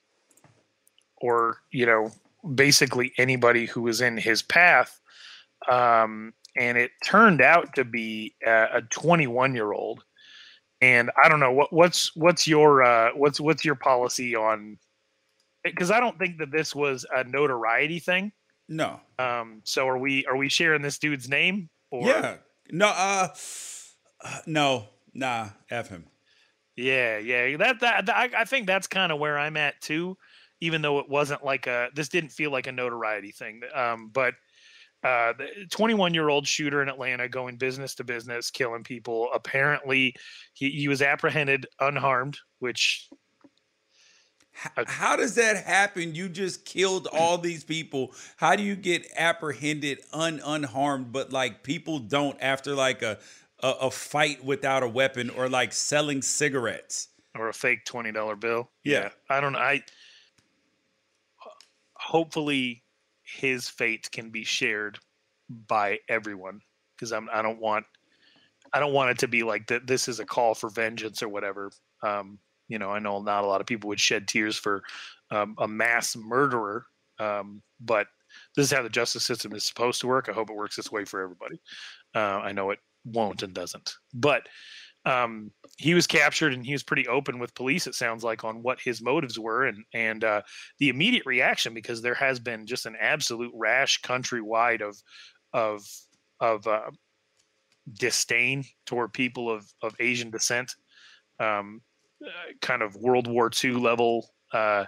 or 1.18 1.58
you 1.72 1.86
know 1.86 2.10
basically 2.56 3.12
anybody 3.18 3.66
who 3.66 3.82
was 3.82 4.00
in 4.00 4.16
his 4.16 4.42
path 4.42 5.02
um, 5.70 6.34
and 6.56 6.78
it 6.78 6.92
turned 7.04 7.42
out 7.42 7.74
to 7.76 7.84
be 7.84 8.36
a 8.46 8.82
21 8.90 9.56
year 9.56 9.74
old 9.74 10.04
and 10.84 11.10
i 11.24 11.30
don't 11.30 11.40
know 11.40 11.52
what 11.52 11.72
what's 11.72 12.14
what's 12.16 12.46
your 12.46 12.84
uh, 12.84 13.10
what's 13.16 13.40
what's 13.40 13.64
your 13.64 13.76
policy 13.76 14.36
on 14.36 14.78
because 15.64 15.92
i 15.92 16.00
don't 16.00 16.20
think 16.20 16.38
that 16.38 16.52
this 16.52 16.76
was 16.76 17.06
a 17.16 17.24
notoriety 17.24 18.00
thing. 18.00 18.32
No. 18.70 19.00
Um 19.20 19.62
so 19.64 19.88
are 19.88 19.98
we 19.98 20.26
are 20.26 20.38
we 20.38 20.50
sharing 20.50 20.82
this 20.82 20.98
dude's 20.98 21.30
name 21.30 21.70
or 21.92 22.08
yeah. 22.08 22.36
No 22.72 22.88
uh 22.88 23.28
no 24.46 24.88
nah 25.14 25.50
f 25.70 25.90
him. 25.90 26.06
Yeah 26.76 27.18
yeah 27.18 27.58
that 27.58 27.80
that, 27.82 28.10
I, 28.10 28.30
I 28.38 28.46
think 28.46 28.68
that's 28.68 28.88
kind 28.88 29.12
of 29.12 29.20
where 29.20 29.38
i'm 29.38 29.58
at 29.58 29.80
too 29.82 30.18
even 30.64 30.82
though 30.82 31.00
it 31.00 31.10
wasn't 31.10 31.44
like 31.44 31.68
a 31.68 31.90
this 31.94 32.08
didn't 32.08 32.32
feel 32.32 32.50
like 32.50 32.68
a 32.68 32.72
notoriety 32.72 33.32
thing. 33.32 33.60
Um, 33.76 34.10
but 34.14 34.34
uh, 35.04 35.34
21 35.70 36.14
year 36.14 36.30
old 36.30 36.48
shooter 36.48 36.82
in 36.82 36.90
Atlanta 36.90 37.28
going 37.28 37.58
business 37.58 37.96
to 37.96 38.04
business, 38.04 38.50
killing 38.50 38.84
people. 38.84 39.30
Apparently, 39.34 40.16
he, 40.54 40.70
he 40.70 40.88
was 40.88 41.02
apprehended 41.02 41.66
unharmed, 41.80 42.38
which. 42.60 43.10
How, 44.56 44.86
how 44.86 45.16
does 45.16 45.36
that 45.36 45.66
happen? 45.66 46.14
You 46.14 46.30
just 46.30 46.64
killed 46.64 47.08
all 47.12 47.40
these 47.40 47.64
people. 47.64 48.14
How 48.38 48.56
do 48.56 48.62
you 48.62 48.76
get 48.76 49.06
apprehended 49.18 50.00
un 50.14 50.40
unharmed? 50.46 51.12
But 51.12 51.34
like 51.34 51.64
people 51.64 51.98
don't 51.98 52.38
after 52.40 52.76
like 52.76 53.02
a, 53.02 53.18
a, 53.62 53.70
a 53.82 53.92
fight 53.92 54.46
without 54.46 54.84
a 54.84 54.88
weapon 54.88 55.32
or 55.32 55.50
like 55.50 55.74
selling 55.74 56.22
cigarettes 56.22 57.08
or 57.36 57.50
a 57.50 57.54
fake 57.54 57.84
twenty 57.84 58.12
dollar 58.12 58.36
bill. 58.36 58.70
Yeah. 58.84 59.00
yeah, 59.00 59.10
I 59.28 59.42
don't. 59.42 59.54
know. 59.54 59.60
I 59.60 59.84
hopefully 61.96 62.83
his 63.34 63.70
fate 63.70 64.10
can 64.12 64.30
be 64.30 64.44
shared 64.44 65.00
by 65.68 66.00
everyone 66.10 66.62
because 66.96 67.12
I'm 67.12 67.30
I 67.32 67.42
don't 67.42 67.60
want 67.60 67.86
I 68.74 68.80
don't 68.80 68.94
want 68.94 69.12
it 69.12 69.20
to 69.20 69.28
be 69.28 69.44
like 69.44 69.68
that 69.68 69.88
this 69.88 70.08
is 70.08 70.20
a 70.20 70.26
call 70.26 70.56
for 70.56 70.70
vengeance 70.70 71.22
or 71.22 71.30
whatever. 71.30 71.72
Um, 72.02 72.40
you 72.68 72.80
know, 72.80 72.90
I 72.90 73.00
know 73.00 73.22
not 73.22 73.44
a 73.44 73.48
lot 73.48 73.62
of 73.62 73.68
people 73.68 73.88
would 73.90 74.00
shed 74.00 74.28
tears 74.28 74.58
for 74.58 74.84
um, 75.32 75.56
a 75.60 75.68
mass 75.68 76.16
murderer, 76.16 76.86
um, 77.20 77.62
but 77.80 78.08
this 78.56 78.66
is 78.66 78.72
how 78.72 78.82
the 78.82 78.90
justice 78.90 79.26
system 79.26 79.54
is 79.54 79.64
supposed 79.64 80.02
to 80.02 80.08
work. 80.08 80.28
I 80.28 80.34
hope 80.34 80.50
it 80.50 80.56
works 80.56 80.76
this 80.76 80.92
way 80.92 81.06
for 81.06 81.22
everybody. 81.22 81.60
Uh, 82.16 82.40
I 82.42 82.52
know 82.52 82.72
it 82.72 82.80
won't 83.06 83.44
and 83.44 83.54
doesn't, 83.54 83.96
but 84.14 84.48
um, 85.06 85.52
he 85.78 85.94
was 85.94 86.08
captured 86.08 86.54
and 86.54 86.66
he 86.66 86.72
was 86.72 86.84
pretty 86.84 87.08
open 87.08 87.40
with 87.40 87.56
police. 87.56 87.88
It 87.88 87.96
sounds 87.96 88.24
like 88.24 88.44
on 88.44 88.64
what 88.64 88.80
his 88.80 89.02
motives 89.02 89.38
were 89.38 89.66
and 89.66 89.84
and 89.94 90.24
uh, 90.24 90.42
the 90.80 90.90
immediate 90.90 91.26
reaction 91.26 91.74
because 91.74 92.02
there 92.02 92.14
has 92.14 92.40
been 92.40 92.66
just 92.66 92.86
an 92.86 92.96
absolute 93.00 93.52
rash 93.54 94.02
countrywide 94.02 94.82
of 94.82 94.98
of 95.52 95.86
of 96.40 96.66
uh, 96.68 96.92
disdain 97.92 98.64
toward 98.86 99.14
people 99.14 99.50
of 99.52 99.66
of 99.82 99.96
Asian 100.00 100.32
descent, 100.32 100.74
um, 101.40 101.82
uh, 102.26 102.54
kind 102.62 102.82
of 102.82 102.96
World 102.96 103.28
War 103.28 103.52
II 103.64 103.74
level 103.74 104.30
uh, 104.54 104.86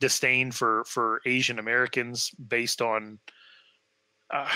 disdain 0.00 0.52
for 0.52 0.84
for 0.86 1.20
Asian 1.26 1.58
Americans 1.58 2.30
based 2.46 2.80
on 2.80 3.18
uh, 4.30 4.48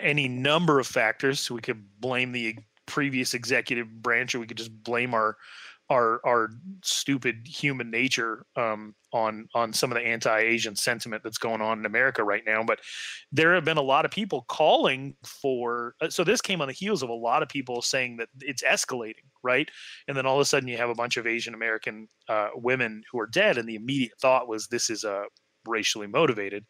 any 0.00 0.26
number 0.26 0.78
of 0.78 0.86
factors. 0.86 1.50
We 1.50 1.60
could 1.60 1.84
blame 2.00 2.32
the 2.32 2.56
previous 2.90 3.34
executive 3.34 3.88
branch, 4.02 4.34
or 4.34 4.40
we 4.40 4.46
could 4.46 4.58
just 4.58 4.82
blame 4.82 5.14
our 5.14 5.36
our 5.90 6.20
our 6.24 6.50
stupid 6.82 7.46
human 7.46 7.90
nature 7.90 8.44
um, 8.56 8.94
on 9.12 9.48
on 9.54 9.72
some 9.72 9.92
of 9.92 9.96
the 9.96 10.06
anti-Asian 10.06 10.74
sentiment 10.76 11.22
that's 11.22 11.38
going 11.38 11.60
on 11.60 11.78
in 11.78 11.86
America 11.86 12.24
right 12.24 12.42
now. 12.44 12.62
But 12.64 12.80
there 13.30 13.54
have 13.54 13.64
been 13.64 13.76
a 13.76 13.82
lot 13.82 14.04
of 14.04 14.10
people 14.10 14.44
calling 14.48 15.14
for. 15.24 15.94
Uh, 16.00 16.10
so 16.10 16.24
this 16.24 16.40
came 16.40 16.60
on 16.60 16.68
the 16.68 16.74
heels 16.74 17.02
of 17.02 17.08
a 17.08 17.14
lot 17.14 17.42
of 17.42 17.48
people 17.48 17.80
saying 17.80 18.16
that 18.16 18.28
it's 18.40 18.62
escalating, 18.62 19.26
right? 19.42 19.68
And 20.08 20.16
then 20.16 20.26
all 20.26 20.36
of 20.36 20.42
a 20.42 20.44
sudden 20.44 20.68
you 20.68 20.76
have 20.76 20.90
a 20.90 20.94
bunch 20.94 21.16
of 21.16 21.26
Asian 21.26 21.54
American 21.54 22.08
uh, 22.28 22.48
women 22.54 23.02
who 23.10 23.20
are 23.20 23.26
dead, 23.26 23.56
and 23.56 23.68
the 23.68 23.76
immediate 23.76 24.18
thought 24.20 24.48
was 24.48 24.66
this 24.66 24.90
is 24.90 25.04
a 25.04 25.12
uh, 25.12 25.22
racially 25.66 26.06
motivated. 26.06 26.64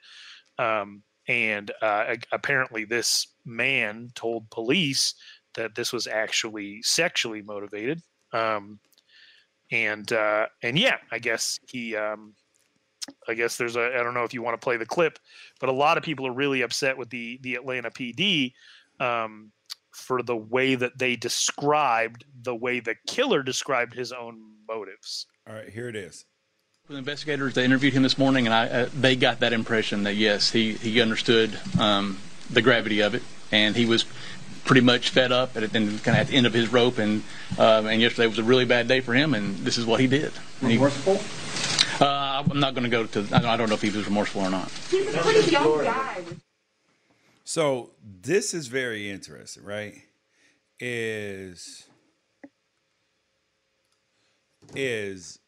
Um, 0.59 1.03
and 1.29 1.71
uh, 1.81 2.17
apparently, 2.33 2.85
this 2.85 3.29
man 3.45 4.11
told 4.15 4.51
police 4.51 5.15
that 5.61 5.75
this 5.75 5.93
was 5.93 6.07
actually 6.07 6.81
sexually 6.83 7.43
motivated. 7.43 8.01
Um, 8.33 8.81
and 9.71 10.11
uh, 10.11 10.47
and 10.63 10.79
yeah, 10.79 10.97
I 11.13 11.19
guess 11.19 11.61
he. 11.69 11.97
Um, 11.97 12.35
I 13.29 13.35
guess 13.35 13.57
there's 13.57 13.77
a. 13.77 13.97
I 13.99 14.03
don't 14.03 14.15
know 14.15 14.25
if 14.25 14.35
you 14.35 14.43
want 14.43 14.61
to 14.61 14.65
play 14.65 14.77
the 14.77 14.87
clip, 14.87 15.19
but 15.59 15.69
a 15.69 15.73
lot 15.73 15.99
of 15.99 16.03
people 16.03 16.27
are 16.27 16.33
really 16.33 16.63
upset 16.63 16.97
with 16.97 17.11
the 17.11 17.39
the 17.43 17.55
Atlanta 17.55 17.91
PD 17.91 18.53
um, 18.99 19.53
for 19.93 20.23
the 20.23 20.37
way 20.37 20.75
that 20.75 20.99
they 20.99 21.17
described 21.17 22.25
the 22.43 22.55
way 22.55 22.81
the 22.81 22.97
killer 23.07 23.43
described 23.43 23.95
his 23.95 24.13
own 24.13 24.41
motives. 24.69 25.27
All 25.49 25.55
right, 25.55 25.69
here 25.69 25.89
it 25.89 25.97
is. 25.97 26.25
The 26.89 26.97
investigators 26.97 27.55
they 27.55 27.65
interviewed 27.65 27.93
him 27.93 28.03
this 28.03 28.19
morning, 28.19 28.47
and 28.47 28.55
I 28.55 28.67
uh, 28.67 28.89
they 28.95 29.15
got 29.15 29.41
that 29.41 29.53
impression 29.53 30.05
that 30.05 30.15
yes, 30.17 30.51
he 30.51 30.75
he 30.75 31.01
understood 31.01 31.59
um, 31.79 32.19
the 32.51 32.63
gravity 32.63 33.01
of 33.01 33.15
it, 33.15 33.23
and 33.53 33.77
he 33.77 33.87
was 33.87 34.05
pretty 34.65 34.81
much 34.81 35.11
fed 35.11 35.33
up 35.33 35.57
and 35.57 35.67
then 35.67 35.99
kind 36.01 36.17
of 36.17 36.23
at 36.23 36.27
the 36.29 36.37
end 36.37 36.47
of 36.47 36.53
his 36.53 36.73
rope. 36.73 36.99
And 36.99 37.23
um, 37.59 37.87
and 37.87 38.01
yesterday 38.01 38.27
was 38.27 38.39
a 38.39 38.45
really 38.45 38.65
bad 38.65 38.89
day 38.89 39.01
for 39.01 39.15
him, 39.15 39.35
and 39.35 39.57
this 39.59 39.79
is 39.79 39.87
what 39.87 40.01
he 40.01 40.07
did. 40.07 40.33
Remorseful? 40.63 41.17
He, 41.17 42.05
uh, 42.05 42.45
I'm 42.49 42.61
not 42.61 42.75
going 42.75 42.85
to 42.85 42.91
go 42.91 43.07
to. 43.07 43.27
I 43.35 43.57
don't 43.57 43.69
know 43.69 43.75
if 43.75 43.83
he 43.83 43.91
was 43.91 44.07
remorseful 44.07 44.43
or 44.43 44.51
not. 44.51 44.71
He 44.91 45.03
was 45.03 45.15
a 45.15 45.19
pretty 45.19 45.51
young 45.51 45.85
guy. 45.85 46.23
So 47.45 47.91
this 48.23 48.55
is 48.55 48.69
very 48.69 49.11
interesting, 49.11 49.65
right? 49.65 50.01
Is 50.79 51.87
is 54.75 55.39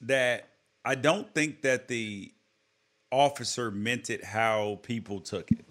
that 0.00 0.48
I 0.84 0.94
don't 0.94 1.34
think 1.34 1.62
that 1.62 1.88
the 1.88 2.32
officer 3.10 3.70
meant 3.70 4.10
it 4.10 4.24
how 4.24 4.78
people 4.82 5.20
took 5.20 5.50
it. 5.50 5.64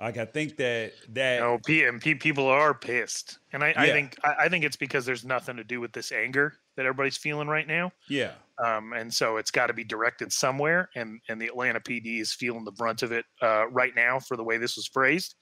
Like 0.00 0.16
I 0.16 0.24
think 0.24 0.56
that 0.56 0.92
that 1.10 1.40
no, 1.40 1.58
and 1.68 2.00
people 2.00 2.46
are 2.46 2.72
pissed, 2.72 3.38
and 3.52 3.62
I, 3.62 3.68
yeah. 3.68 3.82
I 3.82 3.86
think 3.88 4.16
I, 4.24 4.34
I, 4.40 4.48
think 4.48 4.64
it's 4.64 4.76
because 4.76 5.04
there's 5.04 5.26
nothing 5.26 5.56
to 5.58 5.64
do 5.64 5.78
with 5.78 5.92
this 5.92 6.10
anger 6.10 6.54
that 6.76 6.86
everybody's 6.86 7.18
feeling 7.18 7.48
right 7.48 7.66
now. 7.66 7.92
Yeah. 8.08 8.32
Um, 8.64 8.94
and 8.94 9.12
so 9.12 9.36
it's 9.36 9.50
got 9.50 9.66
to 9.66 9.74
be 9.74 9.84
directed 9.84 10.32
somewhere, 10.32 10.88
and 10.96 11.20
and 11.28 11.38
the 11.38 11.48
Atlanta 11.48 11.80
PD 11.80 12.18
is 12.18 12.32
feeling 12.32 12.64
the 12.64 12.72
brunt 12.72 13.02
of 13.02 13.12
it 13.12 13.26
uh, 13.42 13.68
right 13.68 13.94
now 13.94 14.18
for 14.18 14.38
the 14.38 14.44
way 14.44 14.56
this 14.56 14.76
was 14.76 14.86
phrased. 14.86 15.34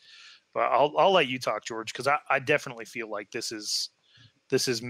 But 0.54 0.72
I'll 0.72 0.92
I'll 0.98 1.12
let 1.12 1.28
you 1.28 1.38
talk, 1.38 1.64
George, 1.64 1.92
because 1.92 2.08
I, 2.08 2.18
I 2.28 2.40
definitely 2.40 2.84
feel 2.84 3.08
like 3.08 3.30
this 3.30 3.52
is 3.52 3.90
this 4.50 4.66
is 4.66 4.82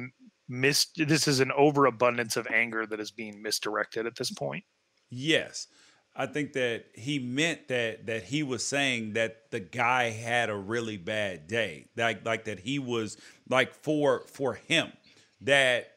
missed. 0.48 0.92
This 0.96 1.28
is 1.28 1.40
an 1.40 1.52
overabundance 1.52 2.38
of 2.38 2.46
anger 2.46 2.86
that 2.86 3.00
is 3.00 3.10
being 3.10 3.42
misdirected 3.42 4.06
at 4.06 4.16
this 4.16 4.30
point. 4.30 4.64
Yes. 5.10 5.66
I 6.14 6.26
think 6.26 6.52
that 6.54 6.86
he 6.94 7.18
meant 7.18 7.68
that 7.68 8.06
that 8.06 8.24
he 8.24 8.42
was 8.42 8.64
saying 8.64 9.12
that 9.12 9.50
the 9.50 9.60
guy 9.60 10.10
had 10.10 10.50
a 10.50 10.56
really 10.56 10.96
bad 10.96 11.46
day. 11.46 11.86
Like 11.96 12.24
like 12.24 12.44
that 12.44 12.60
he 12.60 12.78
was 12.78 13.16
like 13.48 13.72
for 13.74 14.24
for 14.26 14.54
him 14.54 14.92
that 15.40 15.92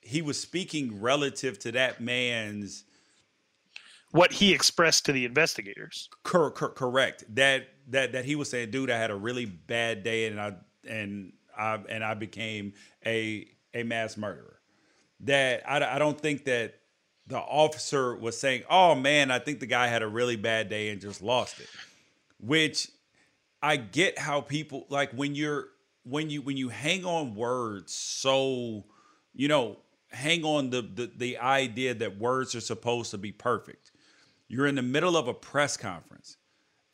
he 0.00 0.22
was 0.22 0.40
speaking 0.40 1.00
relative 1.00 1.58
to 1.58 1.72
that 1.72 2.00
man's 2.00 2.84
what 4.12 4.32
he 4.32 4.54
expressed 4.54 5.04
to 5.06 5.12
the 5.12 5.24
investigators. 5.24 6.08
Cor- 6.22 6.50
cor- 6.50 6.70
correct. 6.70 7.24
That 7.34 7.68
that 7.88 8.12
that 8.12 8.24
he 8.24 8.36
was 8.36 8.48
saying, 8.50 8.70
dude, 8.70 8.90
I 8.90 8.96
had 8.96 9.10
a 9.10 9.16
really 9.16 9.44
bad 9.44 10.02
day 10.02 10.26
and 10.26 10.40
I 10.40 10.54
and 10.88 11.32
I 11.56 11.80
and 11.88 12.04
I 12.04 12.14
became 12.14 12.74
a 13.04 13.48
a 13.74 13.82
mass 13.82 14.16
murderer. 14.16 14.60
That 15.20 15.68
I, 15.68 15.96
I 15.96 15.98
don't 15.98 16.18
think 16.18 16.44
that 16.44 16.77
the 17.28 17.38
officer 17.38 18.16
was 18.16 18.38
saying, 18.38 18.64
"Oh 18.68 18.94
man, 18.94 19.30
I 19.30 19.38
think 19.38 19.60
the 19.60 19.66
guy 19.66 19.86
had 19.86 20.02
a 20.02 20.08
really 20.08 20.36
bad 20.36 20.68
day 20.68 20.88
and 20.88 21.00
just 21.00 21.22
lost 21.22 21.60
it." 21.60 21.68
Which 22.40 22.90
I 23.62 23.76
get 23.76 24.18
how 24.18 24.40
people 24.40 24.86
like 24.88 25.12
when 25.12 25.34
you're 25.34 25.68
when 26.04 26.30
you 26.30 26.42
when 26.42 26.56
you 26.56 26.70
hang 26.70 27.04
on 27.04 27.34
words 27.34 27.92
so 27.92 28.84
you 29.34 29.48
know 29.48 29.78
hang 30.10 30.44
on 30.44 30.70
the, 30.70 30.82
the 30.82 31.10
the 31.16 31.38
idea 31.38 31.94
that 31.94 32.18
words 32.18 32.54
are 32.54 32.60
supposed 32.60 33.10
to 33.10 33.18
be 33.18 33.32
perfect. 33.32 33.92
You're 34.48 34.66
in 34.66 34.74
the 34.74 34.82
middle 34.82 35.16
of 35.16 35.28
a 35.28 35.34
press 35.34 35.76
conference 35.76 36.38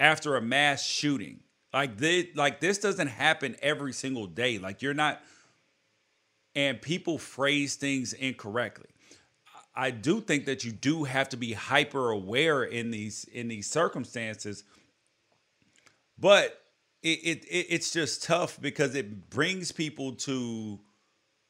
after 0.01 0.37
a 0.37 0.43
mass 0.43 0.85
shooting. 0.85 1.41
Like 1.73 1.99
this 1.99 2.27
like 2.35 2.61
this 2.61 2.79
doesn't 2.79 3.09
happen 3.09 3.57
every 3.63 3.93
single 3.93 4.27
day. 4.27 4.59
Like 4.59 4.83
you're 4.83 4.95
not 4.95 5.21
and 6.55 6.81
people 6.81 7.19
phrase 7.19 7.77
things 7.77 8.13
incorrectly. 8.13 8.94
I 9.77 9.91
do 9.91 10.21
think 10.21 10.47
that 10.47 10.65
you 10.65 10.73
do 10.73 11.05
have 11.05 11.29
to 11.31 11.37
be 11.37 11.53
hyper 11.53 12.11
aware 12.11 12.63
in 12.63 12.91
these 12.91 13.25
in 13.25 13.49
these 13.49 13.69
circumstances, 13.69 14.65
but 16.19 16.61
it, 17.03 17.19
it, 17.19 17.45
it 17.45 17.67
it's 17.71 17.91
just 17.91 18.23
tough 18.23 18.61
because 18.61 18.95
it 18.95 19.31
brings 19.31 19.73
people 19.73 20.13
to, 20.13 20.79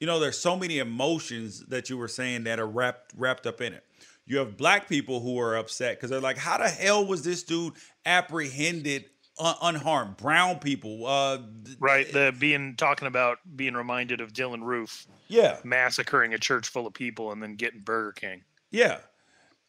you 0.01 0.07
know, 0.07 0.19
there's 0.19 0.39
so 0.39 0.57
many 0.57 0.79
emotions 0.79 1.67
that 1.67 1.91
you 1.91 1.99
were 1.99 2.09
saying 2.09 2.45
that 2.45 2.59
are 2.59 2.67
wrapped 2.67 3.13
wrapped 3.17 3.47
up 3.47 3.61
in 3.61 3.75
it. 3.75 3.85
You 4.27 4.39
have 4.39 4.57
black 4.57 4.89
people 4.89 5.21
who 5.21 5.39
are 5.39 5.57
upset 5.57 5.97
because 5.97 6.09
they're 6.09 6.21
like, 6.21 6.39
how 6.39 6.57
the 6.57 6.69
hell 6.69 7.05
was 7.05 7.25
this 7.25 7.43
dude 7.43 7.75
apprehended 8.07 9.05
unharmed? 9.39 10.17
Brown 10.17 10.59
people, 10.59 11.07
uh, 11.07 11.39
right? 11.79 12.11
The 12.11 12.35
being 12.39 12.77
talking 12.77 13.09
about 13.09 13.39
being 13.57 13.75
reminded 13.75 14.21
of 14.21 14.33
Dylann 14.33 14.63
Roof 14.63 15.07
yeah. 15.29 15.59
Massacring 15.65 16.35
a 16.35 16.39
church 16.39 16.69
full 16.69 16.87
of 16.87 16.95
people 16.95 17.33
and 17.33 17.43
then 17.43 17.57
getting 17.57 17.81
Burger 17.81 18.13
King. 18.13 18.43
Yeah. 18.71 18.99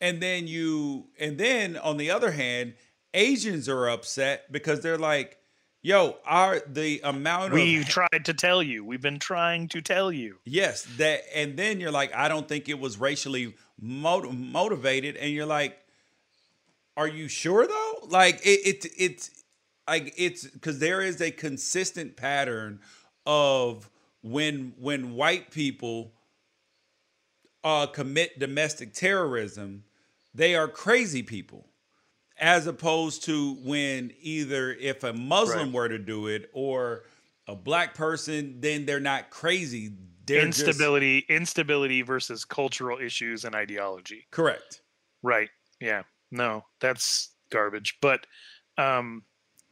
And 0.01 0.21
then 0.21 0.47
you 0.47 1.07
and 1.19 1.37
then 1.37 1.77
on 1.77 1.97
the 1.97 2.11
other 2.11 2.31
hand, 2.31 2.75
Asians 3.13 3.69
are 3.69 3.89
upset 3.89 4.51
because 4.51 4.81
they're 4.81 4.97
like, 4.97 5.37
yo, 5.81 6.17
our 6.25 6.61
the 6.67 7.01
amount 7.03 7.53
we 7.53 7.79
of 7.79 7.87
tried 7.87 8.25
to 8.25 8.33
tell 8.33 8.61
you. 8.61 8.83
We've 8.83 9.01
been 9.01 9.19
trying 9.19 9.69
to 9.69 9.81
tell 9.81 10.11
you. 10.11 10.37
Yes, 10.43 10.85
that 10.97 11.21
and 11.33 11.57
then 11.57 11.79
you're 11.79 11.91
like, 11.91 12.13
I 12.13 12.27
don't 12.27 12.47
think 12.47 12.67
it 12.67 12.79
was 12.79 12.99
racially 12.99 13.55
motiv- 13.79 14.37
motivated 14.37 15.15
and 15.15 15.31
you're 15.31 15.45
like 15.45 15.79
are 16.97 17.07
you 17.07 17.27
sure 17.27 17.67
though? 17.67 18.07
Like 18.07 18.39
it, 18.45 18.85
it 18.85 18.85
it's 18.97 19.34
like 19.87 20.13
it's 20.17 20.47
because 20.47 20.79
there 20.79 21.01
is 21.01 21.21
a 21.21 21.31
consistent 21.31 22.15
pattern 22.15 22.79
of 23.25 23.89
when 24.21 24.73
when 24.79 25.13
white 25.13 25.51
people 25.51 26.13
uh, 27.63 27.87
commit 27.87 28.39
domestic 28.39 28.93
terrorism, 28.93 29.83
they 30.33 30.55
are 30.55 30.67
crazy 30.67 31.23
people, 31.23 31.67
as 32.39 32.67
opposed 32.67 33.23
to 33.23 33.55
when 33.63 34.13
either 34.21 34.71
if 34.73 35.03
a 35.03 35.13
Muslim 35.13 35.67
right. 35.67 35.73
were 35.73 35.89
to 35.89 35.97
do 35.97 36.27
it 36.27 36.49
or 36.53 37.03
a 37.47 37.55
black 37.55 37.93
person, 37.93 38.61
then 38.61 38.85
they're 38.85 38.99
not 38.99 39.29
crazy. 39.29 39.93
They're 40.25 40.45
instability, 40.45 41.21
just... 41.21 41.29
instability 41.29 42.01
versus 42.01 42.45
cultural 42.45 42.99
issues 42.99 43.45
and 43.45 43.55
ideology. 43.55 44.25
Correct. 44.31 44.81
Right. 45.21 45.49
Yeah. 45.79 46.03
No, 46.31 46.65
that's 46.81 47.29
garbage. 47.51 47.97
But 48.01 48.25
um, 48.77 49.23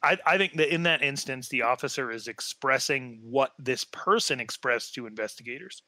I, 0.03 0.17
I 0.25 0.37
think 0.37 0.57
that 0.57 0.73
in 0.73 0.83
that 0.83 1.01
instance, 1.01 1.47
the 1.47 1.61
officer 1.61 2.11
is 2.11 2.27
expressing 2.27 3.19
what 3.23 3.53
this 3.57 3.85
person 3.85 4.39
expressed 4.39 4.93
to 4.95 5.07
investigators. 5.07 5.81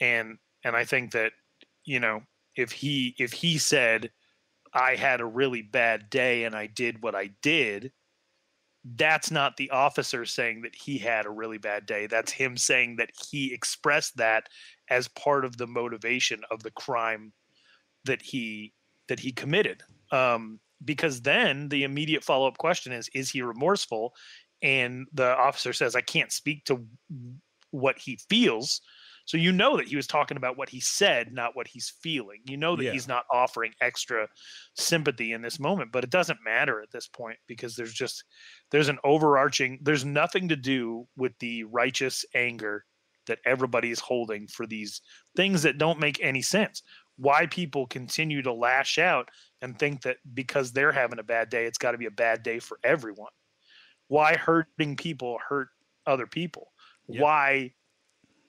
And 0.00 0.38
And 0.64 0.74
I 0.76 0.84
think 0.84 1.12
that, 1.12 1.32
you 1.84 2.00
know, 2.00 2.22
if 2.56 2.72
he 2.72 3.14
if 3.18 3.32
he 3.32 3.58
said 3.58 4.10
I 4.74 4.96
had 4.96 5.20
a 5.20 5.26
really 5.26 5.62
bad 5.62 6.10
day 6.10 6.44
and 6.44 6.54
I 6.54 6.66
did 6.66 7.02
what 7.02 7.14
I 7.14 7.30
did, 7.42 7.92
that's 8.96 9.30
not 9.30 9.56
the 9.56 9.70
officer 9.70 10.24
saying 10.24 10.62
that 10.62 10.74
he 10.74 10.98
had 10.98 11.26
a 11.26 11.30
really 11.30 11.58
bad 11.58 11.86
day. 11.86 12.06
That's 12.06 12.32
him 12.32 12.56
saying 12.56 12.96
that 12.96 13.10
he 13.30 13.52
expressed 13.52 14.16
that 14.16 14.48
as 14.90 15.08
part 15.08 15.44
of 15.44 15.56
the 15.56 15.66
motivation 15.66 16.40
of 16.50 16.62
the 16.62 16.70
crime 16.70 17.32
that 18.04 18.22
he 18.22 18.72
that 19.08 19.20
he 19.20 19.32
committed. 19.32 19.82
Um, 20.12 20.60
because 20.84 21.22
then 21.22 21.68
the 21.68 21.84
immediate 21.84 22.24
follow 22.24 22.48
up 22.48 22.58
question 22.58 22.92
is: 22.92 23.08
Is 23.14 23.30
he 23.30 23.42
remorseful? 23.42 24.14
And 24.62 25.06
the 25.12 25.36
officer 25.36 25.72
says, 25.72 25.94
"I 25.96 26.00
can't 26.00 26.32
speak 26.32 26.64
to 26.66 26.84
what 27.70 27.98
he 27.98 28.18
feels." 28.28 28.80
So 29.24 29.36
you 29.36 29.52
know 29.52 29.76
that 29.76 29.86
he 29.88 29.94
was 29.96 30.06
talking 30.06 30.38
about 30.38 30.56
what 30.56 30.70
he 30.70 30.80
said, 30.80 31.34
not 31.34 31.54
what 31.54 31.68
he's 31.68 31.90
feeling. 32.02 32.40
You 32.46 32.56
know 32.56 32.76
that 32.76 32.84
Yeah. 32.84 32.92
he's 32.92 33.06
not 33.06 33.26
offering 33.30 33.74
extra 33.78 34.26
sympathy 34.74 35.32
in 35.32 35.42
this 35.42 35.58
moment, 35.60 35.92
but 35.92 36.02
it 36.02 36.08
doesn't 36.08 36.42
matter 36.42 36.80
at 36.80 36.90
this 36.92 37.06
point 37.08 37.38
because 37.46 37.76
there's 37.76 37.92
just 37.92 38.24
there's 38.70 38.88
an 38.88 38.98
overarching 39.04 39.80
there's 39.82 40.04
nothing 40.04 40.48
to 40.48 40.56
do 40.56 41.06
with 41.14 41.38
the 41.40 41.64
righteous 41.64 42.24
anger 42.34 42.86
that 43.26 43.40
everybody 43.44 43.90
is 43.90 44.00
holding 44.00 44.46
for 44.48 44.66
these 44.66 45.02
things 45.36 45.62
that 45.62 45.76
don't 45.76 46.00
make 46.00 46.18
any 46.22 46.40
sense. 46.40 46.82
Why 47.16 47.46
people 47.46 47.86
continue 47.86 48.40
to 48.42 48.52
lash 48.52 48.96
out 48.96 49.28
and 49.62 49.78
think 49.78 50.02
that 50.02 50.18
because 50.34 50.72
they're 50.72 50.92
having 50.92 51.18
a 51.18 51.24
bad 51.24 51.50
day, 51.50 51.66
it's 51.66 51.78
got 51.78 51.92
to 51.92 51.98
be 51.98 52.06
a 52.06 52.10
bad 52.10 52.42
day 52.42 52.58
for 52.58 52.78
everyone. 52.84 53.32
Why 54.08 54.36
hurting 54.36 54.96
people 54.96 55.38
hurt 55.46 55.68
other 56.06 56.26
people? 56.26 56.72
Why 57.06 57.72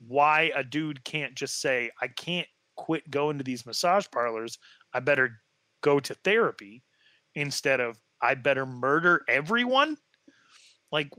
why 0.07 0.51
a 0.55 0.63
dude 0.63 1.03
can't 1.03 1.35
just 1.35 1.61
say, 1.61 1.91
I 2.01 2.07
can't 2.07 2.47
quit 2.75 3.09
going 3.11 3.37
to 3.37 3.43
these 3.43 3.65
massage 3.65 4.05
parlors. 4.11 4.57
I 4.93 5.01
better 5.01 5.41
go 5.81 5.99
to 5.99 6.13
therapy 6.13 6.83
instead 7.35 7.79
of 7.79 7.99
I 8.21 8.35
better 8.35 8.65
murder 8.65 9.23
everyone. 9.27 9.97
Like 10.91 11.09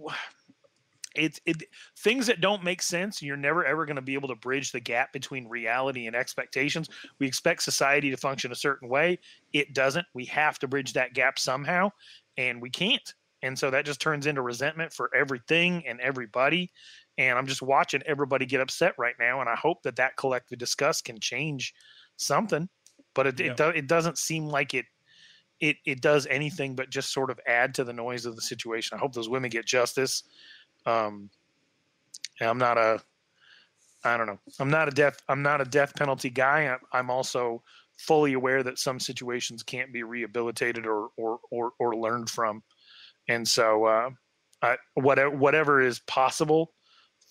it's 1.15 1.41
it 1.45 1.65
things 1.99 2.27
that 2.29 2.41
don't 2.41 2.63
make 2.63 2.83
sense. 2.83 3.21
You're 3.21 3.37
never 3.37 3.65
ever 3.65 3.85
going 3.85 3.97
to 3.97 4.03
be 4.03 4.15
able 4.15 4.29
to 4.29 4.37
bridge 4.37 4.73
the 4.73 4.81
gap 4.81 5.13
between 5.13 5.49
reality 5.49 6.07
and 6.07 6.15
expectations. 6.15 6.89
We 7.19 7.27
expect 7.27 7.63
society 7.63 8.11
to 8.11 8.17
function 8.17 8.53
a 8.53 8.57
certain 8.57 8.89
way. 8.89 9.19
It 9.53 9.75
doesn't. 9.75 10.07
We 10.15 10.25
have 10.27 10.59
to 10.61 10.69
bridge 10.69 10.93
that 10.93 11.15
gap 11.15 11.39
somehow, 11.39 11.91
and 12.37 12.63
we 12.63 12.71
can't. 12.71 13.15
And 13.43 13.59
so 13.59 13.71
that 13.71 13.87
just 13.87 14.01
turns 14.01 14.27
into 14.27 14.43
resentment 14.43 14.93
for 14.93 15.11
everything 15.15 15.87
and 15.87 16.01
everybody. 16.01 16.71
And 17.19 17.39
I'm 17.39 17.47
just 17.47 17.63
watching 17.63 18.03
everybody 18.07 18.47
get 18.47 18.61
upset 18.61 18.95
right 18.99 19.15
now. 19.19 19.41
And 19.41 19.49
I 19.49 19.57
hope 19.57 19.83
that 19.83 19.97
that 19.97 20.17
collective 20.17 20.59
disgust 20.59 21.05
can 21.05 21.19
change 21.19 21.75
something. 22.17 22.69
But 23.15 23.27
it 23.27 23.41
Yeah. 23.41 23.47
it, 23.47 23.57
do, 23.57 23.69
it 23.69 23.87
doesn't 23.87 24.19
seem 24.19 24.47
like 24.47 24.75
it 24.75 24.87
it 25.59 25.77
it 25.85 26.01
does 26.01 26.27
anything 26.27 26.75
but 26.75 26.91
just 26.91 27.13
sort 27.13 27.31
of 27.31 27.39
add 27.47 27.75
to 27.75 27.85
the 27.85 27.93
noise 27.93 28.27
of 28.27 28.37
the 28.37 28.43
situation. 28.43 28.97
I 28.97 29.01
hope 29.01 29.13
those 29.13 29.29
women 29.29 29.51
get 29.51 29.67
justice. 29.67 30.23
Um, 30.87 31.31
I'm 32.41 32.59
not 32.59 32.79
a 32.79 33.03
I 34.03 34.17
don't 34.17 34.27
know. 34.27 34.39
I'm 34.59 34.71
not 34.71 34.89
a 34.89 34.91
death 34.91 35.19
I'm 35.29 35.43
not 35.43 35.61
a 35.61 35.65
death 35.65 35.95
penalty 35.95 36.31
guy. 36.31 36.67
I'm, 36.69 36.79
I'm 36.93 37.11
also 37.11 37.63
fully 37.99 38.33
aware 38.33 38.63
that 38.63 38.79
some 38.79 38.99
situations 38.99 39.63
can't 39.63 39.93
be 39.93 40.03
rehabilitated 40.03 40.87
or 40.87 41.09
or 41.17 41.41
or, 41.51 41.73
or 41.79 41.97
learned 41.97 42.31
from. 42.31 42.63
And 43.29 43.47
so 43.47 43.85
uh, 43.85 44.11
I, 44.63 44.77
whatever 44.95 45.31
whatever 45.31 45.81
is 45.81 46.01
possible 46.01 46.73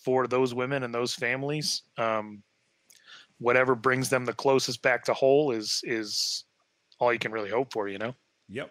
for 0.04 0.26
those 0.26 0.54
women 0.54 0.82
and 0.82 0.94
those 0.94 1.14
families, 1.14 1.82
um, 1.98 2.42
whatever 3.38 3.74
brings 3.74 4.08
them 4.08 4.24
the 4.24 4.32
closest 4.32 4.80
back 4.82 5.04
to 5.04 5.14
whole 5.14 5.50
is 5.50 5.80
is 5.84 6.44
all 7.00 7.12
you 7.12 7.18
can 7.18 7.32
really 7.32 7.50
hope 7.50 7.72
for. 7.72 7.88
You 7.88 7.98
know. 7.98 8.14
Yep. 8.48 8.70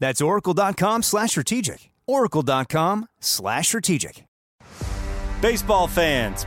That's 0.00 0.20
oracle.com 0.20 1.02
slash 1.02 1.30
strategic. 1.30 1.90
oracle.com 2.06 3.06
slash 3.20 3.68
strategic. 3.68 4.24
Baseball 5.40 5.86
fans, 5.86 6.46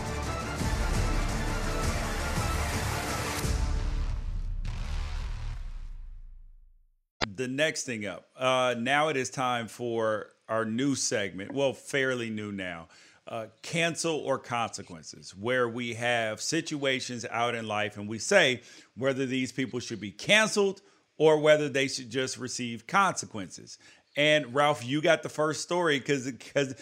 The 7.41 7.47
next 7.47 7.83
thing 7.83 8.05
up. 8.05 8.27
Uh, 8.37 8.75
now 8.77 9.07
it 9.07 9.17
is 9.17 9.31
time 9.31 9.67
for 9.67 10.27
our 10.47 10.63
new 10.63 10.93
segment. 10.93 11.51
Well, 11.51 11.73
fairly 11.73 12.29
new 12.29 12.51
now. 12.51 12.87
Uh, 13.27 13.47
cancel 13.63 14.17
or 14.17 14.37
consequences, 14.37 15.33
where 15.35 15.67
we 15.67 15.93
have 15.93 16.41
situations 16.41 17.25
out 17.31 17.55
in 17.55 17.67
life 17.67 17.97
and 17.97 18.07
we 18.07 18.19
say 18.19 18.61
whether 18.97 19.25
these 19.25 19.51
people 19.51 19.79
should 19.79 19.99
be 20.01 20.11
canceled 20.11 20.81
or 21.17 21.39
whether 21.39 21.69
they 21.69 21.87
should 21.87 22.09
just 22.09 22.37
receive 22.37 22.85
consequences. 22.85 23.77
And 24.17 24.53
Ralph, 24.53 24.85
you 24.85 25.01
got 25.01 25.23
the 25.23 25.29
first 25.29 25.61
story 25.61 25.97
because 25.97 26.29
because 26.29 26.75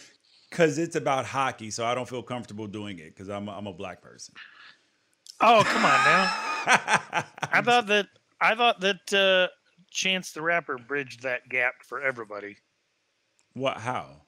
because 0.49 0.77
it's 0.77 0.95
about 0.95 1.25
hockey, 1.25 1.69
so 1.69 1.85
I 1.85 1.93
don't 1.93 2.09
feel 2.09 2.23
comfortable 2.23 2.67
doing 2.67 2.97
it 2.99 3.13
because 3.15 3.29
I'm 3.29 3.47
a, 3.47 3.51
I'm 3.51 3.67
a 3.67 3.73
black 3.73 4.01
person. 4.01 4.33
Oh 5.39 5.61
come 5.65 5.85
on 5.85 6.03
now! 6.05 6.33
I 7.51 7.61
thought 7.63 7.87
that 7.87 8.07
I 8.41 8.55
thought 8.55 8.79
that 8.79 9.13
uh, 9.13 9.53
Chance 9.99 10.31
the 10.31 10.41
Rapper 10.41 10.77
bridged 10.77 11.23
that 11.23 11.49
gap 11.49 11.83
for 11.83 12.01
everybody. 12.01 12.55
What? 13.53 13.77
How? 13.77 14.21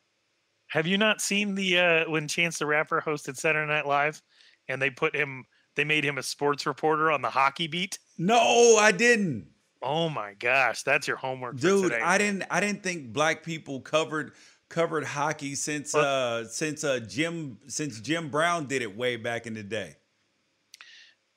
Have 0.67 0.85
you 0.85 0.97
not 0.97 1.21
seen 1.21 1.55
the 1.55 1.79
uh, 1.79 2.09
when 2.09 2.27
Chance 2.27 2.59
the 2.59 2.65
Rapper 2.65 3.01
hosted 3.05 3.37
Saturday 3.37 3.71
Night 3.71 3.87
Live, 3.87 4.21
and 4.67 4.81
they 4.81 4.89
put 4.89 5.15
him, 5.15 5.45
they 5.75 5.85
made 5.85 6.03
him 6.03 6.17
a 6.17 6.23
sports 6.23 6.65
reporter 6.65 7.09
on 7.09 7.21
the 7.21 7.29
hockey 7.29 7.67
beat? 7.67 7.99
No, 8.17 8.75
I 8.79 8.91
didn't. 8.91 9.47
Oh 9.81 10.09
my 10.09 10.33
gosh, 10.33 10.83
that's 10.83 11.07
your 11.07 11.15
homework, 11.15 11.55
dude. 11.55 11.93
I 11.93 12.17
didn't. 12.17 12.43
I 12.51 12.59
didn't 12.59 12.83
think 12.83 13.13
black 13.13 13.41
people 13.41 13.79
covered 13.79 14.33
covered 14.67 15.05
hockey 15.05 15.55
since 15.55 15.95
uh 15.95 16.47
since 16.49 16.83
uh 16.83 16.99
Jim 16.99 17.59
since 17.67 18.01
Jim 18.01 18.29
Brown 18.29 18.65
did 18.67 18.81
it 18.81 18.97
way 18.97 19.15
back 19.15 19.47
in 19.47 19.53
the 19.53 19.63
day. 19.63 19.95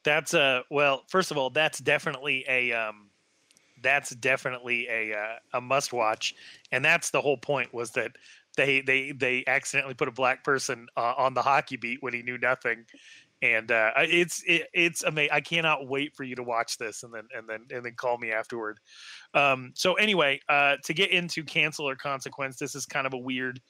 That's 0.02 0.34
a 0.34 0.64
well. 0.70 1.04
First 1.08 1.30
of 1.30 1.38
all, 1.38 1.50
that's 1.50 1.78
definitely 1.78 2.44
a 2.48 2.72
um, 2.72 3.03
that's 3.84 4.10
definitely 4.16 4.88
a 4.88 5.14
uh, 5.14 5.58
a 5.58 5.60
must 5.60 5.92
watch, 5.92 6.34
and 6.72 6.84
that's 6.84 7.10
the 7.10 7.20
whole 7.20 7.36
point 7.36 7.72
was 7.72 7.92
that 7.92 8.12
they 8.56 8.80
they 8.80 9.12
they 9.12 9.44
accidentally 9.46 9.94
put 9.94 10.08
a 10.08 10.12
black 10.12 10.42
person 10.42 10.88
uh, 10.96 11.14
on 11.16 11.34
the 11.34 11.42
hockey 11.42 11.76
beat 11.76 12.02
when 12.02 12.12
he 12.12 12.22
knew 12.22 12.38
nothing, 12.38 12.84
and 13.42 13.70
uh, 13.70 13.90
it's 13.96 14.42
it, 14.46 14.68
it's 14.72 15.04
amazing. 15.04 15.30
I 15.32 15.40
cannot 15.40 15.86
wait 15.86 16.16
for 16.16 16.24
you 16.24 16.34
to 16.36 16.42
watch 16.42 16.78
this 16.78 17.02
and 17.02 17.12
then 17.12 17.28
and 17.36 17.48
then 17.48 17.66
and 17.70 17.84
then 17.84 17.94
call 17.94 18.18
me 18.18 18.32
afterward. 18.32 18.78
Um, 19.34 19.72
so 19.74 19.94
anyway, 19.94 20.40
uh, 20.48 20.76
to 20.84 20.94
get 20.94 21.10
into 21.10 21.44
cancel 21.44 21.88
or 21.88 21.96
consequence, 21.96 22.56
this 22.56 22.74
is 22.74 22.86
kind 22.86 23.06
of 23.06 23.12
a 23.12 23.18
weird 23.18 23.60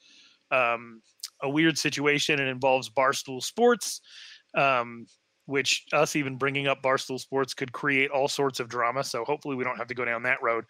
um, 0.51 1.01
a 1.41 1.49
weird 1.49 1.77
situation. 1.77 2.39
It 2.39 2.47
involves 2.47 2.89
Barstool 2.89 3.43
Sports. 3.43 4.01
Um, 4.55 5.05
which 5.45 5.85
us 5.93 6.15
even 6.15 6.37
bringing 6.37 6.67
up 6.67 6.81
Barstool 6.81 7.19
Sports 7.19 7.53
could 7.53 7.71
create 7.71 8.09
all 8.09 8.27
sorts 8.27 8.59
of 8.59 8.67
drama. 8.67 9.03
So 9.03 9.23
hopefully 9.23 9.55
we 9.55 9.63
don't 9.63 9.77
have 9.77 9.87
to 9.87 9.95
go 9.95 10.05
down 10.05 10.23
that 10.23 10.41
road. 10.41 10.65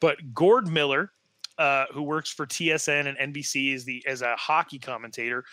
But 0.00 0.18
Gord 0.32 0.68
Miller, 0.68 1.12
uh, 1.58 1.86
who 1.92 2.02
works 2.02 2.30
for 2.30 2.46
TSN 2.46 3.06
and 3.06 3.34
NBC 3.34 3.74
as 3.74 3.84
the 3.84 4.04
as 4.06 4.22
a 4.22 4.36
hockey 4.36 4.78
commentator, 4.78 5.44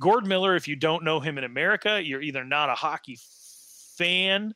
Gord 0.00 0.26
Miller, 0.26 0.56
if 0.56 0.66
you 0.66 0.76
don't 0.76 1.04
know 1.04 1.20
him 1.20 1.38
in 1.38 1.44
America, 1.44 2.02
you're 2.02 2.22
either 2.22 2.44
not 2.44 2.70
a 2.70 2.74
hockey 2.74 3.18
fan 3.96 4.54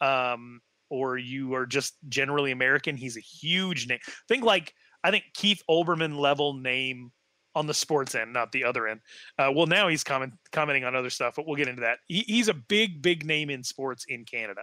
um, 0.00 0.60
or 0.88 1.18
you 1.18 1.54
are 1.54 1.66
just 1.66 1.94
generally 2.08 2.52
American. 2.52 2.96
He's 2.96 3.16
a 3.16 3.20
huge 3.20 3.88
name. 3.88 3.98
Think 4.28 4.44
like 4.44 4.74
I 5.04 5.10
think 5.10 5.24
Keith 5.34 5.62
Olbermann 5.68 6.18
level 6.18 6.54
name 6.54 7.12
on 7.56 7.66
the 7.66 7.74
sports 7.74 8.14
end, 8.14 8.32
not 8.34 8.52
the 8.52 8.62
other 8.62 8.86
end. 8.86 9.00
Uh, 9.38 9.50
well, 9.52 9.66
now 9.66 9.88
he's 9.88 10.04
comment, 10.04 10.34
commenting 10.52 10.84
on 10.84 10.94
other 10.94 11.08
stuff, 11.08 11.34
but 11.34 11.46
we'll 11.46 11.56
get 11.56 11.68
into 11.68 11.80
that. 11.80 11.98
He, 12.06 12.18
he's 12.18 12.48
a 12.48 12.54
big, 12.54 13.00
big 13.00 13.24
name 13.24 13.48
in 13.48 13.64
sports 13.64 14.04
in 14.08 14.26
Canada. 14.26 14.60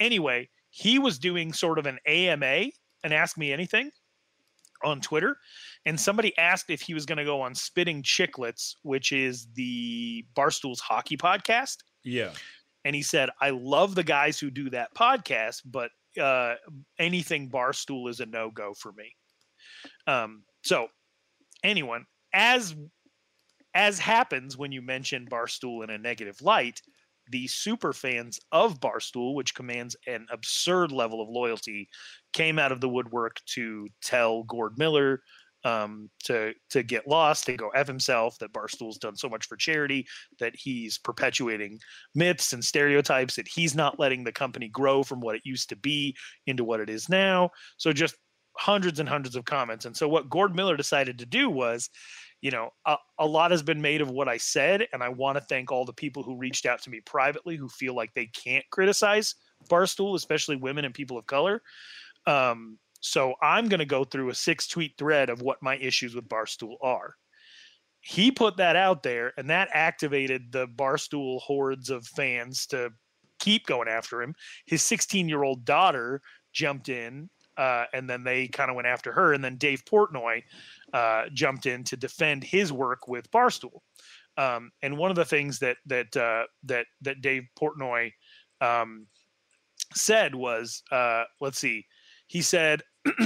Anyway, 0.00 0.48
he 0.70 0.98
was 0.98 1.18
doing 1.18 1.52
sort 1.52 1.78
of 1.78 1.84
an 1.84 1.98
AMA 2.06 2.70
and 3.04 3.12
Ask 3.12 3.36
Me 3.36 3.52
Anything 3.52 3.90
on 4.82 5.02
Twitter, 5.02 5.36
and 5.84 6.00
somebody 6.00 6.36
asked 6.38 6.70
if 6.70 6.80
he 6.80 6.94
was 6.94 7.04
going 7.04 7.18
to 7.18 7.24
go 7.24 7.42
on 7.42 7.54
Spitting 7.54 8.02
Chicklets, 8.02 8.74
which 8.82 9.12
is 9.12 9.46
the 9.54 10.24
Barstool's 10.34 10.80
hockey 10.80 11.18
podcast. 11.18 11.76
Yeah. 12.04 12.30
And 12.86 12.96
he 12.96 13.02
said, 13.02 13.28
I 13.40 13.50
love 13.50 13.94
the 13.94 14.02
guys 14.02 14.38
who 14.38 14.50
do 14.50 14.70
that 14.70 14.94
podcast, 14.94 15.60
but 15.66 15.90
uh, 16.18 16.54
anything 16.98 17.50
Barstool 17.50 18.08
is 18.08 18.20
a 18.20 18.26
no 18.26 18.50
go 18.50 18.72
for 18.72 18.92
me. 18.92 19.14
Um, 20.06 20.44
so, 20.62 20.88
anyone, 21.62 22.06
as 22.34 22.74
as 23.74 23.98
happens 23.98 24.56
when 24.56 24.70
you 24.70 24.82
mention 24.82 25.26
Barstool 25.26 25.82
in 25.82 25.90
a 25.90 25.98
negative 25.98 26.40
light, 26.40 26.80
the 27.30 27.46
super 27.48 27.92
fans 27.92 28.38
of 28.52 28.80
Barstool, 28.80 29.34
which 29.34 29.54
commands 29.54 29.96
an 30.06 30.26
absurd 30.30 30.92
level 30.92 31.20
of 31.20 31.28
loyalty, 31.28 31.88
came 32.32 32.58
out 32.58 32.70
of 32.70 32.80
the 32.80 32.88
woodwork 32.88 33.40
to 33.46 33.88
tell 34.00 34.44
Gord 34.44 34.78
Miller 34.78 35.20
um, 35.64 36.10
to 36.24 36.52
to 36.70 36.82
get 36.82 37.08
lost 37.08 37.46
to 37.46 37.56
go 37.56 37.70
f 37.70 37.86
himself. 37.86 38.38
That 38.38 38.52
Barstool's 38.52 38.98
done 38.98 39.16
so 39.16 39.28
much 39.28 39.46
for 39.46 39.56
charity 39.56 40.06
that 40.38 40.54
he's 40.54 40.98
perpetuating 40.98 41.78
myths 42.14 42.52
and 42.52 42.64
stereotypes. 42.64 43.36
That 43.36 43.48
he's 43.48 43.74
not 43.74 43.98
letting 43.98 44.24
the 44.24 44.32
company 44.32 44.68
grow 44.68 45.02
from 45.02 45.20
what 45.20 45.36
it 45.36 45.42
used 45.44 45.70
to 45.70 45.76
be 45.76 46.14
into 46.46 46.64
what 46.64 46.80
it 46.80 46.90
is 46.90 47.08
now. 47.08 47.50
So 47.78 47.92
just 47.92 48.16
hundreds 48.56 49.00
and 49.00 49.08
hundreds 49.08 49.34
of 49.36 49.44
comments. 49.44 49.84
And 49.84 49.96
so 49.96 50.08
what 50.08 50.28
Gord 50.28 50.54
Miller 50.54 50.76
decided 50.76 51.18
to 51.18 51.26
do 51.26 51.50
was 51.50 51.88
you 52.40 52.50
know, 52.50 52.70
a, 52.84 52.96
a, 53.18 53.26
lot 53.26 53.50
has 53.50 53.62
been 53.62 53.80
made 53.80 54.00
of 54.00 54.10
what 54.10 54.28
I 54.28 54.36
said, 54.36 54.86
and 54.92 55.02
I 55.02 55.08
want 55.08 55.38
to 55.38 55.44
thank 55.44 55.72
all 55.72 55.84
the 55.84 55.92
people 55.92 56.22
who 56.22 56.36
reached 56.36 56.66
out 56.66 56.82
to 56.82 56.90
me 56.90 57.00
privately 57.00 57.56
who 57.56 57.68
feel 57.68 57.94
like 57.94 58.12
they 58.12 58.26
can't 58.26 58.64
criticize 58.70 59.34
Barstool, 59.70 60.14
especially 60.14 60.56
women 60.56 60.84
and 60.84 60.94
people 60.94 61.16
of 61.16 61.26
color. 61.26 61.62
Um, 62.26 62.78
so 63.00 63.34
I'm 63.42 63.68
going 63.68 63.80
to 63.80 63.86
go 63.86 64.04
through 64.04 64.30
a 64.30 64.34
six 64.34 64.66
tweet 64.66 64.92
thread 64.98 65.30
of 65.30 65.42
what 65.42 65.62
my 65.62 65.76
issues 65.76 66.14
with 66.14 66.28
Barstool 66.28 66.76
are. 66.82 67.14
He 68.00 68.30
put 68.30 68.58
that 68.58 68.76
out 68.76 69.02
there, 69.02 69.32
and 69.38 69.48
that 69.50 69.68
activated 69.72 70.52
the 70.52 70.66
Barstool 70.66 71.40
hordes 71.40 71.88
of 71.88 72.06
fans 72.06 72.66
to 72.66 72.90
keep 73.40 73.66
going 73.66 73.88
after 73.88 74.22
him. 74.22 74.34
His 74.66 74.82
16 74.82 75.28
year 75.28 75.42
old 75.42 75.64
daughter 75.64 76.20
jumped 76.52 76.88
in, 76.88 77.28
uh, 77.56 77.84
and 77.92 78.08
then 78.08 78.24
they 78.24 78.48
kind 78.48 78.70
of 78.70 78.76
went 78.76 78.88
after 78.88 79.12
her. 79.12 79.32
And 79.32 79.44
then 79.44 79.56
Dave 79.56 79.84
Portnoy 79.84 80.42
uh, 80.94 81.24
jumped 81.34 81.66
in 81.66 81.84
to 81.84 81.96
defend 81.96 82.44
his 82.44 82.72
work 82.72 83.08
with 83.08 83.30
Barstool. 83.30 83.80
Um, 84.38 84.70
and 84.80 84.96
one 84.96 85.10
of 85.10 85.16
the 85.16 85.24
things 85.24 85.58
that 85.58 85.76
that 85.86 86.16
uh, 86.16 86.44
that 86.64 86.86
that 87.02 87.20
Dave 87.20 87.44
Portnoy 87.60 88.12
um, 88.60 89.06
said 89.92 90.34
was, 90.34 90.82
uh, 90.90 91.24
let's 91.40 91.58
see, 91.58 91.84
he 92.28 92.40
said 92.42 92.82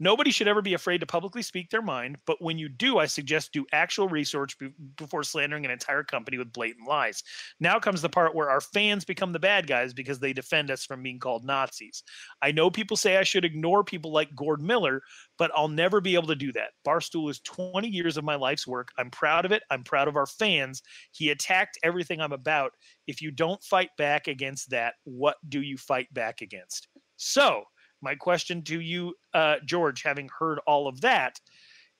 Nobody 0.00 0.30
should 0.30 0.48
ever 0.48 0.62
be 0.62 0.74
afraid 0.74 0.98
to 0.98 1.06
publicly 1.06 1.42
speak 1.42 1.70
their 1.70 1.82
mind, 1.82 2.18
but 2.26 2.40
when 2.40 2.58
you 2.58 2.68
do, 2.68 2.98
I 2.98 3.06
suggest 3.06 3.52
do 3.52 3.66
actual 3.72 4.08
research 4.08 4.58
be- 4.58 4.72
before 4.96 5.22
slandering 5.22 5.64
an 5.64 5.70
entire 5.70 6.02
company 6.02 6.38
with 6.38 6.52
blatant 6.52 6.88
lies. 6.88 7.22
Now 7.60 7.78
comes 7.78 8.02
the 8.02 8.08
part 8.08 8.34
where 8.34 8.50
our 8.50 8.60
fans 8.60 9.04
become 9.04 9.32
the 9.32 9.38
bad 9.38 9.66
guys 9.66 9.92
because 9.92 10.18
they 10.18 10.32
defend 10.32 10.70
us 10.70 10.84
from 10.84 11.02
being 11.02 11.18
called 11.18 11.44
Nazis. 11.44 12.02
I 12.40 12.52
know 12.52 12.70
people 12.70 12.96
say 12.96 13.16
I 13.16 13.22
should 13.22 13.44
ignore 13.44 13.84
people 13.84 14.12
like 14.12 14.34
Gord 14.34 14.60
Miller, 14.60 15.02
but 15.38 15.50
I'll 15.54 15.68
never 15.68 16.00
be 16.00 16.14
able 16.14 16.28
to 16.28 16.34
do 16.34 16.52
that. 16.52 16.70
Barstool 16.86 17.30
is 17.30 17.40
20 17.40 17.88
years 17.88 18.16
of 18.16 18.24
my 18.24 18.34
life's 18.34 18.66
work. 18.66 18.88
I'm 18.98 19.10
proud 19.10 19.44
of 19.44 19.52
it. 19.52 19.62
I'm 19.70 19.84
proud 19.84 20.08
of 20.08 20.16
our 20.16 20.26
fans. 20.26 20.82
He 21.12 21.30
attacked 21.30 21.78
everything 21.82 22.20
I'm 22.20 22.32
about. 22.32 22.72
If 23.06 23.22
you 23.22 23.30
don't 23.30 23.62
fight 23.62 23.90
back 23.98 24.28
against 24.28 24.70
that, 24.70 24.94
what 25.04 25.36
do 25.48 25.60
you 25.60 25.76
fight 25.76 26.12
back 26.12 26.40
against? 26.40 26.88
So, 27.16 27.64
my 28.02 28.14
question 28.14 28.62
to 28.64 28.80
you, 28.80 29.14
uh, 29.32 29.56
George, 29.64 30.02
having 30.02 30.28
heard 30.38 30.58
all 30.66 30.88
of 30.88 31.00
that, 31.00 31.40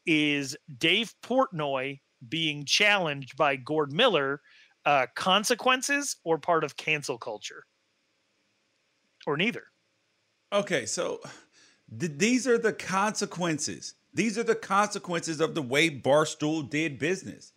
is 0.04 0.56
Dave 0.78 1.14
Portnoy 1.22 2.00
being 2.28 2.64
challenged 2.64 3.36
by 3.36 3.56
Gord 3.56 3.92
Miller 3.92 4.40
uh, 4.84 5.06
consequences 5.14 6.16
or 6.24 6.38
part 6.38 6.64
of 6.64 6.76
cancel 6.76 7.18
culture? 7.18 7.64
Or 9.26 9.36
neither? 9.36 9.64
Okay, 10.52 10.86
so 10.86 11.20
th- 11.98 12.12
these 12.16 12.46
are 12.46 12.58
the 12.58 12.72
consequences. 12.72 13.94
These 14.12 14.36
are 14.36 14.42
the 14.42 14.56
consequences 14.56 15.40
of 15.40 15.54
the 15.54 15.62
way 15.62 15.88
Barstool 15.88 16.68
did 16.68 16.98
business. 16.98 17.52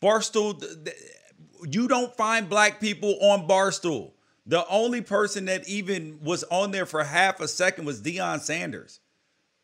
Barstool, 0.00 0.58
th- 0.58 0.84
th- 0.84 0.96
you 1.70 1.86
don't 1.86 2.16
find 2.16 2.48
black 2.48 2.80
people 2.80 3.18
on 3.20 3.46
Barstool. 3.46 4.12
The 4.46 4.66
only 4.68 5.00
person 5.00 5.44
that 5.44 5.68
even 5.68 6.18
was 6.22 6.42
on 6.44 6.72
there 6.72 6.86
for 6.86 7.04
half 7.04 7.40
a 7.40 7.46
second 7.46 7.84
was 7.84 8.02
Deion 8.02 8.40
Sanders. 8.40 9.00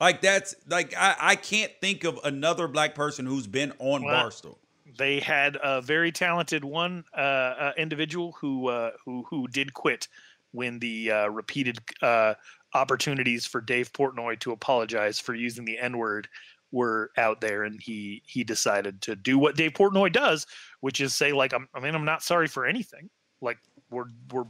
Like 0.01 0.21
that's 0.21 0.55
like 0.69 0.95
I, 0.97 1.17
I 1.19 1.37
can't 1.37 1.73
think 1.81 2.05
of 2.05 2.21
another 2.23 2.69
black 2.69 2.95
person 2.95 3.27
who's 3.27 3.47
been 3.49 3.73
on 3.81 4.05
well, 4.05 4.31
Barstool. 4.31 4.59
They 4.97 5.19
had 5.19 5.59
a 5.63 5.81
very 5.83 6.13
talented 6.13 6.65
one 6.65 7.05
uh, 7.17 7.21
uh, 7.21 7.73
individual 7.77 8.37
who 8.41 8.69
uh, 8.69 8.93
who 9.05 9.25
who 9.29 9.49
did 9.49 9.75
quit 9.75 10.07
when 10.53 10.79
the 10.79 11.11
uh, 11.11 11.29
repeated 11.29 11.79
uh, 12.01 12.35
opportunities 12.75 13.47
for 13.47 13.61
Dave 13.61 13.93
Portnoy 13.93 14.39
to 14.41 14.53
apologize 14.53 15.19
for 15.19 15.35
using 15.35 15.65
the 15.65 15.79
N 15.79 15.99
word 15.99 16.29
were 16.71 17.11
out 17.17 17.41
there, 17.41 17.65
and 17.65 17.81
he 17.83 18.23
he 18.27 18.45
decided 18.45 19.03
to 19.03 19.17
do 19.17 19.37
what 19.37 19.57
Dave 19.57 19.73
Portnoy 19.73 20.13
does, 20.13 20.47
which 20.81 21.01
is 21.01 21.15
say 21.15 21.33
like 21.33 21.53
I'm, 21.53 21.69
I 21.75 21.81
mean 21.81 21.97
I'm 21.97 22.05
not 22.05 22.23
sorry 22.23 22.47
for 22.47 22.67
anything. 22.67 23.11
Like 23.41 23.59
we're 23.91 24.07
we're 24.33 24.45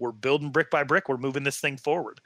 we're 0.00 0.12
building 0.12 0.50
brick 0.50 0.70
by 0.70 0.82
brick. 0.82 1.08
We're 1.08 1.18
moving 1.18 1.44
this 1.44 1.60
thing 1.60 1.76
forward. 1.76 2.20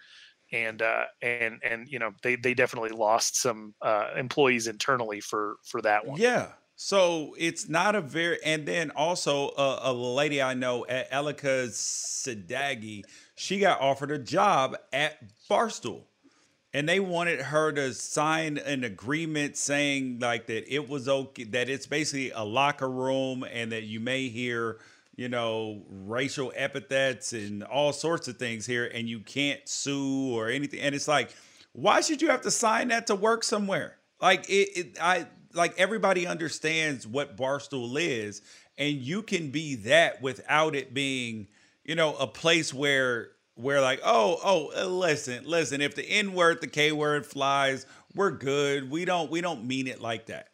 and 0.52 0.80
uh, 0.80 1.04
and 1.20 1.60
and 1.62 1.88
you 1.88 1.98
know 1.98 2.12
they 2.22 2.36
they 2.36 2.54
definitely 2.54 2.90
lost 2.90 3.36
some 3.36 3.74
uh, 3.82 4.10
employees 4.16 4.66
internally 4.66 5.20
for 5.20 5.56
for 5.64 5.82
that 5.82 6.06
one. 6.06 6.18
Yeah. 6.20 6.48
So 6.76 7.36
it's 7.38 7.68
not 7.68 7.94
a 7.94 8.00
very, 8.00 8.38
and 8.44 8.66
then 8.66 8.90
also 8.90 9.50
uh, 9.50 9.78
a 9.82 9.92
lady 9.92 10.42
I 10.42 10.54
know, 10.54 10.84
Elika 10.88 11.68
Sadeghi, 11.68 13.04
she 13.36 13.60
got 13.60 13.80
offered 13.80 14.10
a 14.10 14.18
job 14.18 14.76
at 14.92 15.18
Barstool 15.48 16.02
and 16.74 16.88
they 16.88 16.98
wanted 16.98 17.40
her 17.40 17.70
to 17.72 17.94
sign 17.94 18.58
an 18.58 18.82
agreement 18.82 19.56
saying 19.56 20.18
like 20.18 20.46
that 20.46 20.72
it 20.72 20.88
was 20.88 21.08
okay 21.08 21.44
that 21.44 21.70
it's 21.70 21.86
basically 21.86 22.32
a 22.32 22.42
locker 22.42 22.90
room 22.90 23.44
and 23.50 23.72
that 23.72 23.84
you 23.84 24.00
may 24.00 24.28
hear 24.28 24.78
you 25.16 25.28
know 25.28 25.82
racial 25.88 26.52
epithets 26.56 27.32
and 27.32 27.62
all 27.64 27.92
sorts 27.92 28.28
of 28.28 28.36
things 28.36 28.66
here 28.66 28.90
and 28.92 29.08
you 29.08 29.20
can't 29.20 29.68
sue 29.68 30.34
or 30.34 30.48
anything 30.48 30.80
and 30.80 30.94
it's 30.94 31.08
like 31.08 31.30
why 31.72 32.00
should 32.00 32.22
you 32.22 32.28
have 32.28 32.42
to 32.42 32.50
sign 32.50 32.88
that 32.88 33.06
to 33.06 33.14
work 33.14 33.44
somewhere 33.44 33.96
like 34.20 34.48
it, 34.48 34.68
it 34.76 34.98
i 35.00 35.26
like 35.52 35.78
everybody 35.78 36.26
understands 36.26 37.06
what 37.06 37.36
barstool 37.36 37.96
is 38.00 38.42
and 38.76 38.96
you 38.96 39.22
can 39.22 39.50
be 39.50 39.76
that 39.76 40.20
without 40.20 40.74
it 40.74 40.92
being 40.92 41.46
you 41.84 41.94
know 41.94 42.16
a 42.16 42.26
place 42.26 42.74
where 42.74 43.30
where 43.56 43.80
like, 43.80 44.00
oh, 44.04 44.38
oh, 44.44 44.72
uh, 44.76 44.86
listen, 44.86 45.44
listen, 45.44 45.80
if 45.80 45.94
the 45.94 46.02
N 46.02 46.34
word, 46.34 46.60
the 46.60 46.66
K 46.66 46.92
word 46.92 47.24
flies, 47.26 47.86
we're 48.14 48.30
good. 48.30 48.90
We 48.90 49.04
don't, 49.04 49.30
we 49.30 49.40
don't 49.40 49.64
mean 49.64 49.86
it 49.86 50.00
like 50.00 50.26
that. 50.26 50.48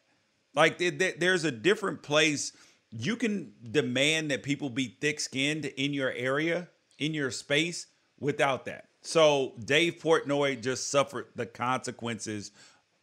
Like 0.55 0.79
there's 0.79 1.45
a 1.45 1.53
different 1.53 2.03
place. 2.03 2.53
You 2.91 3.17
can 3.17 3.53
demand 3.71 4.31
that 4.31 4.43
people 4.43 4.71
be 4.71 4.97
thick 5.01 5.21
skinned 5.21 5.65
in 5.65 5.93
your 5.93 6.13
area, 6.13 6.69
in 6.99 7.15
your 7.15 7.31
space, 7.31 7.87
without 8.19 8.65
that. 8.67 8.89
So 9.03 9.55
Dave 9.65 9.99
Portnoy 10.03 10.61
just 10.61 10.91
suffered 10.91 11.29
the 11.35 11.47
consequences 11.47 12.51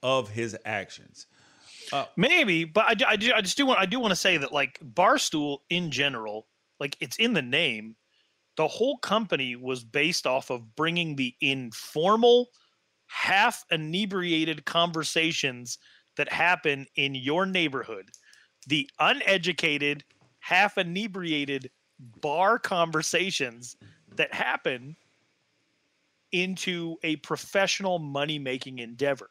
of 0.03 0.29
his 0.29 0.55
actions. 0.65 1.25
Uh, 1.91 2.05
Maybe, 2.15 2.65
but 2.65 3.03
I, 3.03 3.11
I, 3.11 3.17
I 3.35 3.41
just 3.41 3.57
do 3.57 3.65
want 3.65 3.79
I 3.79 3.85
do 3.85 3.99
want 3.99 4.11
to 4.11 4.15
say 4.15 4.37
that 4.37 4.51
like 4.51 4.79
Barstool 4.83 5.59
in 5.69 5.89
general, 5.89 6.47
like 6.79 6.97
it's 6.99 7.17
in 7.17 7.33
the 7.33 7.41
name 7.41 7.95
the 8.57 8.67
whole 8.67 8.97
company 8.97 9.55
was 9.55 9.83
based 9.83 10.27
off 10.27 10.49
of 10.49 10.75
bringing 10.75 11.15
the 11.15 11.33
informal, 11.39 12.49
half 13.05 13.63
inebriated 13.71 14.65
conversations 14.65 15.77
that 16.17 16.33
happen 16.33 16.87
in 16.95 17.13
your 17.15 17.45
neighborhood, 17.45 18.09
the 18.67 18.89
uneducated, 18.99 20.03
half 20.39 20.77
inebriated 20.77 21.69
bar 22.21 22.59
conversations 22.59 23.75
that 24.15 24.33
happen 24.33 24.95
into 26.31 26.97
a 27.03 27.15
professional 27.17 27.99
money 27.99 28.37
making 28.37 28.79
endeavor. 28.79 29.29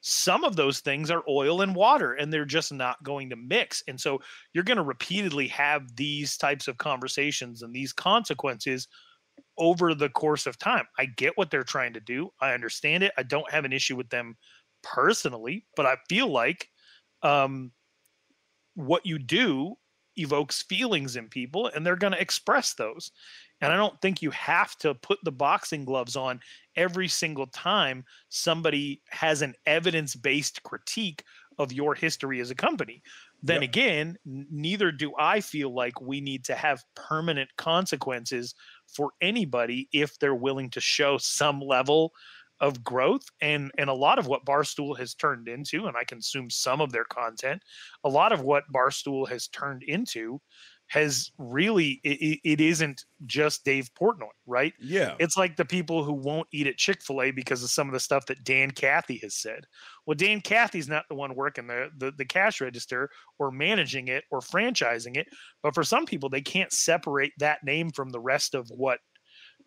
Some 0.00 0.44
of 0.44 0.56
those 0.56 0.80
things 0.80 1.10
are 1.10 1.22
oil 1.28 1.62
and 1.62 1.74
water 1.74 2.12
and 2.14 2.30
they're 2.30 2.44
just 2.44 2.72
not 2.72 3.02
going 3.02 3.30
to 3.30 3.36
mix. 3.36 3.82
And 3.88 3.98
so 3.98 4.20
you're 4.52 4.64
going 4.64 4.76
to 4.76 4.82
repeatedly 4.82 5.48
have 5.48 5.96
these 5.96 6.36
types 6.36 6.68
of 6.68 6.76
conversations 6.76 7.62
and 7.62 7.72
these 7.72 7.92
consequences 7.92 8.86
over 9.56 9.94
the 9.94 10.10
course 10.10 10.46
of 10.46 10.58
time. 10.58 10.84
I 10.98 11.06
get 11.06 11.38
what 11.38 11.50
they're 11.50 11.62
trying 11.62 11.94
to 11.94 12.00
do. 12.00 12.30
I 12.40 12.52
understand 12.52 13.02
it. 13.02 13.12
I 13.16 13.22
don't 13.22 13.50
have 13.50 13.64
an 13.64 13.72
issue 13.72 13.96
with 13.96 14.10
them 14.10 14.36
personally 14.84 15.64
but 15.76 15.86
i 15.86 15.96
feel 16.08 16.28
like 16.28 16.68
um, 17.22 17.72
what 18.74 19.04
you 19.06 19.18
do 19.18 19.74
evokes 20.16 20.62
feelings 20.62 21.16
in 21.16 21.28
people 21.28 21.66
and 21.66 21.84
they're 21.84 21.96
going 21.96 22.12
to 22.12 22.20
express 22.20 22.74
those 22.74 23.10
and 23.64 23.72
I 23.72 23.76
don't 23.76 23.98
think 24.00 24.20
you 24.20 24.30
have 24.32 24.76
to 24.78 24.94
put 24.94 25.18
the 25.22 25.32
boxing 25.32 25.84
gloves 25.84 26.16
on 26.16 26.40
every 26.76 27.08
single 27.08 27.46
time 27.46 28.04
somebody 28.28 29.00
has 29.08 29.42
an 29.42 29.54
evidence 29.64 30.14
based 30.14 30.62
critique 30.64 31.24
of 31.58 31.72
your 31.72 31.94
history 31.94 32.40
as 32.40 32.50
a 32.50 32.54
company. 32.54 33.02
Then 33.42 33.62
yep. 33.62 33.70
again, 33.70 34.16
neither 34.24 34.92
do 34.92 35.14
I 35.18 35.40
feel 35.40 35.72
like 35.74 36.00
we 36.00 36.20
need 36.20 36.44
to 36.46 36.54
have 36.54 36.84
permanent 36.94 37.48
consequences 37.56 38.54
for 38.86 39.12
anybody 39.20 39.88
if 39.92 40.18
they're 40.18 40.34
willing 40.34 40.68
to 40.70 40.80
show 40.80 41.16
some 41.16 41.60
level 41.60 42.12
of 42.64 42.82
growth 42.82 43.24
and 43.42 43.70
and 43.76 43.90
a 43.90 43.94
lot 43.94 44.18
of 44.18 44.26
what 44.26 44.44
barstool 44.46 44.98
has 44.98 45.14
turned 45.14 45.48
into 45.48 45.84
and 45.86 45.96
i 45.96 46.04
consume 46.04 46.48
some 46.48 46.80
of 46.80 46.90
their 46.90 47.04
content 47.04 47.60
a 48.04 48.08
lot 48.08 48.32
of 48.32 48.40
what 48.40 48.64
barstool 48.74 49.28
has 49.28 49.48
turned 49.48 49.82
into 49.82 50.40
has 50.88 51.30
really 51.38 52.00
it, 52.04 52.40
it 52.44 52.60
isn't 52.60 53.04
just 53.26 53.64
Dave 53.64 53.88
Portnoy, 53.98 54.28
right? 54.46 54.74
Yeah. 54.78 55.14
It's 55.18 55.36
like 55.36 55.56
the 55.56 55.64
people 55.64 56.04
who 56.04 56.12
won't 56.12 56.48
eat 56.52 56.66
at 56.66 56.76
Chick-fil-A 56.76 57.30
because 57.30 57.62
of 57.62 57.70
some 57.70 57.88
of 57.88 57.94
the 57.94 58.00
stuff 58.00 58.26
that 58.26 58.44
Dan 58.44 58.70
Cathy 58.70 59.18
has 59.22 59.34
said. 59.34 59.66
Well, 60.04 60.14
Dan 60.14 60.42
Cathy's 60.42 60.88
not 60.88 61.04
the 61.08 61.14
one 61.14 61.34
working 61.34 61.66
the, 61.66 61.88
the 61.96 62.12
the 62.12 62.24
cash 62.24 62.60
register 62.60 63.08
or 63.38 63.50
managing 63.50 64.08
it 64.08 64.24
or 64.30 64.40
franchising 64.40 65.16
it, 65.16 65.26
but 65.62 65.74
for 65.74 65.84
some 65.84 66.04
people 66.04 66.28
they 66.28 66.42
can't 66.42 66.72
separate 66.72 67.32
that 67.38 67.64
name 67.64 67.90
from 67.90 68.10
the 68.10 68.20
rest 68.20 68.54
of 68.54 68.68
what 68.68 69.00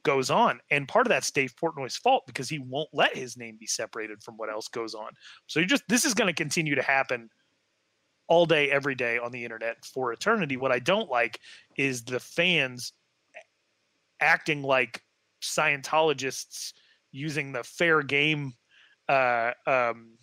goes 0.07 0.31
on. 0.31 0.61
And 0.71 0.87
part 0.87 1.05
of 1.05 1.09
that's 1.09 1.29
Dave 1.31 1.53
Portnoy's 1.61 1.97
fault 1.97 2.23
because 2.25 2.47
he 2.47 2.59
won't 2.59 2.87
let 2.93 3.13
his 3.13 3.35
name 3.35 3.57
be 3.59 3.67
separated 3.67 4.23
from 4.23 4.37
what 4.37 4.49
else 4.49 4.69
goes 4.69 4.95
on. 4.95 5.09
So 5.47 5.59
you 5.59 5.65
just 5.65 5.83
this 5.89 6.05
is 6.05 6.13
going 6.13 6.33
to 6.33 6.43
continue 6.43 6.75
to 6.75 6.81
happen 6.81 7.29
all 8.29 8.45
day, 8.45 8.71
every 8.71 8.95
day 8.95 9.17
on 9.17 9.33
the 9.33 9.43
internet 9.43 9.83
for 9.83 10.13
eternity. 10.13 10.55
What 10.55 10.71
I 10.71 10.79
don't 10.79 11.09
like 11.09 11.41
is 11.77 12.03
the 12.03 12.21
fans 12.21 12.93
acting 14.21 14.63
like 14.63 15.01
Scientologists 15.43 16.71
using 17.11 17.51
the 17.51 17.63
fair 17.63 18.01
game 18.01 18.53
uh, 19.09 19.51
um, 19.65 20.17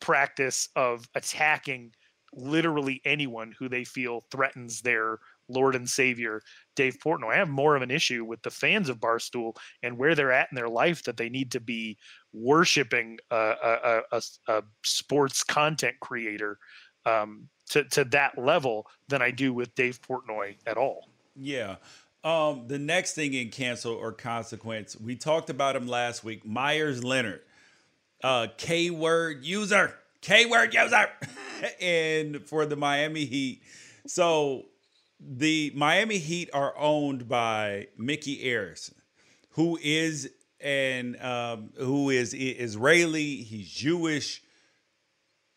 practice 0.00 0.68
of 0.76 1.08
attacking 1.14 1.92
literally 2.34 3.00
anyone 3.06 3.54
who 3.58 3.70
they 3.70 3.84
feel 3.84 4.26
threatens 4.30 4.82
their 4.82 5.18
Lord 5.48 5.74
and 5.74 5.88
Savior, 5.88 6.42
Dave 6.80 6.96
Portnoy. 6.98 7.34
I 7.34 7.36
have 7.36 7.50
more 7.50 7.76
of 7.76 7.82
an 7.82 7.90
issue 7.90 8.24
with 8.24 8.40
the 8.40 8.48
fans 8.50 8.88
of 8.88 9.00
Barstool 9.00 9.54
and 9.82 9.98
where 9.98 10.14
they're 10.14 10.32
at 10.32 10.48
in 10.50 10.56
their 10.56 10.70
life 10.70 11.02
that 11.02 11.18
they 11.18 11.28
need 11.28 11.50
to 11.50 11.60
be 11.60 11.98
worshiping 12.32 13.18
a, 13.30 13.36
a, 13.36 14.02
a, 14.12 14.22
a 14.48 14.62
sports 14.82 15.44
content 15.44 15.96
creator 16.00 16.58
um, 17.04 17.50
to 17.68 17.84
to 17.84 18.04
that 18.04 18.38
level 18.38 18.86
than 19.08 19.20
I 19.20 19.30
do 19.30 19.52
with 19.52 19.74
Dave 19.74 20.00
Portnoy 20.00 20.56
at 20.66 20.78
all. 20.78 21.10
Yeah. 21.36 21.76
Um, 22.24 22.64
the 22.66 22.78
next 22.78 23.12
thing 23.12 23.34
in 23.34 23.50
cancel 23.50 23.92
or 23.92 24.12
consequence, 24.12 24.98
we 24.98 25.16
talked 25.16 25.50
about 25.50 25.76
him 25.76 25.86
last 25.86 26.24
week. 26.24 26.46
Meyers 26.46 27.04
Leonard, 27.04 27.42
uh, 28.24 28.46
K 28.56 28.88
word 28.88 29.44
user, 29.44 29.96
K 30.22 30.46
word 30.46 30.72
user, 30.72 31.08
and 31.82 32.42
for 32.46 32.64
the 32.64 32.76
Miami 32.76 33.26
Heat. 33.26 33.60
So 34.06 34.64
the 35.20 35.72
Miami 35.74 36.18
Heat 36.18 36.50
are 36.52 36.76
owned 36.78 37.28
by 37.28 37.88
Micky 37.96 38.44
Arison, 38.44 38.94
who 39.50 39.78
is 39.82 40.30
and 40.60 41.20
um, 41.22 41.70
who 41.78 42.10
is 42.10 42.34
Israeli. 42.34 43.36
He's 43.36 43.70
Jewish 43.70 44.42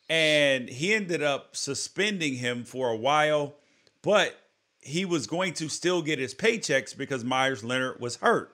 and 0.09 0.69
he 0.69 0.93
ended 0.93 1.23
up 1.23 1.55
suspending 1.55 2.35
him 2.35 2.65
for 2.65 2.89
a 2.89 2.95
while, 2.95 3.55
but 4.01 4.37
he 4.81 5.05
was 5.05 5.27
going 5.27 5.53
to 5.53 5.69
still 5.69 6.01
get 6.01 6.19
his 6.19 6.35
paychecks 6.35 6.95
because 6.95 7.23
Meyers 7.23 7.63
Leonard 7.63 7.99
was 7.99 8.17
hurt. 8.17 8.53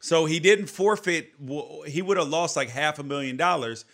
So 0.00 0.26
he 0.26 0.40
didn't 0.40 0.66
forfeit, 0.66 1.32
he 1.86 2.02
would 2.02 2.16
have 2.16 2.28
lost 2.28 2.56
like 2.56 2.68
half 2.68 2.98
a 2.98 3.02
million 3.02 3.36
dollars 3.36 3.84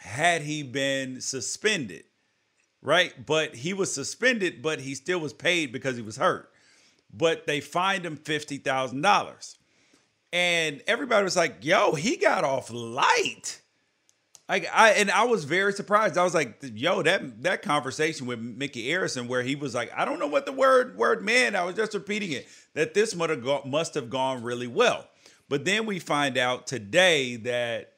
had 0.00 0.42
he 0.42 0.62
been 0.62 1.20
suspended, 1.20 2.04
right? 2.86 3.26
But 3.26 3.56
he 3.56 3.74
was 3.74 3.92
suspended, 3.92 4.62
but 4.62 4.80
he 4.80 4.94
still 4.94 5.18
was 5.18 5.32
paid 5.32 5.72
because 5.72 5.96
he 5.96 6.02
was 6.02 6.16
hurt. 6.16 6.50
But 7.12 7.46
they 7.46 7.60
fined 7.60 8.06
him 8.06 8.16
$50,000. 8.16 9.56
And 10.32 10.82
everybody 10.86 11.24
was 11.24 11.36
like, 11.36 11.56
yo, 11.62 11.94
he 11.94 12.16
got 12.16 12.44
off 12.44 12.70
light. 12.70 13.60
Like 14.48 14.68
I 14.72 14.90
and 14.90 15.10
I 15.10 15.24
was 15.24 15.42
very 15.42 15.72
surprised. 15.72 16.16
I 16.16 16.22
was 16.22 16.32
like, 16.32 16.58
"Yo, 16.62 17.02
that 17.02 17.42
that 17.42 17.62
conversation 17.62 18.28
with 18.28 18.38
Micky 18.38 18.86
Arison, 18.90 19.26
where 19.26 19.42
he 19.42 19.56
was 19.56 19.74
like, 19.74 19.90
I 19.92 20.04
don't 20.04 20.20
know 20.20 20.28
what 20.28 20.46
the 20.46 20.52
word 20.52 20.96
word 20.96 21.24
meant. 21.24 21.56
I 21.56 21.64
was 21.64 21.74
just 21.74 21.94
repeating 21.94 22.30
it. 22.30 22.46
That 22.74 22.94
this 22.94 23.16
must 23.16 23.30
have 23.30 23.42
go, 23.42 23.62
must 23.66 23.94
have 23.94 24.08
gone 24.08 24.44
really 24.44 24.68
well. 24.68 25.08
But 25.48 25.64
then 25.64 25.84
we 25.84 25.98
find 25.98 26.38
out 26.38 26.68
today 26.68 27.34
that 27.38 27.94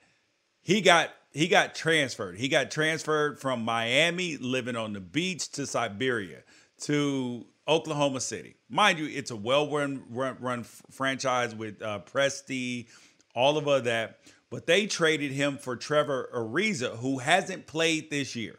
he 0.63 0.81
got 0.81 1.11
he 1.33 1.49
got 1.49 1.75
transferred. 1.75 2.39
He 2.39 2.49
got 2.49 2.71
transferred 2.71 3.41
from 3.41 3.65
Miami, 3.65 4.37
living 4.37 4.77
on 4.77 4.93
the 4.93 5.01
beach, 5.01 5.51
to 5.53 5.67
Siberia, 5.67 6.43
to 6.83 7.47
Oklahoma 7.67 8.21
City. 8.21 8.57
Mind 8.69 8.99
you, 8.99 9.07
it's 9.07 9.31
a 9.31 9.37
well-run 9.37 10.05
run, 10.11 10.37
run 10.41 10.65
franchise 10.65 11.55
with 11.55 11.83
uh, 11.83 12.01
Presti, 12.07 12.89
all 13.35 13.59
of 13.59 13.85
that 13.85 14.21
but 14.51 14.67
they 14.67 14.87
traded 14.87 15.33
him 15.33 15.59
for 15.59 15.77
Trevor 15.77 16.31
Ariza, 16.35 16.97
who 16.99 17.19
hasn't 17.19 17.67
played 17.67 18.11
this 18.11 18.35
year, 18.35 18.59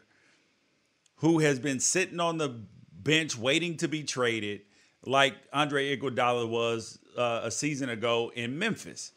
who 1.16 1.40
has 1.40 1.58
been 1.58 1.80
sitting 1.80 2.20
on 2.20 2.38
the 2.38 2.60
bench 2.92 3.36
waiting 3.36 3.76
to 3.78 3.88
be 3.88 4.04
traded, 4.04 4.62
like 5.04 5.34
Andre 5.52 5.96
Iguodala 5.96 6.48
was 6.48 6.98
uh, 7.16 7.40
a 7.44 7.50
season 7.50 7.88
ago 7.88 8.30
in 8.34 8.58
Memphis. 8.58 9.12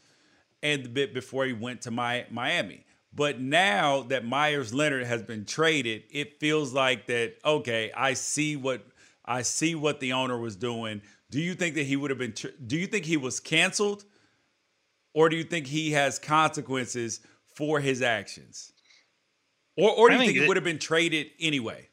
and 0.64 0.84
the 0.84 0.90
bit 0.90 1.14
before 1.14 1.46
he 1.46 1.54
went 1.54 1.82
to 1.82 1.92
my, 1.92 2.26
Miami. 2.32 2.86
But 3.16 3.40
now 3.40 4.04
that 4.04 4.26
Meyers 4.26 4.74
Leonard 4.74 5.06
has 5.06 5.22
been 5.22 5.46
traded, 5.46 6.04
it 6.10 6.40
feels 6.40 6.74
like 6.74 7.08
that 7.08 7.36
okay, 7.46 7.92
I 7.96 8.14
see 8.14 8.56
what 8.56 8.86
I 9.26 9.44
see 9.44 9.76
what 9.76 10.00
the 10.00 10.14
owner 10.14 10.38
was 10.38 10.56
doing. 10.56 11.02
Do 11.30 11.40
you 11.40 11.54
think 11.54 11.76
that 11.76 11.84
he 11.84 11.96
would 11.96 12.10
have 12.10 12.20
been 12.20 12.34
do 12.66 12.78
you 12.78 12.88
think 12.88 13.06
he 13.06 13.18
was 13.18 13.40
canceled 13.40 14.06
or 15.14 15.30
do 15.30 15.36
you 15.36 15.44
think 15.44 15.68
he 15.68 15.92
has 15.92 16.18
consequences 16.18 17.20
for 17.56 17.80
his 17.80 18.02
actions? 18.02 18.72
Or 19.78 19.92
or 19.92 20.10
do 20.10 20.16
you 20.16 20.20
think, 20.20 20.34
think 20.34 20.44
it 20.44 20.48
would 20.48 20.58
have 20.58 20.64
been 20.64 20.80
traded 20.80 21.28
anyway? 21.40 21.90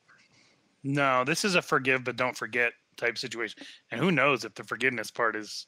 No, 0.82 1.24
this 1.24 1.44
is 1.44 1.54
a 1.54 1.62
forgive 1.62 2.04
but 2.04 2.16
don't 2.16 2.36
forget 2.36 2.72
type 2.96 3.18
situation. 3.18 3.62
And 3.90 4.00
who 4.00 4.10
knows 4.10 4.44
if 4.44 4.54
the 4.54 4.64
forgiveness 4.64 5.10
part 5.10 5.36
is 5.36 5.66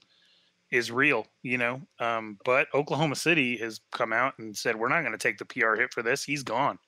is 0.73 0.91
real, 0.91 1.27
you 1.43 1.59
know. 1.59 1.83
Um, 2.01 2.39
but 2.45 2.67
Oklahoma 2.75 3.15
City 3.15 3.59
has 3.59 3.81
come 3.93 4.13
out 4.13 4.35
and 4.39 4.57
said 4.57 4.75
we're 4.75 4.89
not 4.89 5.03
going 5.03 5.13
to 5.13 5.19
take 5.19 5.39
the 5.39 5.45
PR 5.45 5.75
hit 5.75 5.93
for 5.93 6.03
this. 6.03 6.25
He's 6.25 6.43
gone. 6.43 6.79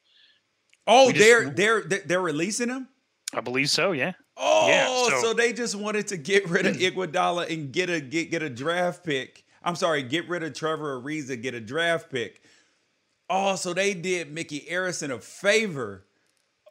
Oh, 0.87 1.13
just, 1.13 1.25
they're 1.25 1.51
they're 1.51 1.83
they're 1.83 2.21
releasing 2.21 2.71
him. 2.71 2.89
I 3.33 3.41
believe 3.41 3.71
so. 3.71 3.93
Yeah. 3.93 4.13
Oh, 4.37 4.67
yeah, 4.69 4.87
so, 4.87 5.29
so, 5.29 5.33
they 5.33 5.53
just 5.53 5.77
wanted 5.77 6.09
to 6.09 6.17
get 6.17 6.49
rid 6.49 6.67
of 6.67 6.75
Iguodala 6.77 7.53
and 7.53 7.73
get 7.73 7.89
a 7.89 8.01
get 8.01 8.31
get 8.31 8.43
a 8.43 8.51
draft 8.51 9.05
pick. 9.05 9.45
I'm 9.63 9.77
sorry, 9.77 10.03
get 10.03 10.29
rid 10.29 10.43
of 10.43 10.55
Trevor 10.55 11.01
Ariza, 11.01 11.41
get 11.41 11.55
a 11.55 11.61
draft 11.61 12.11
pick. 12.11 12.43
Oh, 13.31 13.55
so 13.55 13.73
they 13.73 13.95
did 13.95 14.33
Micky 14.33 14.67
Arison 14.71 15.11
a 15.11 15.21
favor. 15.21 16.05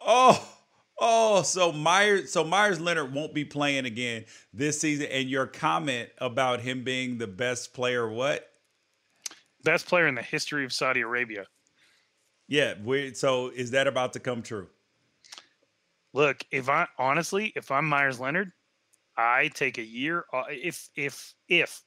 Oh, 0.01 0.45
Oh, 0.99 1.41
so 1.41 1.71
Meyers, 1.71 2.31
so 2.31 2.43
Meyers 2.43 2.79
Leonard 2.79 3.13
won't 3.13 3.33
be 3.33 3.45
playing 3.45 3.85
again 3.85 4.25
this 4.53 4.79
season. 4.79 5.07
And 5.07 5.29
your 5.29 5.47
comment 5.47 6.09
about 6.19 6.61
him 6.61 6.83
being 6.83 7.17
the 7.17 7.27
best 7.27 7.73
player, 7.73 8.07
what? 8.09 8.49
Best 9.63 9.87
player 9.87 10.07
in 10.07 10.15
the 10.15 10.21
history 10.21 10.65
of 10.65 10.73
Saudi 10.73 11.01
Arabia. 11.01 11.47
Yeah. 12.47 12.75
so 13.13 13.49
is 13.49 13.71
that 13.71 13.87
about 13.87 14.13
to 14.13 14.19
come 14.19 14.41
true? 14.41 14.67
Look, 16.13 16.43
if 16.51 16.69
I 16.69 16.87
honestly, 16.99 17.51
if 17.55 17.71
I'm 17.71 17.89
Meyers 17.89 18.19
Leonard, 18.19 18.51
I 19.17 19.49
take 19.53 19.77
a 19.77 19.83
year. 19.83 20.25
Uh, 20.31 20.43
if 20.49 20.89
if 20.95 21.33
if 21.47 21.81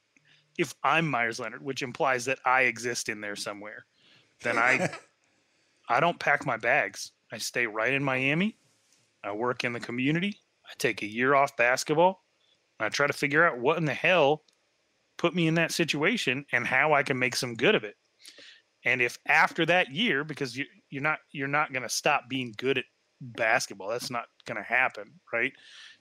if 0.58 0.74
I'm 0.82 1.08
Meyers 1.08 1.38
Leonard, 1.38 1.62
which 1.62 1.82
implies 1.82 2.24
that 2.24 2.38
I 2.44 2.62
exist 2.62 3.08
in 3.08 3.20
there 3.20 3.36
somewhere, 3.36 3.86
then 4.42 4.58
I 4.58 4.90
I 5.88 6.00
don't 6.00 6.18
pack 6.18 6.44
my 6.44 6.56
bags. 6.56 7.12
I 7.30 7.38
stay 7.38 7.66
right 7.66 7.92
in 7.92 8.02
Miami. 8.02 8.56
I 9.26 9.32
work 9.32 9.64
in 9.64 9.72
the 9.72 9.80
community. 9.80 10.40
I 10.64 10.72
take 10.78 11.02
a 11.02 11.06
year 11.06 11.34
off 11.34 11.56
basketball. 11.56 12.22
I 12.78 12.88
try 12.88 13.06
to 13.06 13.12
figure 13.12 13.46
out 13.46 13.58
what 13.58 13.78
in 13.78 13.84
the 13.84 13.94
hell 13.94 14.42
put 15.18 15.34
me 15.34 15.46
in 15.46 15.54
that 15.54 15.72
situation 15.72 16.44
and 16.52 16.66
how 16.66 16.92
I 16.92 17.02
can 17.02 17.18
make 17.18 17.36
some 17.36 17.54
good 17.54 17.74
of 17.74 17.84
it. 17.84 17.94
And 18.84 19.00
if 19.00 19.18
after 19.26 19.66
that 19.66 19.90
year, 19.92 20.24
because 20.24 20.56
you, 20.56 20.64
you're 20.90 21.02
not 21.02 21.18
you're 21.32 21.48
not 21.48 21.72
going 21.72 21.82
to 21.82 21.88
stop 21.88 22.24
being 22.28 22.54
good 22.56 22.78
at 22.78 22.84
basketball, 23.20 23.88
that's 23.88 24.10
not 24.10 24.26
going 24.46 24.58
to 24.58 24.62
happen, 24.62 25.12
right? 25.32 25.52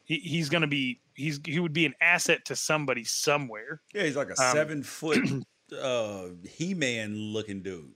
He, 0.03 0.17
he's 0.17 0.49
going 0.49 0.61
to 0.61 0.67
be 0.67 1.01
he's 1.15 1.39
he 1.45 1.59
would 1.59 1.73
be 1.73 1.86
an 1.86 1.95
asset 2.01 2.45
to 2.45 2.55
somebody 2.55 3.03
somewhere. 3.03 3.82
Yeah, 3.93 4.03
he's 4.03 4.15
like 4.15 4.30
a 4.30 4.41
um, 4.41 4.53
seven 4.53 4.84
foot 4.84 5.19
uh, 5.82 6.28
he 6.47 6.73
man 6.73 7.15
looking 7.15 7.63
dude 7.63 7.95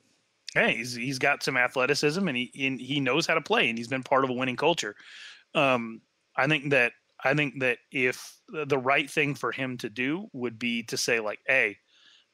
hey, 0.53 0.75
he's 0.75 0.95
he's 0.95 1.19
got 1.19 1.43
some 1.43 1.57
athleticism 1.57 2.27
and 2.27 2.37
he 2.37 2.51
and 2.65 2.79
he 2.79 2.99
knows 2.99 3.27
how 3.27 3.35
to 3.35 3.41
play 3.41 3.69
and 3.69 3.77
he's 3.77 3.87
been 3.87 4.03
part 4.03 4.23
of 4.23 4.29
a 4.29 4.33
winning 4.33 4.55
culture. 4.55 4.95
Um, 5.55 6.01
I 6.35 6.47
think 6.47 6.71
that 6.71 6.93
I 7.23 7.33
think 7.33 7.59
that 7.59 7.79
if 7.91 8.37
the 8.47 8.77
right 8.77 9.09
thing 9.09 9.35
for 9.35 9.51
him 9.51 9.77
to 9.77 9.89
do 9.89 10.27
would 10.33 10.57
be 10.57 10.83
to 10.83 10.97
say 10.97 11.19
like, 11.19 11.39
hey, 11.47 11.77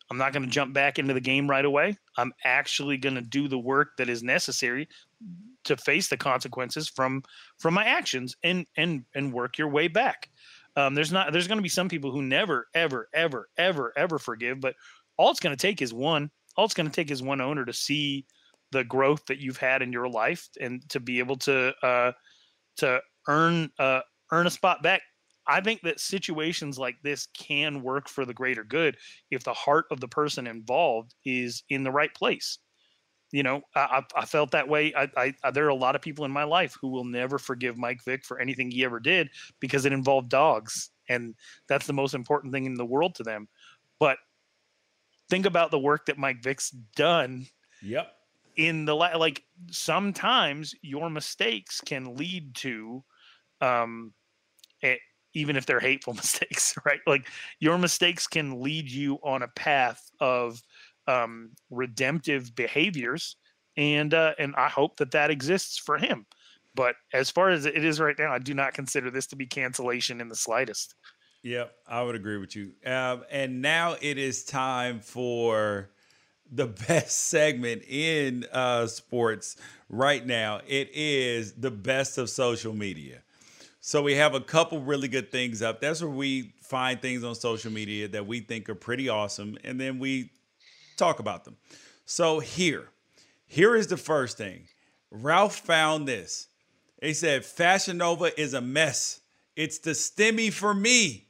I'm 0.09 0.17
not 0.17 0.33
going 0.33 0.43
to 0.43 0.51
jump 0.51 0.73
back 0.73 0.99
into 0.99 1.13
the 1.13 1.21
game 1.21 1.49
right 1.49 1.65
away. 1.65 1.97
I'm 2.17 2.31
actually 2.43 2.97
going 2.97 3.15
to 3.15 3.21
do 3.21 3.47
the 3.47 3.57
work 3.57 3.97
that 3.97 4.09
is 4.09 4.21
necessary 4.21 4.87
to 5.63 5.75
face 5.77 6.07
the 6.07 6.17
consequences 6.17 6.87
from 6.87 7.23
from 7.57 7.73
my 7.73 7.85
actions 7.85 8.35
and 8.43 8.65
and 8.77 9.03
and 9.15 9.33
work 9.33 9.57
your 9.57 9.69
way 9.69 9.87
back. 9.87 10.29
Um, 10.75 10.93
there's 10.93 11.11
not 11.11 11.31
there's 11.33 11.47
going 11.47 11.57
to 11.57 11.63
be 11.63 11.69
some 11.69 11.89
people 11.89 12.11
who 12.11 12.21
never 12.21 12.67
ever 12.73 13.09
ever 13.13 13.49
ever 13.57 13.93
ever 13.97 14.19
forgive, 14.19 14.59
but 14.59 14.75
all 15.17 15.31
it's 15.31 15.39
going 15.39 15.55
to 15.55 15.61
take 15.61 15.81
is 15.81 15.93
one 15.93 16.29
all 16.55 16.65
it's 16.65 16.73
going 16.73 16.89
to 16.89 16.95
take 16.95 17.11
is 17.11 17.21
one 17.21 17.41
owner 17.41 17.65
to 17.65 17.73
see 17.73 18.25
the 18.71 18.83
growth 18.83 19.25
that 19.27 19.39
you've 19.39 19.57
had 19.57 19.81
in 19.81 19.93
your 19.93 20.07
life 20.07 20.49
and 20.59 20.87
to 20.89 20.99
be 20.99 21.19
able 21.19 21.37
to 21.37 21.73
uh, 21.83 22.11
to 22.77 22.99
earn 23.27 23.69
uh, 23.79 24.01
earn 24.31 24.47
a 24.47 24.51
spot 24.51 24.83
back. 24.83 25.01
I 25.47 25.61
think 25.61 25.81
that 25.83 25.99
situations 25.99 26.79
like 26.79 26.95
this 27.03 27.27
can 27.37 27.83
work 27.83 28.09
for 28.09 28.25
the 28.25 28.33
greater 28.33 28.63
good 28.63 28.97
if 29.29 29.43
the 29.43 29.53
heart 29.53 29.85
of 29.91 29.99
the 29.99 30.07
person 30.07 30.47
involved 30.47 31.13
is 31.23 31.63
in 31.69 31.83
the 31.83 31.91
right 31.91 32.13
place. 32.13 32.57
You 33.31 33.43
know, 33.43 33.61
I, 33.75 34.01
I 34.15 34.25
felt 34.25 34.51
that 34.51 34.67
way. 34.67 34.93
I, 34.95 35.33
I, 35.43 35.51
there 35.51 35.65
are 35.65 35.69
a 35.69 35.75
lot 35.75 35.95
of 35.95 36.01
people 36.01 36.25
in 36.25 36.31
my 36.31 36.43
life 36.43 36.75
who 36.79 36.87
will 36.87 37.03
never 37.03 37.37
forgive 37.37 37.77
Mike 37.77 38.03
Vick 38.03 38.23
for 38.23 38.39
anything 38.39 38.71
he 38.71 38.85
ever 38.85 38.99
did 38.99 39.29
because 39.59 39.85
it 39.85 39.93
involved 39.93 40.29
dogs, 40.29 40.89
and 41.09 41.35
that's 41.67 41.85
the 41.85 41.93
most 41.93 42.13
important 42.13 42.53
thing 42.53 42.65
in 42.65 42.75
the 42.75 42.85
world 42.85 43.13
to 43.15 43.23
them. 43.23 43.47
But 43.99 44.17
think 45.29 45.45
about 45.45 45.71
the 45.71 45.79
work 45.79 46.05
that 46.05 46.17
Mike 46.17 46.41
Vick's 46.41 46.69
done. 46.69 47.47
Yep. 47.81 48.11
In 48.55 48.85
the 48.85 48.95
like, 48.95 49.43
sometimes 49.69 50.73
your 50.81 51.09
mistakes 51.09 51.81
can 51.81 52.15
lead 52.15 52.55
to, 52.55 53.03
um, 53.61 54.13
it, 54.81 54.99
even 55.33 55.57
if 55.57 55.65
they're 55.65 55.79
hateful 55.79 56.13
mistakes, 56.15 56.75
right? 56.85 57.01
Like 57.05 57.27
your 57.59 57.77
mistakes 57.77 58.27
can 58.27 58.61
lead 58.61 58.89
you 58.89 59.19
on 59.23 59.43
a 59.43 59.47
path 59.49 60.09
of 60.19 60.61
um, 61.07 61.51
redemptive 61.69 62.55
behaviors, 62.55 63.35
and 63.77 64.13
uh, 64.13 64.33
and 64.39 64.55
I 64.55 64.69
hope 64.69 64.97
that 64.97 65.11
that 65.11 65.31
exists 65.31 65.77
for 65.77 65.97
him. 65.97 66.25
But 66.75 66.95
as 67.13 67.29
far 67.29 67.49
as 67.49 67.65
it 67.65 67.83
is 67.83 67.99
right 67.99 68.17
now, 68.19 68.33
I 68.33 68.39
do 68.39 68.53
not 68.53 68.73
consider 68.73 69.09
this 69.09 69.27
to 69.27 69.35
be 69.35 69.45
cancellation 69.45 70.19
in 70.19 70.27
the 70.27 70.35
slightest. 70.35 70.95
Yep, 71.45 71.75
I 71.87 72.01
would 72.01 72.15
agree 72.15 72.37
with 72.37 72.55
you. 72.55 72.71
Um, 72.87 73.23
and 73.29 73.61
now 73.61 73.97
it 74.01 74.17
is 74.17 74.43
time 74.43 74.99
for 74.99 75.91
the 76.51 76.65
best 76.87 77.27
segment 77.27 77.83
in 77.87 78.47
uh, 78.51 78.87
sports 78.87 79.55
right 79.87 80.25
now. 80.25 80.61
It 80.67 80.89
is 80.91 81.53
the 81.53 81.69
best 81.69 82.17
of 82.17 82.31
social 82.31 82.73
media. 82.73 83.21
So 83.79 84.01
we 84.01 84.15
have 84.15 84.33
a 84.33 84.41
couple 84.41 84.79
really 84.81 85.07
good 85.07 85.31
things 85.31 85.61
up. 85.61 85.81
That's 85.81 86.01
where 86.01 86.09
we 86.09 86.55
find 86.63 86.99
things 86.99 87.23
on 87.23 87.35
social 87.35 87.71
media 87.71 88.07
that 88.07 88.25
we 88.25 88.39
think 88.39 88.67
are 88.67 88.73
pretty 88.73 89.07
awesome, 89.07 89.55
and 89.63 89.79
then 89.79 89.99
we 89.99 90.31
talk 90.97 91.19
about 91.19 91.45
them. 91.45 91.57
So 92.07 92.39
here, 92.39 92.89
here 93.45 93.75
is 93.75 93.85
the 93.85 93.97
first 93.97 94.35
thing. 94.35 94.63
Ralph 95.11 95.57
found 95.57 96.07
this. 96.07 96.47
He 97.03 97.13
said, 97.13 97.45
Fashion 97.45 97.99
Nova 97.99 98.31
is 98.41 98.55
a 98.55 98.61
mess. 98.61 99.19
It's 99.55 99.77
the 99.77 99.91
stimmy 99.91 100.51
for 100.51 100.73
me 100.73 101.25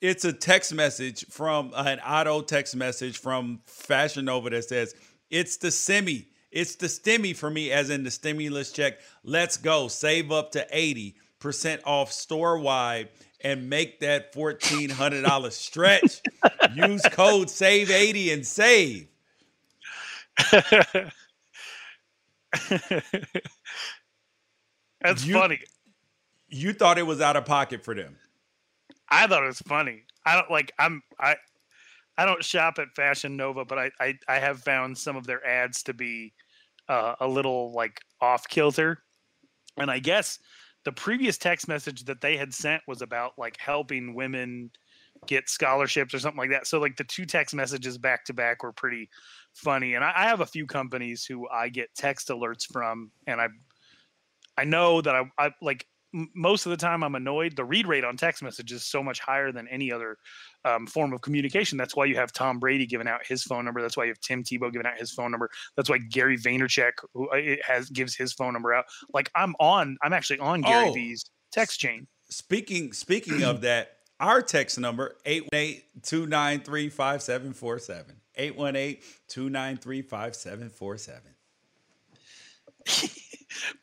it's 0.00 0.24
a 0.24 0.32
text 0.32 0.72
message 0.72 1.26
from 1.28 1.72
an 1.74 2.00
auto 2.00 2.40
text 2.40 2.76
message 2.76 3.18
from 3.18 3.60
Fashion 3.66 4.26
Nova 4.26 4.50
that 4.50 4.64
says, 4.64 4.94
It's 5.30 5.56
the 5.56 5.70
semi. 5.70 6.28
It's 6.50 6.76
the 6.76 6.86
stimmy 6.86 7.36
for 7.36 7.50
me, 7.50 7.70
as 7.72 7.90
in 7.90 8.04
the 8.04 8.10
stimulus 8.10 8.72
check. 8.72 9.00
Let's 9.22 9.58
go. 9.58 9.88
Save 9.88 10.32
up 10.32 10.52
to 10.52 10.66
80% 10.72 11.80
off 11.84 12.10
store 12.10 12.58
wide 12.58 13.10
and 13.42 13.68
make 13.68 14.00
that 14.00 14.34
$1,400 14.34 15.52
stretch. 15.52 16.22
Use 16.74 17.02
code 17.12 17.48
SAVE80 17.48 18.32
and 18.32 18.46
save. 18.46 19.08
That's 25.00 25.24
you, 25.24 25.34
funny. 25.34 25.60
You 26.48 26.72
thought 26.72 26.98
it 26.98 27.06
was 27.06 27.20
out 27.20 27.36
of 27.36 27.44
pocket 27.44 27.84
for 27.84 27.94
them. 27.94 28.16
I 29.10 29.26
thought 29.26 29.42
it 29.42 29.46
was 29.46 29.60
funny. 29.60 30.04
I 30.26 30.34
don't 30.34 30.50
like 30.50 30.72
I'm 30.78 31.02
I 31.20 31.36
I 32.16 32.26
don't 32.26 32.44
shop 32.44 32.78
at 32.78 32.94
Fashion 32.94 33.36
Nova, 33.36 33.64
but 33.64 33.78
I 33.78 33.90
I, 34.00 34.14
I 34.28 34.38
have 34.38 34.60
found 34.60 34.96
some 34.96 35.16
of 35.16 35.26
their 35.26 35.44
ads 35.46 35.82
to 35.84 35.94
be 35.94 36.32
uh, 36.88 37.14
a 37.20 37.28
little 37.28 37.72
like 37.72 38.00
off 38.20 38.48
kilter. 38.48 39.02
And 39.76 39.90
I 39.90 39.98
guess 39.98 40.38
the 40.84 40.92
previous 40.92 41.38
text 41.38 41.68
message 41.68 42.04
that 42.04 42.20
they 42.20 42.36
had 42.36 42.52
sent 42.52 42.82
was 42.86 43.02
about 43.02 43.32
like 43.38 43.56
helping 43.58 44.14
women 44.14 44.70
get 45.26 45.48
scholarships 45.48 46.14
or 46.14 46.18
something 46.18 46.38
like 46.38 46.50
that. 46.50 46.66
So 46.66 46.78
like 46.80 46.96
the 46.96 47.04
two 47.04 47.26
text 47.26 47.54
messages 47.54 47.98
back 47.98 48.24
to 48.26 48.32
back 48.32 48.62
were 48.62 48.72
pretty 48.72 49.08
funny. 49.52 49.94
And 49.94 50.04
I, 50.04 50.12
I 50.14 50.22
have 50.24 50.40
a 50.40 50.46
few 50.46 50.66
companies 50.66 51.24
who 51.24 51.48
I 51.48 51.68
get 51.68 51.94
text 51.96 52.28
alerts 52.28 52.64
from, 52.64 53.10
and 53.26 53.40
I 53.40 53.48
I 54.56 54.64
know 54.64 55.00
that 55.00 55.14
I, 55.14 55.30
I 55.38 55.50
like 55.62 55.86
most 56.12 56.66
of 56.66 56.70
the 56.70 56.76
time 56.76 57.02
I'm 57.02 57.14
annoyed. 57.14 57.56
The 57.56 57.64
read 57.64 57.86
rate 57.86 58.04
on 58.04 58.16
text 58.16 58.42
messages 58.42 58.82
is 58.82 58.86
so 58.86 59.02
much 59.02 59.20
higher 59.20 59.52
than 59.52 59.68
any 59.68 59.92
other 59.92 60.16
um, 60.64 60.86
form 60.86 61.12
of 61.12 61.20
communication. 61.20 61.78
That's 61.78 61.94
why 61.94 62.06
you 62.06 62.16
have 62.16 62.32
Tom 62.32 62.58
Brady 62.58 62.86
giving 62.86 63.08
out 63.08 63.26
his 63.26 63.42
phone 63.42 63.64
number. 63.64 63.82
That's 63.82 63.96
why 63.96 64.04
you 64.04 64.10
have 64.10 64.20
Tim 64.20 64.42
Tebow 64.42 64.72
giving 64.72 64.86
out 64.86 64.98
his 64.98 65.12
phone 65.12 65.30
number. 65.30 65.50
That's 65.76 65.90
why 65.90 65.98
Gary 65.98 66.38
Vaynerchuk 66.38 66.92
who 67.14 67.28
uh, 67.30 67.56
has 67.66 67.90
gives 67.90 68.16
his 68.16 68.32
phone 68.32 68.52
number 68.52 68.74
out. 68.74 68.84
Like 69.12 69.30
I'm 69.34 69.54
on, 69.60 69.96
I'm 70.02 70.12
actually 70.12 70.40
on 70.40 70.62
Gary 70.62 70.88
oh, 70.88 70.92
V's 70.92 71.30
text 71.52 71.78
chain. 71.80 72.06
Speaking 72.30 72.92
speaking 72.92 73.42
of 73.42 73.62
that, 73.62 73.92
our 74.20 74.42
text 74.42 74.78
number 74.78 75.16
818-293-5747. 75.26 78.12
818-293-5747. 78.38 81.20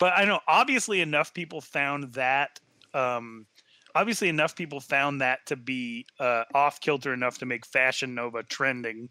But 0.05 0.13
I 0.15 0.25
know 0.25 0.39
obviously 0.47 1.01
enough 1.01 1.33
people 1.33 1.61
found 1.61 2.13
that 2.13 2.59
um 2.93 3.47
obviously 3.95 4.29
enough 4.29 4.55
people 4.55 4.79
found 4.79 5.21
that 5.21 5.43
to 5.47 5.55
be 5.55 6.05
uh 6.19 6.43
off 6.53 6.79
kilter 6.79 7.11
enough 7.11 7.39
to 7.39 7.47
make 7.47 7.65
Fashion 7.65 8.13
Nova 8.13 8.43
trending 8.43 9.09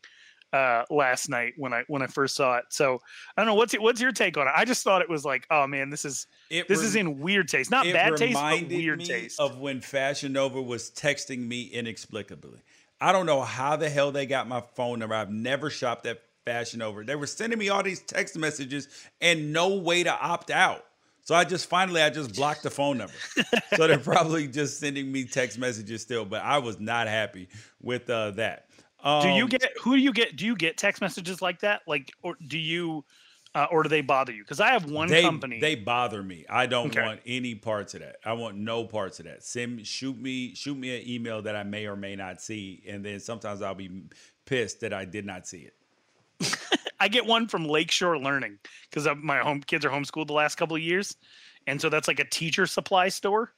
uh 0.52 0.84
last 0.90 1.28
night 1.28 1.54
when 1.56 1.72
I 1.72 1.82
when 1.88 2.00
I 2.00 2.06
first 2.06 2.36
saw 2.36 2.58
it. 2.58 2.66
So 2.68 3.00
I 3.36 3.40
don't 3.40 3.46
know 3.46 3.56
what's 3.56 3.74
what's 3.74 4.00
your 4.00 4.12
take 4.12 4.36
on 4.36 4.46
it? 4.46 4.52
I 4.54 4.64
just 4.64 4.84
thought 4.84 5.02
it 5.02 5.10
was 5.10 5.24
like, 5.24 5.48
oh 5.50 5.66
man, 5.66 5.90
this 5.90 6.04
is 6.04 6.28
It 6.48 6.68
this 6.68 6.78
rem- 6.78 6.86
is 6.86 6.94
in 6.94 7.18
weird 7.18 7.48
taste. 7.48 7.72
Not 7.72 7.86
it 7.86 7.92
bad 7.92 8.16
taste, 8.16 8.38
but 8.40 8.68
weird 8.68 9.00
me 9.00 9.04
taste. 9.04 9.40
of 9.40 9.58
when 9.58 9.80
Fashion 9.80 10.32
Nova 10.32 10.62
was 10.62 10.92
texting 10.92 11.40
me 11.40 11.64
inexplicably. 11.64 12.60
I 13.00 13.10
don't 13.10 13.26
know 13.26 13.40
how 13.40 13.74
the 13.74 13.90
hell 13.90 14.12
they 14.12 14.26
got 14.26 14.46
my 14.46 14.62
phone 14.76 15.00
number. 15.00 15.16
I've 15.16 15.32
never 15.32 15.70
shopped 15.70 16.06
at 16.06 16.20
Fashion 16.44 16.80
Nova. 16.80 17.04
They 17.04 17.16
were 17.16 17.26
sending 17.26 17.58
me 17.58 17.68
all 17.68 17.82
these 17.82 18.00
text 18.02 18.36
messages 18.36 18.88
and 19.20 19.52
no 19.52 19.76
way 19.76 20.02
to 20.02 20.12
opt 20.12 20.50
out. 20.50 20.84
So 21.22 21.34
I 21.34 21.44
just 21.44 21.68
finally 21.68 22.02
I 22.02 22.10
just 22.10 22.34
blocked 22.34 22.62
the 22.64 22.70
phone 22.70 22.98
number. 22.98 23.22
so 23.70 23.86
they're 23.86 23.98
probably 23.98 24.46
just 24.46 24.78
sending 24.78 25.10
me 25.10 25.24
text 25.24 25.58
messages 25.58 26.02
still, 26.02 26.24
but 26.24 26.42
I 26.42 26.58
was 26.58 26.78
not 26.80 27.08
happy 27.08 27.48
with 27.80 28.10
uh, 28.10 28.32
that. 28.32 28.68
do 29.18 29.28
you 29.28 29.46
Um, 29.46 29.48
get 29.48 29.62
who 29.82 29.96
do 29.96 30.02
you 30.02 30.12
get 30.12 30.36
do 30.36 30.44
you 30.46 30.56
get 30.56 30.76
text 30.76 31.00
messages 31.00 31.40
like 31.40 31.60
that? 31.60 31.82
Like 31.86 32.12
or 32.22 32.36
do 32.46 32.58
you 32.58 33.04
uh, 33.54 33.66
or 33.70 33.82
do 33.82 33.88
they 33.88 34.00
bother 34.02 34.32
you? 34.32 34.42
Because 34.42 34.60
I 34.60 34.68
have 34.72 34.90
one 34.90 35.08
they, 35.08 35.22
company. 35.22 35.60
They 35.60 35.76
bother 35.76 36.22
me. 36.22 36.44
I 36.48 36.66
don't 36.66 36.86
Okay. 36.88 37.02
want 37.02 37.20
any 37.26 37.54
parts 37.54 37.94
of 37.94 38.00
that. 38.00 38.16
I 38.24 38.32
want 38.34 38.56
no 38.56 38.84
parts 38.84 39.20
of 39.20 39.26
that. 39.26 39.44
Send 39.44 39.76
me, 39.76 39.84
shoot 39.84 40.18
me, 40.18 40.54
shoot 40.54 40.76
me 40.76 41.00
an 41.00 41.08
email 41.08 41.40
that 41.42 41.54
I 41.56 41.62
may 41.62 41.86
or 41.86 41.96
may 41.96 42.16
not 42.16 42.40
see, 42.42 42.82
and 42.88 43.04
then 43.04 43.20
sometimes 43.20 43.62
I'll 43.62 43.74
be 43.74 44.02
pissed 44.44 44.80
that 44.80 44.92
I 44.92 45.04
did 45.04 45.24
not 45.24 45.46
see 45.46 45.60
it. 45.60 45.74
I 47.00 47.08
get 47.08 47.26
one 47.26 47.48
from 47.48 47.66
Lakeshore 47.66 48.18
Learning 48.18 48.58
because 48.88 49.06
my 49.22 49.38
home 49.38 49.60
kids 49.60 49.84
are 49.84 49.90
homeschooled 49.90 50.26
the 50.26 50.32
last 50.32 50.56
couple 50.56 50.76
of 50.76 50.82
years, 50.82 51.16
and 51.66 51.80
so 51.80 51.88
that's 51.88 52.08
like 52.08 52.20
a 52.20 52.24
teacher 52.24 52.66
supply 52.66 53.08
store. 53.08 53.52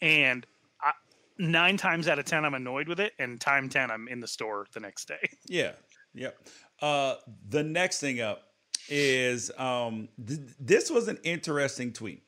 And 0.00 0.46
I, 0.80 0.92
nine 1.38 1.76
times 1.76 2.08
out 2.08 2.18
of 2.18 2.24
ten, 2.24 2.44
I'm 2.44 2.54
annoyed 2.54 2.88
with 2.88 3.00
it, 3.00 3.12
and 3.18 3.40
time 3.40 3.68
ten, 3.68 3.90
I'm 3.90 4.08
in 4.08 4.20
the 4.20 4.28
store 4.28 4.66
the 4.72 4.80
next 4.80 5.08
day. 5.08 5.28
Yeah. 5.46 5.72
Yep. 6.14 6.48
Uh, 6.80 7.14
the 7.48 7.62
next 7.62 8.00
thing 8.00 8.20
up 8.20 8.42
is 8.88 9.50
um, 9.58 10.08
th- 10.26 10.40
this 10.58 10.90
was 10.90 11.08
an 11.08 11.18
interesting 11.24 11.92
tweet. 11.92 12.22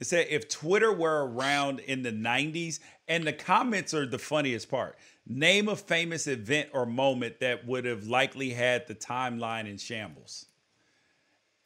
It 0.00 0.06
said 0.06 0.26
if 0.30 0.48
Twitter 0.48 0.92
were 0.92 1.26
around 1.26 1.80
in 1.80 2.02
the 2.02 2.12
90s, 2.12 2.80
and 3.08 3.26
the 3.26 3.32
comments 3.32 3.94
are 3.94 4.06
the 4.06 4.18
funniest 4.18 4.70
part. 4.70 4.96
Name 5.30 5.68
a 5.68 5.76
famous 5.76 6.26
event 6.26 6.70
or 6.72 6.86
moment 6.86 7.40
that 7.40 7.66
would 7.66 7.84
have 7.84 8.06
likely 8.06 8.50
had 8.50 8.86
the 8.86 8.94
timeline 8.94 9.68
in 9.68 9.76
shambles. 9.76 10.46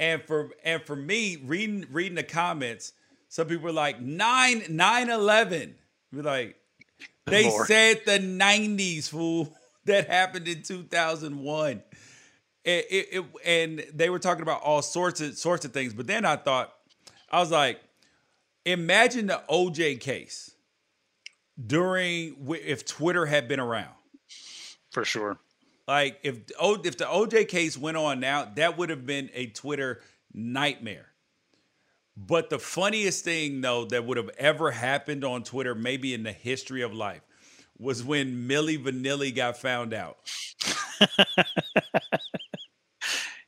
And 0.00 0.20
for 0.24 0.50
and 0.64 0.82
for 0.82 0.96
me, 0.96 1.36
reading 1.44 1.86
reading 1.92 2.16
the 2.16 2.24
comments, 2.24 2.92
some 3.28 3.46
people 3.46 3.64
were 3.64 3.72
like 3.72 4.00
9 4.00 4.64
9 4.68 5.10
11. 5.10 5.74
We're 6.12 6.22
like, 6.22 6.56
they 7.26 7.48
Lord. 7.48 7.66
said 7.68 8.00
the 8.04 8.18
90s, 8.18 9.08
fool. 9.08 9.56
That 9.84 10.06
happened 10.06 10.46
in 10.46 10.62
2001. 10.62 11.82
It, 12.64 12.70
it, 12.88 13.08
it- 13.10 13.24
and 13.44 13.84
they 13.92 14.10
were 14.10 14.20
talking 14.20 14.42
about 14.42 14.62
all 14.62 14.80
sorts 14.80 15.20
of 15.20 15.36
sorts 15.36 15.64
of 15.64 15.72
things. 15.72 15.92
But 15.92 16.06
then 16.06 16.24
I 16.24 16.36
thought, 16.36 16.72
I 17.30 17.40
was 17.40 17.50
like, 17.50 17.80
imagine 18.64 19.26
the 19.26 19.42
OJ 19.50 19.98
case 19.98 20.51
during 21.64 22.36
if 22.62 22.84
Twitter 22.86 23.26
had 23.26 23.48
been 23.48 23.60
around. 23.60 23.94
For 24.90 25.04
sure. 25.04 25.38
Like 25.88 26.18
if 26.22 26.38
if 26.60 26.96
the 26.98 27.04
OJ 27.04 27.48
case 27.48 27.76
went 27.76 27.96
on 27.96 28.20
now, 28.20 28.44
that 28.56 28.78
would 28.78 28.90
have 28.90 29.04
been 29.06 29.30
a 29.34 29.46
Twitter 29.46 30.00
nightmare. 30.32 31.06
But 32.16 32.50
the 32.50 32.58
funniest 32.58 33.24
thing 33.24 33.60
though 33.62 33.84
that 33.86 34.04
would 34.04 34.16
have 34.16 34.30
ever 34.38 34.70
happened 34.70 35.24
on 35.24 35.42
Twitter, 35.44 35.74
maybe 35.74 36.14
in 36.14 36.22
the 36.22 36.32
history 36.32 36.82
of 36.82 36.92
life, 36.94 37.22
was 37.78 38.04
when 38.04 38.48
Milli 38.48 38.82
Vanilli 38.82 39.34
got 39.34 39.56
found 39.56 39.92
out. 39.94 40.18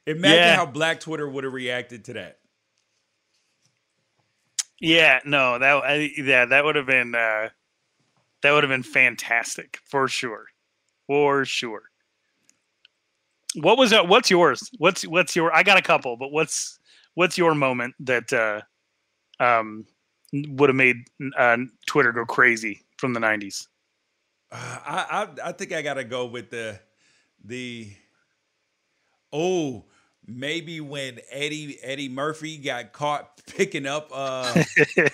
Imagine 0.07 0.37
Yeah. 0.37 0.57
how 0.57 0.67
Black 0.67 1.01
Twitter 1.01 1.29
would 1.29 1.45
have 1.45 1.53
reacted 1.53 2.05
to 2.07 2.13
that. 2.15 2.39
Yeah, 4.81 5.21
no, 5.25 5.59
that 5.59 5.85
I, 5.85 6.11
yeah, 6.17 6.45
that 6.47 6.65
would 6.65 6.77
have 6.77 6.87
been 6.87 7.15
uh, 7.15 7.49
that 8.45 8.53
would 8.53 8.63
have 8.63 8.69
been 8.69 8.83
fantastic 8.83 9.81
for 9.87 10.07
sure, 10.07 10.45
for 11.07 11.47
sure. 11.47 11.85
What 13.55 13.79
was 13.79 13.89
that? 13.89 14.07
What's 14.07 14.31
yours? 14.31 14.71
What's 14.77 15.07
what's 15.07 15.35
your? 15.35 15.51
I 15.55 15.63
got 15.63 15.79
a 15.79 15.83
couple, 15.83 16.19
but 16.19 16.31
what's 16.31 16.79
what's 17.15 17.39
your 17.39 17.55
moment 17.55 17.95
that 18.01 18.31
uh, 18.35 18.61
um 19.43 19.87
would 20.33 20.69
have 20.69 20.77
made 20.77 20.97
uh, 21.39 21.57
Twitter 21.87 22.13
go 22.13 22.27
crazy 22.27 22.83
from 22.99 23.15
the 23.15 23.21
'90s? 23.21 23.67
Uh, 24.53 24.79
I, 24.85 25.07
I 25.09 25.49
I 25.49 25.53
think 25.53 25.73
I 25.73 25.81
gotta 25.81 26.05
go 26.05 26.27
with 26.27 26.51
the 26.51 26.79
the 27.43 27.95
oh 29.33 29.87
maybe 30.27 30.81
when 30.81 31.21
Eddie 31.31 31.79
Eddie 31.83 32.09
Murphy 32.09 32.57
got 32.59 32.93
caught 32.93 33.41
picking 33.47 33.87
up 33.87 34.11
uh 34.13 34.63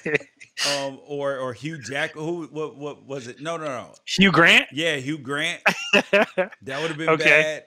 um 0.65 1.01
or 1.07 1.37
or 1.39 1.53
Hugh 1.53 1.79
Jack 1.79 2.13
who 2.13 2.47
what 2.51 2.77
what 2.77 3.05
was 3.07 3.27
it 3.27 3.41
no 3.41 3.57
no 3.57 3.65
no 3.65 3.95
Hugh 4.07 4.33
Grant. 4.33 4.67
yeah 4.73 4.97
Hugh 4.97 5.19
Grant 5.19 5.61
that 5.93 6.81
would 6.81 6.91
have 6.91 6.99
been 6.99 7.09
Okay. 7.11 7.63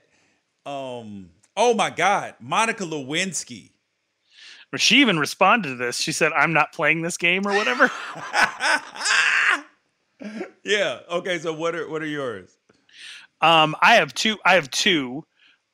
bad 0.66 0.72
um 0.72 1.30
oh 1.58 1.74
my 1.74 1.90
God 1.90 2.36
Monica 2.40 2.84
Lewinsky 2.86 3.70
she 4.76 5.02
even 5.02 5.20
responded 5.20 5.70
to 5.70 5.76
this. 5.76 5.98
She 5.98 6.12
said, 6.12 6.32
"I'm 6.34 6.52
not 6.52 6.74
playing 6.74 7.04
this 7.04 7.16
game" 7.16 7.48
or 7.48 7.54
whatever. 7.54 7.92
yeah 10.64 11.00
okay 11.12 11.38
so 11.38 11.54
what 11.54 11.76
are 11.76 11.88
what 11.90 12.02
are 12.02 12.08
yours 12.08 12.58
Um, 13.42 13.76
I 13.82 13.96
have 13.96 14.14
two. 14.14 14.38
I 14.46 14.54
have 14.56 14.70
two. 14.72 15.26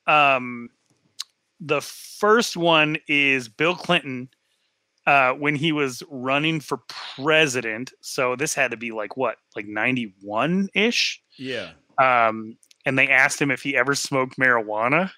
Um, 0.06 0.70
the 1.60 1.80
first 1.80 2.56
one 2.56 2.96
is 3.06 3.48
Bill 3.48 3.74
Clinton 3.74 4.28
uh, 5.06 5.32
when 5.32 5.54
he 5.54 5.72
was 5.72 6.02
running 6.10 6.60
for 6.60 6.78
president. 7.16 7.92
So 8.00 8.34
this 8.36 8.54
had 8.54 8.70
to 8.70 8.76
be 8.76 8.92
like 8.92 9.16
what, 9.16 9.36
like 9.56 9.66
ninety 9.66 10.14
one 10.22 10.68
ish. 10.74 11.20
yeah 11.38 11.70
Um, 11.98 12.56
and 12.86 12.98
they 12.98 13.08
asked 13.08 13.40
him 13.40 13.50
if 13.50 13.62
he 13.62 13.76
ever 13.76 13.94
smoked 13.94 14.38
marijuana, 14.38 15.10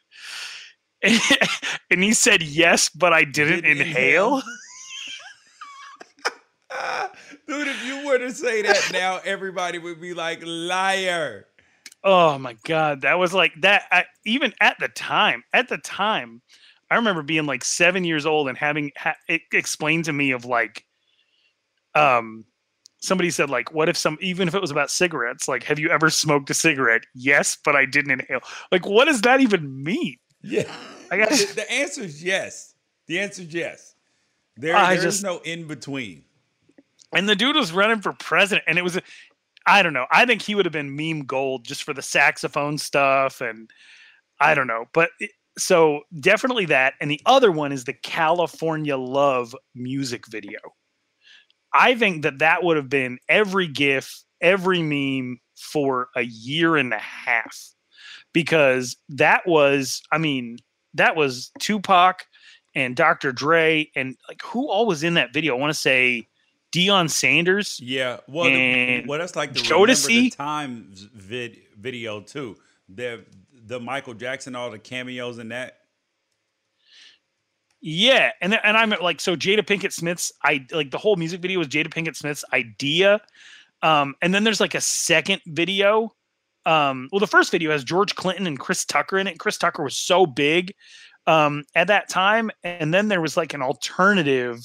and 1.02 2.02
he 2.02 2.12
said 2.12 2.42
yes, 2.42 2.88
but 2.88 3.12
I 3.12 3.24
didn't, 3.24 3.62
Didn't 3.62 3.80
inhale. 3.80 4.36
inhale? 4.36 4.42
dude 7.46 7.68
if 7.68 7.84
you 7.84 8.06
were 8.06 8.18
to 8.18 8.32
say 8.32 8.62
that 8.62 8.90
now 8.92 9.20
everybody 9.24 9.78
would 9.78 10.00
be 10.00 10.14
like 10.14 10.40
liar 10.44 11.46
Oh 12.04 12.38
my 12.38 12.56
god, 12.64 13.02
that 13.02 13.18
was 13.18 13.32
like 13.32 13.52
that. 13.60 13.84
I, 13.92 14.04
even 14.24 14.52
at 14.60 14.76
the 14.80 14.88
time, 14.88 15.44
at 15.52 15.68
the 15.68 15.78
time, 15.78 16.42
I 16.90 16.96
remember 16.96 17.22
being 17.22 17.46
like 17.46 17.64
seven 17.64 18.04
years 18.04 18.26
old 18.26 18.48
and 18.48 18.58
having 18.58 18.90
ha- 18.96 19.16
it 19.28 19.42
explained 19.52 20.06
to 20.06 20.12
me 20.12 20.32
of 20.32 20.44
like, 20.44 20.84
um, 21.94 22.44
somebody 23.00 23.30
said 23.30 23.50
like, 23.50 23.72
what 23.72 23.88
if 23.88 23.96
some 23.96 24.18
even 24.20 24.48
if 24.48 24.54
it 24.54 24.60
was 24.60 24.70
about 24.70 24.90
cigarettes, 24.90 25.46
like, 25.48 25.62
have 25.64 25.78
you 25.78 25.90
ever 25.90 26.10
smoked 26.10 26.50
a 26.50 26.54
cigarette? 26.54 27.02
Yes, 27.14 27.56
but 27.64 27.76
I 27.76 27.84
didn't 27.86 28.12
inhale. 28.12 28.40
Like, 28.70 28.86
what 28.86 29.04
does 29.06 29.20
that 29.22 29.40
even 29.40 29.82
mean? 29.82 30.16
Yeah. 30.42 30.70
I 31.10 31.18
got 31.18 31.28
the, 31.30 31.52
the 31.54 31.72
answer 31.72 32.02
is 32.02 32.22
yes. 32.22 32.74
The 33.06 33.20
answer 33.20 33.42
is 33.42 33.54
yes. 33.54 33.94
There, 34.56 34.76
I 34.76 34.94
there's 34.94 35.04
just- 35.04 35.22
no 35.24 35.38
in 35.38 35.66
between. 35.66 36.24
And 37.14 37.28
the 37.28 37.36
dude 37.36 37.56
was 37.56 37.72
running 37.72 38.00
for 38.00 38.14
president, 38.14 38.64
and 38.66 38.78
it 38.78 38.82
was, 38.82 38.98
I 39.66 39.82
don't 39.82 39.92
know. 39.92 40.06
I 40.10 40.26
think 40.26 40.42
he 40.42 40.54
would 40.54 40.66
have 40.66 40.72
been 40.72 40.96
meme 40.96 41.24
gold 41.24 41.64
just 41.64 41.84
for 41.84 41.94
the 41.94 42.02
saxophone 42.02 42.78
stuff, 42.78 43.40
and 43.40 43.70
I 44.40 44.54
don't 44.54 44.66
know. 44.66 44.86
But 44.92 45.10
so 45.58 46.00
definitely 46.20 46.66
that. 46.66 46.94
And 47.00 47.10
the 47.10 47.20
other 47.26 47.52
one 47.52 47.72
is 47.72 47.84
the 47.84 47.92
California 47.92 48.96
Love 48.96 49.54
music 49.74 50.26
video. 50.28 50.58
I 51.74 51.94
think 51.94 52.22
that 52.22 52.38
that 52.40 52.62
would 52.62 52.76
have 52.76 52.88
been 52.88 53.18
every 53.28 53.66
GIF, 53.66 54.24
every 54.40 54.82
meme 54.82 55.38
for 55.56 56.08
a 56.16 56.22
year 56.22 56.76
and 56.76 56.92
a 56.92 56.98
half, 56.98 57.58
because 58.32 58.96
that 59.08 59.46
was, 59.46 60.02
I 60.10 60.18
mean, 60.18 60.58
that 60.94 61.16
was 61.16 61.50
Tupac 61.60 62.24
and 62.74 62.96
Dr. 62.96 63.32
Dre, 63.32 63.90
and 63.94 64.16
like 64.28 64.42
who 64.42 64.70
all 64.70 64.86
was 64.86 65.02
in 65.02 65.14
that 65.14 65.32
video? 65.32 65.54
I 65.54 65.60
want 65.60 65.72
to 65.72 65.78
say 65.78 66.26
Deion 66.72 67.10
Sanders. 67.10 67.78
Yeah. 67.82 68.18
Well, 68.28 68.46
the, 68.46 68.52
And 68.52 69.08
well, 69.08 69.18
that's 69.18 69.36
like 69.36 69.52
the 69.52 69.60
Jodeci? 69.60 70.06
The 70.06 70.30
time 70.30 70.88
vid, 71.14 71.58
video 71.78 72.20
too. 72.20 72.56
The 72.88 73.24
the 73.66 73.78
Michael 73.78 74.14
Jackson, 74.14 74.56
all 74.56 74.70
the 74.70 74.78
cameos 74.78 75.38
in 75.38 75.48
that. 75.50 75.78
Yeah, 77.80 78.30
and 78.40 78.54
and 78.62 78.76
I'm 78.76 78.90
like, 78.90 79.20
so 79.20 79.36
Jada 79.36 79.60
Pinkett 79.60 79.92
Smith's 79.92 80.32
I 80.42 80.66
like 80.70 80.90
the 80.90 80.98
whole 80.98 81.16
music 81.16 81.40
video 81.40 81.58
was 81.58 81.68
Jada 81.68 81.88
Pinkett 81.88 82.16
Smith's 82.16 82.44
idea, 82.52 83.20
um, 83.82 84.14
and 84.22 84.32
then 84.32 84.44
there's 84.44 84.60
like 84.60 84.74
a 84.74 84.80
second 84.80 85.42
video 85.46 86.12
um, 86.64 87.08
well, 87.10 87.20
the 87.20 87.26
first 87.26 87.50
video 87.50 87.70
has 87.70 87.84
George 87.84 88.14
Clinton 88.14 88.46
and 88.46 88.58
Chris 88.58 88.84
Tucker 88.84 89.18
in 89.18 89.26
it. 89.26 89.38
Chris 89.38 89.58
Tucker 89.58 89.82
was 89.82 89.96
so 89.96 90.26
big 90.26 90.72
um, 91.26 91.64
at 91.74 91.88
that 91.88 92.08
time, 92.08 92.50
and 92.62 92.92
then 92.92 93.08
there 93.08 93.20
was 93.20 93.36
like 93.36 93.54
an 93.54 93.62
alternative 93.62 94.60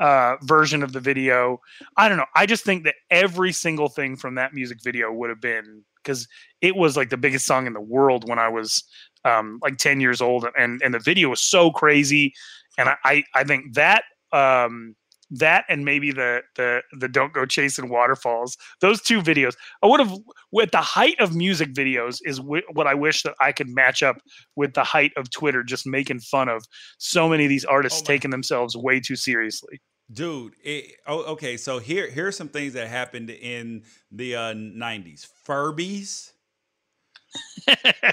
uh, 0.00 0.36
version 0.42 0.82
of 0.82 0.92
the 0.92 1.00
video. 1.00 1.60
I 1.96 2.08
don't 2.08 2.18
know. 2.18 2.26
I 2.34 2.46
just 2.46 2.64
think 2.64 2.84
that 2.84 2.94
every 3.10 3.52
single 3.52 3.88
thing 3.88 4.16
from 4.16 4.34
that 4.36 4.54
music 4.54 4.78
video 4.82 5.12
would 5.12 5.30
have 5.30 5.40
been 5.40 5.82
because 6.02 6.26
it 6.60 6.76
was 6.76 6.96
like 6.96 7.10
the 7.10 7.16
biggest 7.16 7.46
song 7.46 7.66
in 7.66 7.72
the 7.72 7.80
world 7.80 8.28
when 8.28 8.38
I 8.38 8.48
was 8.48 8.82
um, 9.24 9.58
like 9.62 9.76
10 9.78 10.00
years 10.00 10.20
old, 10.20 10.46
and 10.56 10.80
and 10.82 10.94
the 10.94 11.00
video 11.00 11.28
was 11.28 11.40
so 11.40 11.70
crazy, 11.70 12.32
and 12.76 12.88
I 12.88 12.96
I, 13.04 13.24
I 13.34 13.44
think 13.44 13.74
that 13.74 14.04
um, 14.32 14.94
that 15.30 15.64
and 15.68 15.84
maybe 15.84 16.10
the 16.10 16.42
the 16.56 16.82
the 16.92 17.08
don't 17.08 17.32
go 17.32 17.44
chasing 17.44 17.88
waterfalls 17.90 18.56
those 18.80 19.02
two 19.02 19.20
videos 19.20 19.54
i 19.82 19.86
would 19.86 20.00
have 20.00 20.16
with 20.52 20.70
the 20.70 20.80
height 20.80 21.18
of 21.20 21.34
music 21.34 21.74
videos 21.74 22.18
is 22.24 22.38
w- 22.38 22.62
what 22.72 22.86
i 22.86 22.94
wish 22.94 23.22
that 23.22 23.34
i 23.40 23.52
could 23.52 23.68
match 23.68 24.02
up 24.02 24.16
with 24.56 24.72
the 24.72 24.84
height 24.84 25.12
of 25.16 25.28
twitter 25.30 25.62
just 25.62 25.86
making 25.86 26.18
fun 26.18 26.48
of 26.48 26.64
so 26.96 27.28
many 27.28 27.44
of 27.44 27.50
these 27.50 27.64
artists 27.64 28.00
Oh 28.00 28.06
taking 28.06 28.30
themselves 28.30 28.74
way 28.76 29.00
too 29.00 29.16
seriously 29.16 29.80
dude 30.12 30.54
it, 30.62 30.92
oh, 31.06 31.22
okay 31.32 31.56
so 31.56 31.78
here 31.78 32.08
here's 32.08 32.36
some 32.36 32.48
things 32.48 32.72
that 32.72 32.88
happened 32.88 33.28
in 33.30 33.82
the 34.10 34.34
uh, 34.34 34.54
90s 34.54 35.26
furbies 35.46 36.30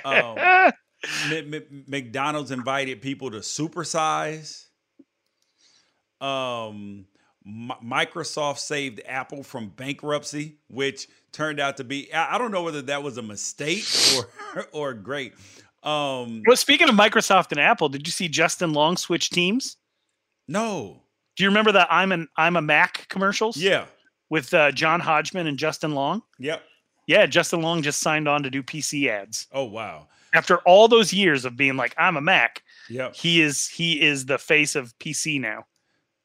um, 0.03 0.37
M- 1.31 1.53
M- 1.53 1.85
mcdonald's 1.87 2.51
invited 2.51 3.01
people 3.01 3.31
to 3.31 3.37
supersize. 3.37 4.65
Um 6.19 7.05
M- 7.45 7.71
microsoft 7.83 8.57
saved 8.57 9.01
apple 9.07 9.43
from 9.43 9.69
bankruptcy 9.69 10.57
which 10.67 11.07
turned 11.31 11.59
out 11.59 11.77
to 11.77 11.83
be 11.83 12.11
i, 12.13 12.35
I 12.35 12.37
don't 12.37 12.51
know 12.51 12.63
whether 12.63 12.81
that 12.83 13.03
was 13.03 13.17
a 13.17 13.21
mistake 13.21 13.85
or 14.55 14.67
or 14.71 14.93
great. 14.93 15.33
Um 15.83 16.41
well 16.47 16.57
speaking 16.57 16.89
of 16.89 16.95
microsoft 16.95 17.51
and 17.51 17.59
apple 17.59 17.87
did 17.87 18.07
you 18.07 18.11
see 18.11 18.27
justin 18.27 18.73
long 18.73 18.97
switch 18.97 19.29
teams? 19.29 19.77
No 20.47 21.03
do 21.35 21.43
you 21.43 21.49
remember 21.49 21.71
that 21.73 21.87
i'm 21.91 22.11
an 22.11 22.27
i'm 22.37 22.55
a 22.55 22.61
mac 22.61 23.07
commercials? 23.09 23.57
Yeah. 23.57 23.85
With 24.29 24.53
uh, 24.53 24.71
john 24.71 24.99
hodgman 24.99 25.47
and 25.47 25.57
justin 25.57 25.93
long? 25.93 26.21
Yep. 26.39 26.61
Yeah 27.07 27.25
justin 27.25 27.61
long 27.61 27.81
just 27.81 27.99
signed 28.01 28.27
on 28.27 28.43
to 28.43 28.49
do 28.49 28.63
pc 28.63 29.07
ads. 29.09 29.47
Oh 29.51 29.65
wow. 29.65 30.07
After 30.33 30.57
all 30.59 30.87
those 30.87 31.13
years 31.13 31.45
of 31.45 31.55
being 31.55 31.75
like 31.77 31.93
i'm 31.97 32.17
a 32.17 32.21
mac 32.21 32.63
Yep. 32.89 33.15
he 33.15 33.41
is 33.41 33.67
he 33.67 34.01
is 34.01 34.25
the 34.25 34.37
face 34.37 34.75
of 34.75 34.97
pc 34.99 35.39
now. 35.41 35.65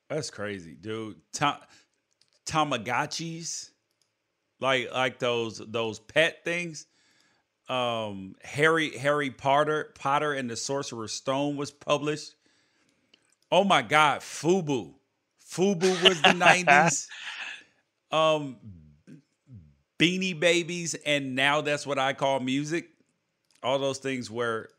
That's 0.08 0.30
crazy, 0.30 0.74
dude. 0.80 1.20
Ta- 1.32 1.60
Tamagotchis, 2.46 3.70
like 4.60 4.92
like 4.92 5.18
those 5.18 5.62
those 5.66 5.98
pet 6.00 6.44
things. 6.44 6.86
Um, 7.68 8.34
Harry 8.42 8.96
Harry 8.98 9.30
Potter 9.30 9.92
Potter 9.98 10.32
and 10.32 10.50
the 10.50 10.56
Sorcerer's 10.56 11.12
Stone 11.12 11.56
was 11.56 11.70
published. 11.70 12.34
Oh 13.52 13.62
my 13.64 13.82
God, 13.82 14.20
Fubu, 14.20 14.94
Fubu 15.50 16.02
was 16.08 16.20
the 16.22 16.32
nineties. 16.32 17.08
um, 18.12 18.56
Beanie 19.98 20.38
Babies, 20.38 20.94
and 21.04 21.34
now 21.34 21.60
that's 21.60 21.86
what 21.86 21.98
I 21.98 22.12
call 22.12 22.40
music. 22.40 22.88
All 23.62 23.78
those 23.78 23.98
things 23.98 24.30
were 24.30 24.70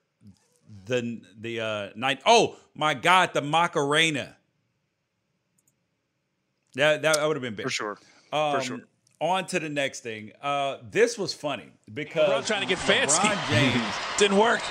the 0.86 1.22
the 1.40 1.60
uh 1.60 1.90
night. 1.96 2.22
Oh 2.26 2.56
my 2.74 2.94
God, 2.94 3.34
the 3.34 3.42
Macarena. 3.42 4.36
That 6.76 7.02
that 7.02 7.26
would 7.28 7.36
have 7.36 7.42
been 7.44 7.56
big 7.56 7.66
for 7.66 7.70
sure. 7.70 7.98
Um, 8.32 8.56
For 8.60 8.62
sure. 8.62 8.80
On 9.20 9.46
to 9.48 9.60
the 9.60 9.70
next 9.70 10.00
thing. 10.00 10.32
Uh, 10.42 10.78
this 10.90 11.16
was 11.18 11.32
funny 11.34 11.70
because 11.94 12.28
LeBron 12.28 12.48
trying 12.48 12.62
to 12.62 12.68
get 12.68 12.80
fancy. 12.80 13.22
James 13.50 13.84
Didn't 14.18 14.38
work. 14.38 14.62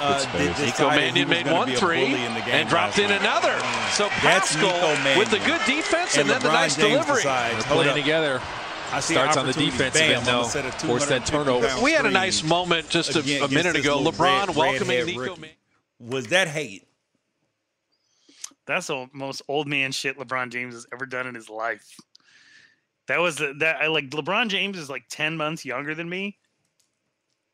Uh, 0.00 0.18
Nico 0.32 0.38
de- 0.38 0.66
decided 0.66 1.16
he 1.16 1.24
Mannion 1.24 1.28
made 1.28 1.52
one 1.52 1.68
three 1.72 2.00
bully 2.06 2.24
in 2.24 2.34
the 2.34 2.40
game 2.40 2.54
and 2.54 2.68
dropped 2.68 2.98
in 2.98 3.10
another. 3.10 3.58
So 3.92 4.08
That's 4.22 4.54
Pascal 4.56 5.18
with 5.18 5.30
the 5.30 5.38
good 5.38 5.60
defense 5.66 6.16
and, 6.16 6.28
then 6.28 6.40
the 6.42 6.48
nice 6.48 6.76
James 6.76 6.92
delivery. 6.94 7.16
decides, 7.16 7.64
They're 7.64 7.74
playing 7.74 7.88
up. 7.90 7.96
together. 7.96 8.42
I 8.90 9.00
see 9.00 9.14
Starts 9.14 9.36
on 9.36 9.44
the 9.44 9.50
opportunity, 9.50 9.70
defensive 9.76 10.00
bam, 10.00 10.16
end, 10.18 10.26
though. 10.26 10.48
gonna 10.52 10.72
Force 10.72 11.06
that 11.06 11.26
turnover. 11.26 11.68
We 11.82 11.92
had 11.92 12.06
a 12.06 12.10
nice 12.10 12.42
moment 12.42 12.88
just 12.88 13.14
a, 13.16 13.44
a 13.44 13.48
minute 13.48 13.76
ago. 13.76 13.98
LeBron 14.02 14.46
red- 14.48 14.56
welcoming 14.56 14.88
redhead 14.88 15.06
Nico. 15.06 15.20
rookie. 15.20 15.40
Mannion. 15.40 15.56
Was 16.00 16.26
that 16.28 16.48
hate? 16.48 16.84
That's 18.66 18.86
the 18.86 19.08
most 19.12 19.42
old 19.48 19.66
man 19.66 19.92
shit 19.92 20.18
LeBron 20.18 20.50
James 20.50 20.74
has 20.74 20.86
ever 20.92 21.06
done 21.06 21.26
in 21.26 21.34
his 21.34 21.48
life. 21.50 21.96
That 23.08 23.20
was 23.20 23.36
the, 23.36 23.54
that 23.58 23.76
I 23.80 23.86
like 23.88 24.10
LeBron 24.10 24.48
James 24.48 24.78
is 24.78 24.90
like 24.90 25.04
10 25.08 25.36
months 25.36 25.64
younger 25.64 25.94
than 25.94 26.08
me. 26.08 26.36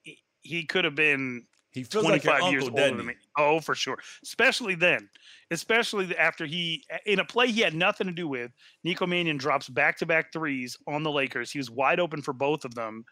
He, 0.03 0.19
he 0.43 0.65
could 0.65 0.85
have 0.85 0.97
been 0.97 1.47
He 1.74 1.82
feels 1.82 2.05
like 2.05 2.22
25 2.22 2.40
your 2.40 2.51
years 2.52 2.64
uncle, 2.64 2.78
older 2.78 2.82
doesn't 2.82 2.96
than 2.98 3.06
he? 3.06 3.12
me. 3.14 3.20
Oh, 3.36 3.59
for 3.59 3.74
sure. 3.74 3.98
Especially 4.22 4.76
then. 4.76 5.09
Especially 5.51 6.16
after 6.16 6.46
he 6.46 6.84
in 7.05 7.18
a 7.18 7.24
play 7.24 7.48
he 7.51 7.60
had 7.60 7.74
nothing 7.74 8.06
to 8.06 8.12
do 8.12 8.28
with, 8.28 8.52
Nico 8.84 9.06
Mannion 9.06 9.36
drops 9.36 9.68
back-to-back 9.68 10.32
threes 10.32 10.78
on 10.86 11.02
the 11.02 11.10
Lakers. 11.10 11.51
He 11.51 11.59
was 11.59 11.70
wide 11.70 11.98
open 11.98 12.22
for 12.22 12.32
both 12.32 12.64
of 12.64 12.76
them. 12.76 13.05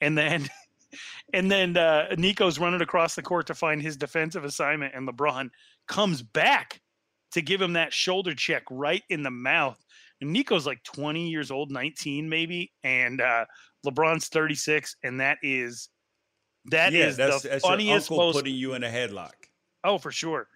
And 0.00 0.16
then 0.16 0.48
and 1.34 1.50
then 1.50 1.76
uh, 1.76 2.14
Nico's 2.16 2.60
running 2.60 2.80
across 2.80 3.16
the 3.16 3.22
court 3.22 3.48
to 3.48 3.54
find 3.54 3.82
his 3.82 3.96
defensive 3.96 4.44
assignment, 4.44 4.94
and 4.94 5.08
LeBron 5.08 5.50
comes 5.88 6.22
back 6.22 6.80
to 7.32 7.42
give 7.42 7.60
him 7.60 7.72
that 7.72 7.92
shoulder 7.92 8.34
check 8.34 8.62
right 8.70 9.02
in 9.10 9.22
the 9.24 9.30
mouth. 9.30 9.84
And 10.20 10.32
Nico's 10.32 10.64
like 10.64 10.82
20 10.84 11.28
years 11.28 11.50
old, 11.50 11.70
19 11.70 12.28
maybe, 12.28 12.72
and 12.84 13.20
uh, 13.20 13.44
LeBron's 13.84 14.28
36, 14.28 14.96
and 15.02 15.20
that 15.20 15.38
is 15.42 15.88
that 16.70 16.92
yeah, 16.92 17.06
is 17.06 17.16
that's, 17.16 17.42
the 17.42 17.48
that's 17.48 17.64
your 17.64 17.70
funniest, 17.70 18.10
uncle 18.10 18.26
most 18.26 18.36
putting 18.36 18.54
you 18.54 18.74
in 18.74 18.84
a 18.84 18.88
headlock. 18.88 19.34
oh 19.84 19.98
for 19.98 20.12
sure. 20.12 20.48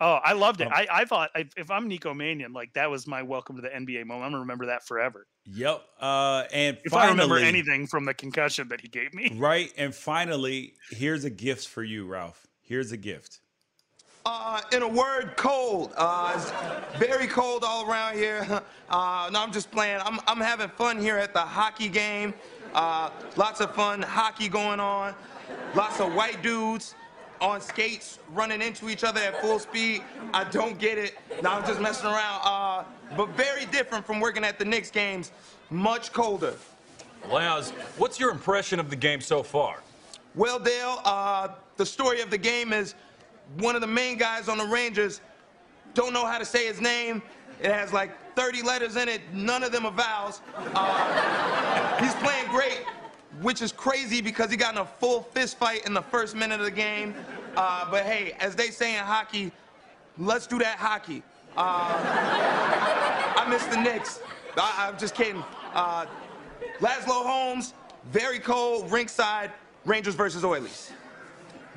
Oh, 0.00 0.20
I 0.22 0.32
loved 0.32 0.60
it. 0.60 0.68
Um, 0.68 0.72
I, 0.74 0.86
I 0.90 1.04
thought 1.04 1.30
if, 1.34 1.48
if 1.56 1.70
I'm 1.72 1.88
Nico 1.88 2.14
Mannion, 2.14 2.52
like 2.52 2.72
that 2.74 2.88
was 2.88 3.08
my 3.08 3.22
welcome 3.22 3.56
to 3.56 3.62
the 3.62 3.68
NBA 3.68 4.06
moment. 4.06 4.26
I'm 4.26 4.30
gonna 4.30 4.40
remember 4.40 4.66
that 4.66 4.86
forever. 4.86 5.26
Yep. 5.46 5.82
Uh, 6.00 6.44
and 6.52 6.78
If 6.84 6.94
I 6.94 7.08
remember 7.08 7.36
anything 7.38 7.86
from 7.86 8.04
the 8.04 8.14
concussion 8.14 8.68
that 8.68 8.80
he 8.80 8.88
gave 8.88 9.12
me. 9.14 9.32
Right. 9.38 9.72
And 9.76 9.94
finally, 9.94 10.74
here's 10.90 11.24
a 11.24 11.30
gift 11.30 11.68
for 11.68 11.82
you, 11.82 12.06
Ralph. 12.06 12.46
Here's 12.60 12.92
a 12.92 12.96
gift. 12.96 13.40
Uh, 14.26 14.60
in 14.72 14.82
a 14.82 14.88
word, 14.88 15.34
cold. 15.36 15.92
Uh, 15.96 16.32
it's 16.34 16.98
very 16.98 17.26
cold 17.26 17.64
all 17.64 17.88
around 17.90 18.16
here. 18.16 18.62
Uh, 18.90 19.28
no, 19.30 19.42
I'm 19.42 19.52
just 19.52 19.70
playing. 19.70 20.00
I'm, 20.02 20.18
I'm 20.26 20.40
having 20.40 20.70
fun 20.70 20.98
here 20.98 21.18
at 21.18 21.34
the 21.34 21.40
hockey 21.40 21.90
game. 21.90 22.32
Uh, 22.72 23.10
lots 23.36 23.60
of 23.60 23.74
fun 23.74 24.00
hockey 24.00 24.48
going 24.48 24.80
on. 24.80 25.14
Lots 25.74 26.00
of 26.00 26.14
white 26.14 26.42
dudes 26.42 26.94
on 27.40 27.60
skates 27.60 28.18
running 28.32 28.62
into 28.62 28.88
each 28.88 29.04
other 29.04 29.20
at 29.20 29.40
full 29.40 29.58
speed. 29.58 30.02
I 30.32 30.44
don't 30.44 30.78
get 30.78 30.98
it. 30.98 31.16
Now 31.42 31.58
I'm 31.58 31.66
just 31.66 31.80
messing 31.80 32.06
around. 32.06 32.40
Uh, 32.44 32.84
but 33.16 33.28
very 33.30 33.66
different 33.66 34.06
from 34.06 34.20
working 34.20 34.44
at 34.44 34.58
the 34.58 34.64
Knicks 34.64 34.90
games. 34.90 35.32
Much 35.70 36.12
colder. 36.12 36.54
Laz, 37.28 37.70
what's 37.96 38.18
your 38.18 38.30
impression 38.30 38.80
of 38.80 38.90
the 38.90 38.96
game 38.96 39.20
so 39.20 39.42
far? 39.42 39.82
Well, 40.34 40.58
Dale, 40.58 41.00
uh, 41.04 41.48
the 41.76 41.86
story 41.86 42.20
of 42.20 42.30
the 42.30 42.38
game 42.38 42.72
is 42.72 42.94
one 43.58 43.74
of 43.74 43.80
the 43.80 43.86
main 43.86 44.18
guys 44.18 44.48
on 44.48 44.58
the 44.58 44.66
Rangers 44.66 45.20
don't 45.94 46.12
know 46.12 46.26
how 46.26 46.38
to 46.38 46.44
say 46.44 46.66
his 46.66 46.80
name. 46.80 47.22
It 47.60 47.72
has 47.72 47.92
like 47.92 48.10
30 48.36 48.62
letters 48.62 48.96
in 48.96 49.08
it, 49.08 49.20
none 49.32 49.64
of 49.64 49.72
them 49.72 49.84
are 49.84 49.92
vowels. 49.92 50.40
Uh, 50.74 51.98
he's 52.00 52.14
playing 52.16 52.46
great, 52.50 52.84
which 53.40 53.62
is 53.62 53.72
crazy 53.72 54.20
because 54.20 54.50
he 54.50 54.56
got 54.56 54.74
in 54.74 54.80
a 54.80 54.84
full 54.84 55.22
fist 55.22 55.58
fight 55.58 55.86
in 55.86 55.94
the 55.94 56.02
first 56.02 56.34
minute 56.34 56.60
of 56.60 56.66
the 56.66 56.70
game. 56.70 57.14
Uh, 57.56 57.90
but 57.90 58.04
hey, 58.04 58.32
as 58.40 58.54
they 58.54 58.70
say 58.70 58.96
in 58.96 59.04
hockey, 59.04 59.52
let's 60.18 60.46
do 60.46 60.58
that 60.58 60.78
hockey. 60.78 61.22
Uh, 61.56 61.94
I 63.36 63.46
miss 63.48 63.64
the 63.66 63.80
Knicks. 63.80 64.20
I, 64.56 64.88
I'm 64.88 64.98
just 64.98 65.14
kidding. 65.14 65.42
Uh, 65.74 66.06
Laszlo 66.80 67.24
Holmes, 67.24 67.74
very 68.12 68.38
cold, 68.38 68.88
rinkside, 68.90 69.50
Rangers 69.84 70.14
versus 70.14 70.44
Oilers. 70.44 70.90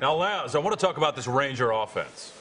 Now, 0.00 0.14
Laz, 0.14 0.54
I 0.54 0.58
want 0.58 0.78
to 0.78 0.84
talk 0.84 0.96
about 0.96 1.16
this 1.16 1.26
Ranger 1.26 1.70
offense. 1.70 2.32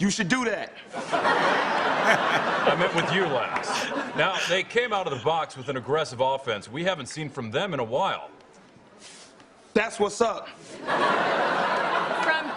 You 0.00 0.10
should 0.10 0.28
do 0.28 0.46
that. 0.46 0.72
I 1.12 2.74
meant 2.78 2.94
with 2.94 3.12
you, 3.12 3.26
last. 3.26 4.16
Now, 4.16 4.34
they 4.48 4.62
came 4.62 4.94
out 4.94 5.06
of 5.06 5.12
the 5.16 5.22
box 5.22 5.58
with 5.58 5.68
an 5.68 5.76
aggressive 5.76 6.20
offense 6.20 6.70
we 6.70 6.82
haven't 6.84 7.06
seen 7.06 7.28
from 7.28 7.50
them 7.50 7.74
in 7.74 7.80
a 7.80 7.84
while. 7.84 8.30
That's 9.74 10.00
what's 10.00 10.22
up. 10.22 10.48
From 10.48 10.88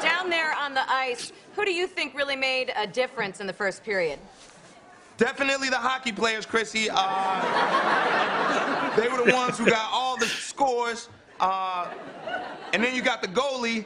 down 0.02 0.30
there 0.30 0.56
on 0.58 0.74
the 0.74 0.90
ice, 0.90 1.34
who 1.54 1.66
do 1.66 1.74
you 1.74 1.86
think 1.86 2.16
really 2.16 2.38
made 2.38 2.72
a 2.78 2.88
difference 2.88 3.42
in 3.42 3.48
the 3.48 3.54
first 3.54 3.84
period? 3.84 4.20
Definitely 5.18 5.68
the 5.68 5.76
hockey 5.76 6.14
players, 6.14 6.46
Chrissy. 6.46 6.88
Uh, 6.90 7.02
they 8.96 9.10
were 9.10 9.26
the 9.26 9.34
ones 9.34 9.58
who 9.58 9.66
got 9.66 9.90
all 9.92 10.16
the 10.16 10.28
scores. 10.28 11.10
Uh, 11.42 11.90
and 12.72 12.82
then 12.82 12.96
you 12.96 13.02
got 13.02 13.22
the 13.22 13.28
goalie 13.28 13.84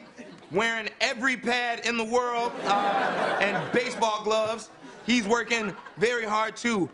wearing 0.52 0.90
every 1.02 1.36
pad 1.38 1.86
in 1.86 1.98
the 1.98 2.04
world 2.04 2.52
uh, 2.64 3.38
and 3.42 3.72
baseball 3.72 4.24
gloves. 4.24 4.70
He's 5.06 5.28
working 5.28 5.76
very 5.98 6.26
hard 6.26 6.56
too. 6.56 6.90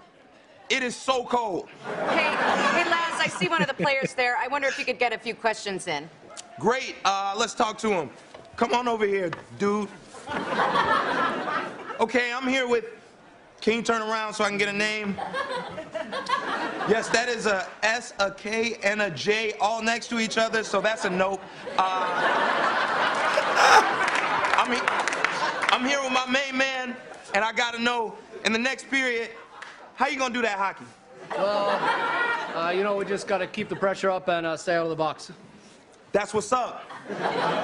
It 0.69 0.81
is 0.81 0.95
so 0.95 1.25
cold. 1.25 1.69
Hey, 2.09 2.23
hey, 2.23 2.89
Laz, 2.89 3.19
I 3.19 3.27
see 3.27 3.47
one 3.47 3.61
of 3.61 3.67
the 3.67 3.73
players 3.73 4.13
there. 4.13 4.37
I 4.37 4.47
wonder 4.47 4.67
if 4.67 4.79
you 4.79 4.85
could 4.85 4.99
get 4.99 5.13
a 5.13 5.17
few 5.17 5.35
questions 5.35 5.87
in. 5.87 6.09
Great. 6.59 6.95
Uh, 7.03 7.35
let's 7.37 7.53
talk 7.53 7.77
to 7.79 7.89
him. 7.89 8.09
Come 8.55 8.73
on 8.73 8.87
over 8.87 9.05
here, 9.05 9.31
dude. 9.59 9.89
Okay, 11.99 12.33
I'm 12.33 12.47
here 12.47 12.67
with. 12.67 12.85
Can 13.61 13.75
you 13.75 13.81
turn 13.81 14.01
around 14.01 14.33
so 14.33 14.43
I 14.43 14.49
can 14.49 14.57
get 14.57 14.67
a 14.67 14.73
name? 14.73 15.15
Yes, 16.89 17.07
that 17.09 17.29
is 17.29 17.45
a 17.45 17.67
S, 17.81 18.13
a 18.19 18.29
K, 18.29 18.77
and 18.83 19.01
a 19.01 19.09
J 19.09 19.53
all 19.61 19.81
next 19.81 20.07
to 20.09 20.19
each 20.19 20.37
other, 20.37 20.63
so 20.63 20.81
that's 20.81 21.05
a 21.05 21.09
nope. 21.09 21.41
Uh, 21.77 23.02
I'm, 23.63 24.71
he- 24.71 24.81
I'm 25.73 25.85
here 25.87 26.01
with 26.01 26.11
my 26.11 26.25
main 26.29 26.57
man, 26.57 26.95
and 27.33 27.43
I 27.43 27.51
gotta 27.51 27.79
know 27.81 28.15
in 28.45 28.51
the 28.53 28.59
next 28.59 28.89
period, 28.89 29.31
how 29.95 30.07
you 30.07 30.17
gonna 30.17 30.33
do 30.33 30.41
that 30.41 30.57
hockey? 30.57 30.85
Well, 31.37 31.69
uh, 32.55 32.69
you 32.71 32.83
know, 32.83 32.95
we 32.97 33.05
just 33.05 33.27
got 33.27 33.37
to 33.39 33.47
keep 33.47 33.69
the 33.69 33.75
pressure 33.75 34.09
up 34.11 34.27
and 34.27 34.45
uh, 34.45 34.57
stay 34.57 34.75
out 34.75 34.83
of 34.83 34.89
the 34.89 34.95
box. 34.95 35.31
That's 36.11 36.33
what's 36.33 36.51
up. 36.53 36.83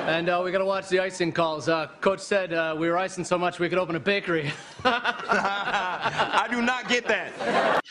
And 0.07 0.27
uh, 0.29 0.41
we 0.43 0.51
got 0.51 0.57
to 0.59 0.65
watch 0.65 0.87
the 0.89 0.99
icing 0.99 1.31
calls. 1.31 1.69
Uh, 1.69 1.87
Coach 2.01 2.19
said 2.21 2.51
uh, 2.53 2.75
we 2.77 2.89
were 2.89 2.97
icing 2.97 3.23
so 3.23 3.37
much 3.37 3.59
we 3.59 3.69
could 3.69 3.77
open 3.77 3.95
a 3.95 3.99
bakery. 3.99 4.51
I 4.85 6.47
do 6.49 6.61
not 6.61 6.89
get 6.89 7.05
that. 7.07 7.81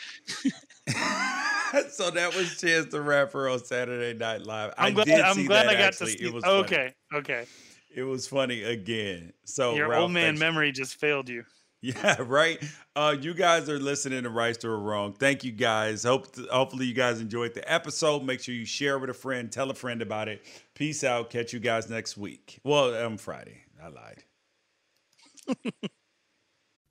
so 1.91 2.09
that 2.11 2.35
was 2.35 2.59
Chance 2.59 2.87
the 2.91 2.99
Rapper 3.01 3.47
on 3.47 3.63
Saturday 3.63 4.17
Night 4.17 4.41
Live. 4.41 4.73
I'm 4.77 4.87
I 4.87 4.91
glad. 4.91 5.05
did 5.05 5.21
I'm 5.21 5.35
see 5.35 5.47
glad 5.47 5.67
that, 5.67 5.69
I 5.69 5.73
got 5.75 5.81
actually. 5.83 6.13
to 6.13 6.17
see. 6.19 6.25
It 6.25 6.33
was 6.33 6.43
funny. 6.43 6.57
okay, 6.63 6.93
okay. 7.13 7.45
It 7.89 8.03
was 8.03 8.27
funny 8.27 8.63
again. 8.63 9.33
So 9.45 9.75
Your 9.75 9.89
Ralph, 9.89 10.03
old 10.03 10.11
man 10.11 10.25
thanks- 10.27 10.39
memory 10.39 10.71
just 10.71 10.95
failed 10.99 11.27
you. 11.29 11.43
Yeah, 11.81 12.17
right. 12.27 12.61
Uh, 12.95 13.15
you 13.19 13.33
guys 13.33 13.69
are 13.69 13.79
listening 13.79 14.23
to 14.23 14.29
Right 14.29 14.63
or 14.65 14.77
Wrong. 14.77 15.13
Thank 15.13 15.43
you 15.45 15.51
guys. 15.53 16.03
Hope 16.03 16.27
hopefully 16.51 16.85
you 16.85 16.93
guys 16.93 17.21
enjoyed 17.21 17.53
the 17.53 17.71
episode. 17.71 18.23
Make 18.23 18.41
sure 18.41 18.53
you 18.53 18.65
share 18.65 18.99
with 18.99 19.09
a 19.09 19.13
friend, 19.13 19.49
tell 19.51 19.69
a 19.71 19.73
friend 19.73 20.01
about 20.01 20.27
it. 20.27 20.43
Peace 20.75 21.03
out. 21.05 21.29
Catch 21.29 21.53
you 21.53 21.59
guys 21.59 21.89
next 21.89 22.17
week. 22.17 22.59
Well, 22.65 22.93
on 23.05 23.17
Friday. 23.17 23.63
I 23.81 23.87
lied. 23.87 24.23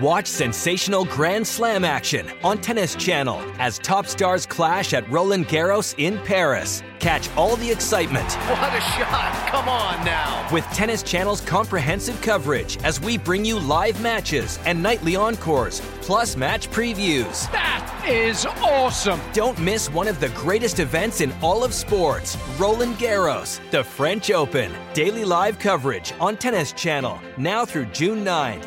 Watch 0.00 0.26
sensational 0.26 1.04
Grand 1.04 1.46
Slam 1.46 1.84
action 1.84 2.28
on 2.44 2.58
Tennis 2.58 2.94
Channel 2.94 3.40
as 3.58 3.78
top 3.78 4.06
stars 4.06 4.46
clash 4.46 4.92
at 4.92 5.08
Roland 5.10 5.46
Garros 5.48 5.94
in 5.98 6.18
Paris. 6.18 6.82
Catch 7.00 7.28
all 7.36 7.56
the 7.56 7.70
excitement 7.70 8.32
What 8.32 8.72
a 8.74 8.80
shot! 8.80 9.48
Come 9.48 9.68
on 9.68 10.04
now. 10.04 10.48
with 10.52 10.64
Tennis 10.66 11.02
Channel's 11.02 11.40
comprehensive 11.40 12.20
coverage 12.22 12.76
as 12.84 13.00
we 13.00 13.18
bring 13.18 13.44
you 13.44 13.58
live 13.58 14.00
matches 14.00 14.58
and 14.64 14.82
nightly 14.82 15.16
encores, 15.16 15.80
plus 16.02 16.36
match 16.36 16.70
previews. 16.70 17.50
That 17.52 18.04
is 18.08 18.46
awesome. 18.46 19.20
Don't 19.32 19.58
miss 19.60 19.90
one 19.90 20.06
of 20.08 20.20
the 20.20 20.28
greatest 20.30 20.78
events 20.78 21.20
in 21.20 21.32
all 21.42 21.64
of 21.64 21.74
sports 21.74 22.36
Roland 22.58 22.94
Garros, 22.96 23.58
the 23.70 23.82
French 23.84 24.30
Open. 24.30 24.72
Daily 24.92 25.24
live 25.24 25.58
coverage 25.58 26.12
on 26.20 26.36
Tennis 26.36 26.72
Channel 26.72 27.18
now 27.38 27.64
through 27.64 27.86
June 27.86 28.24
9th. 28.24 28.66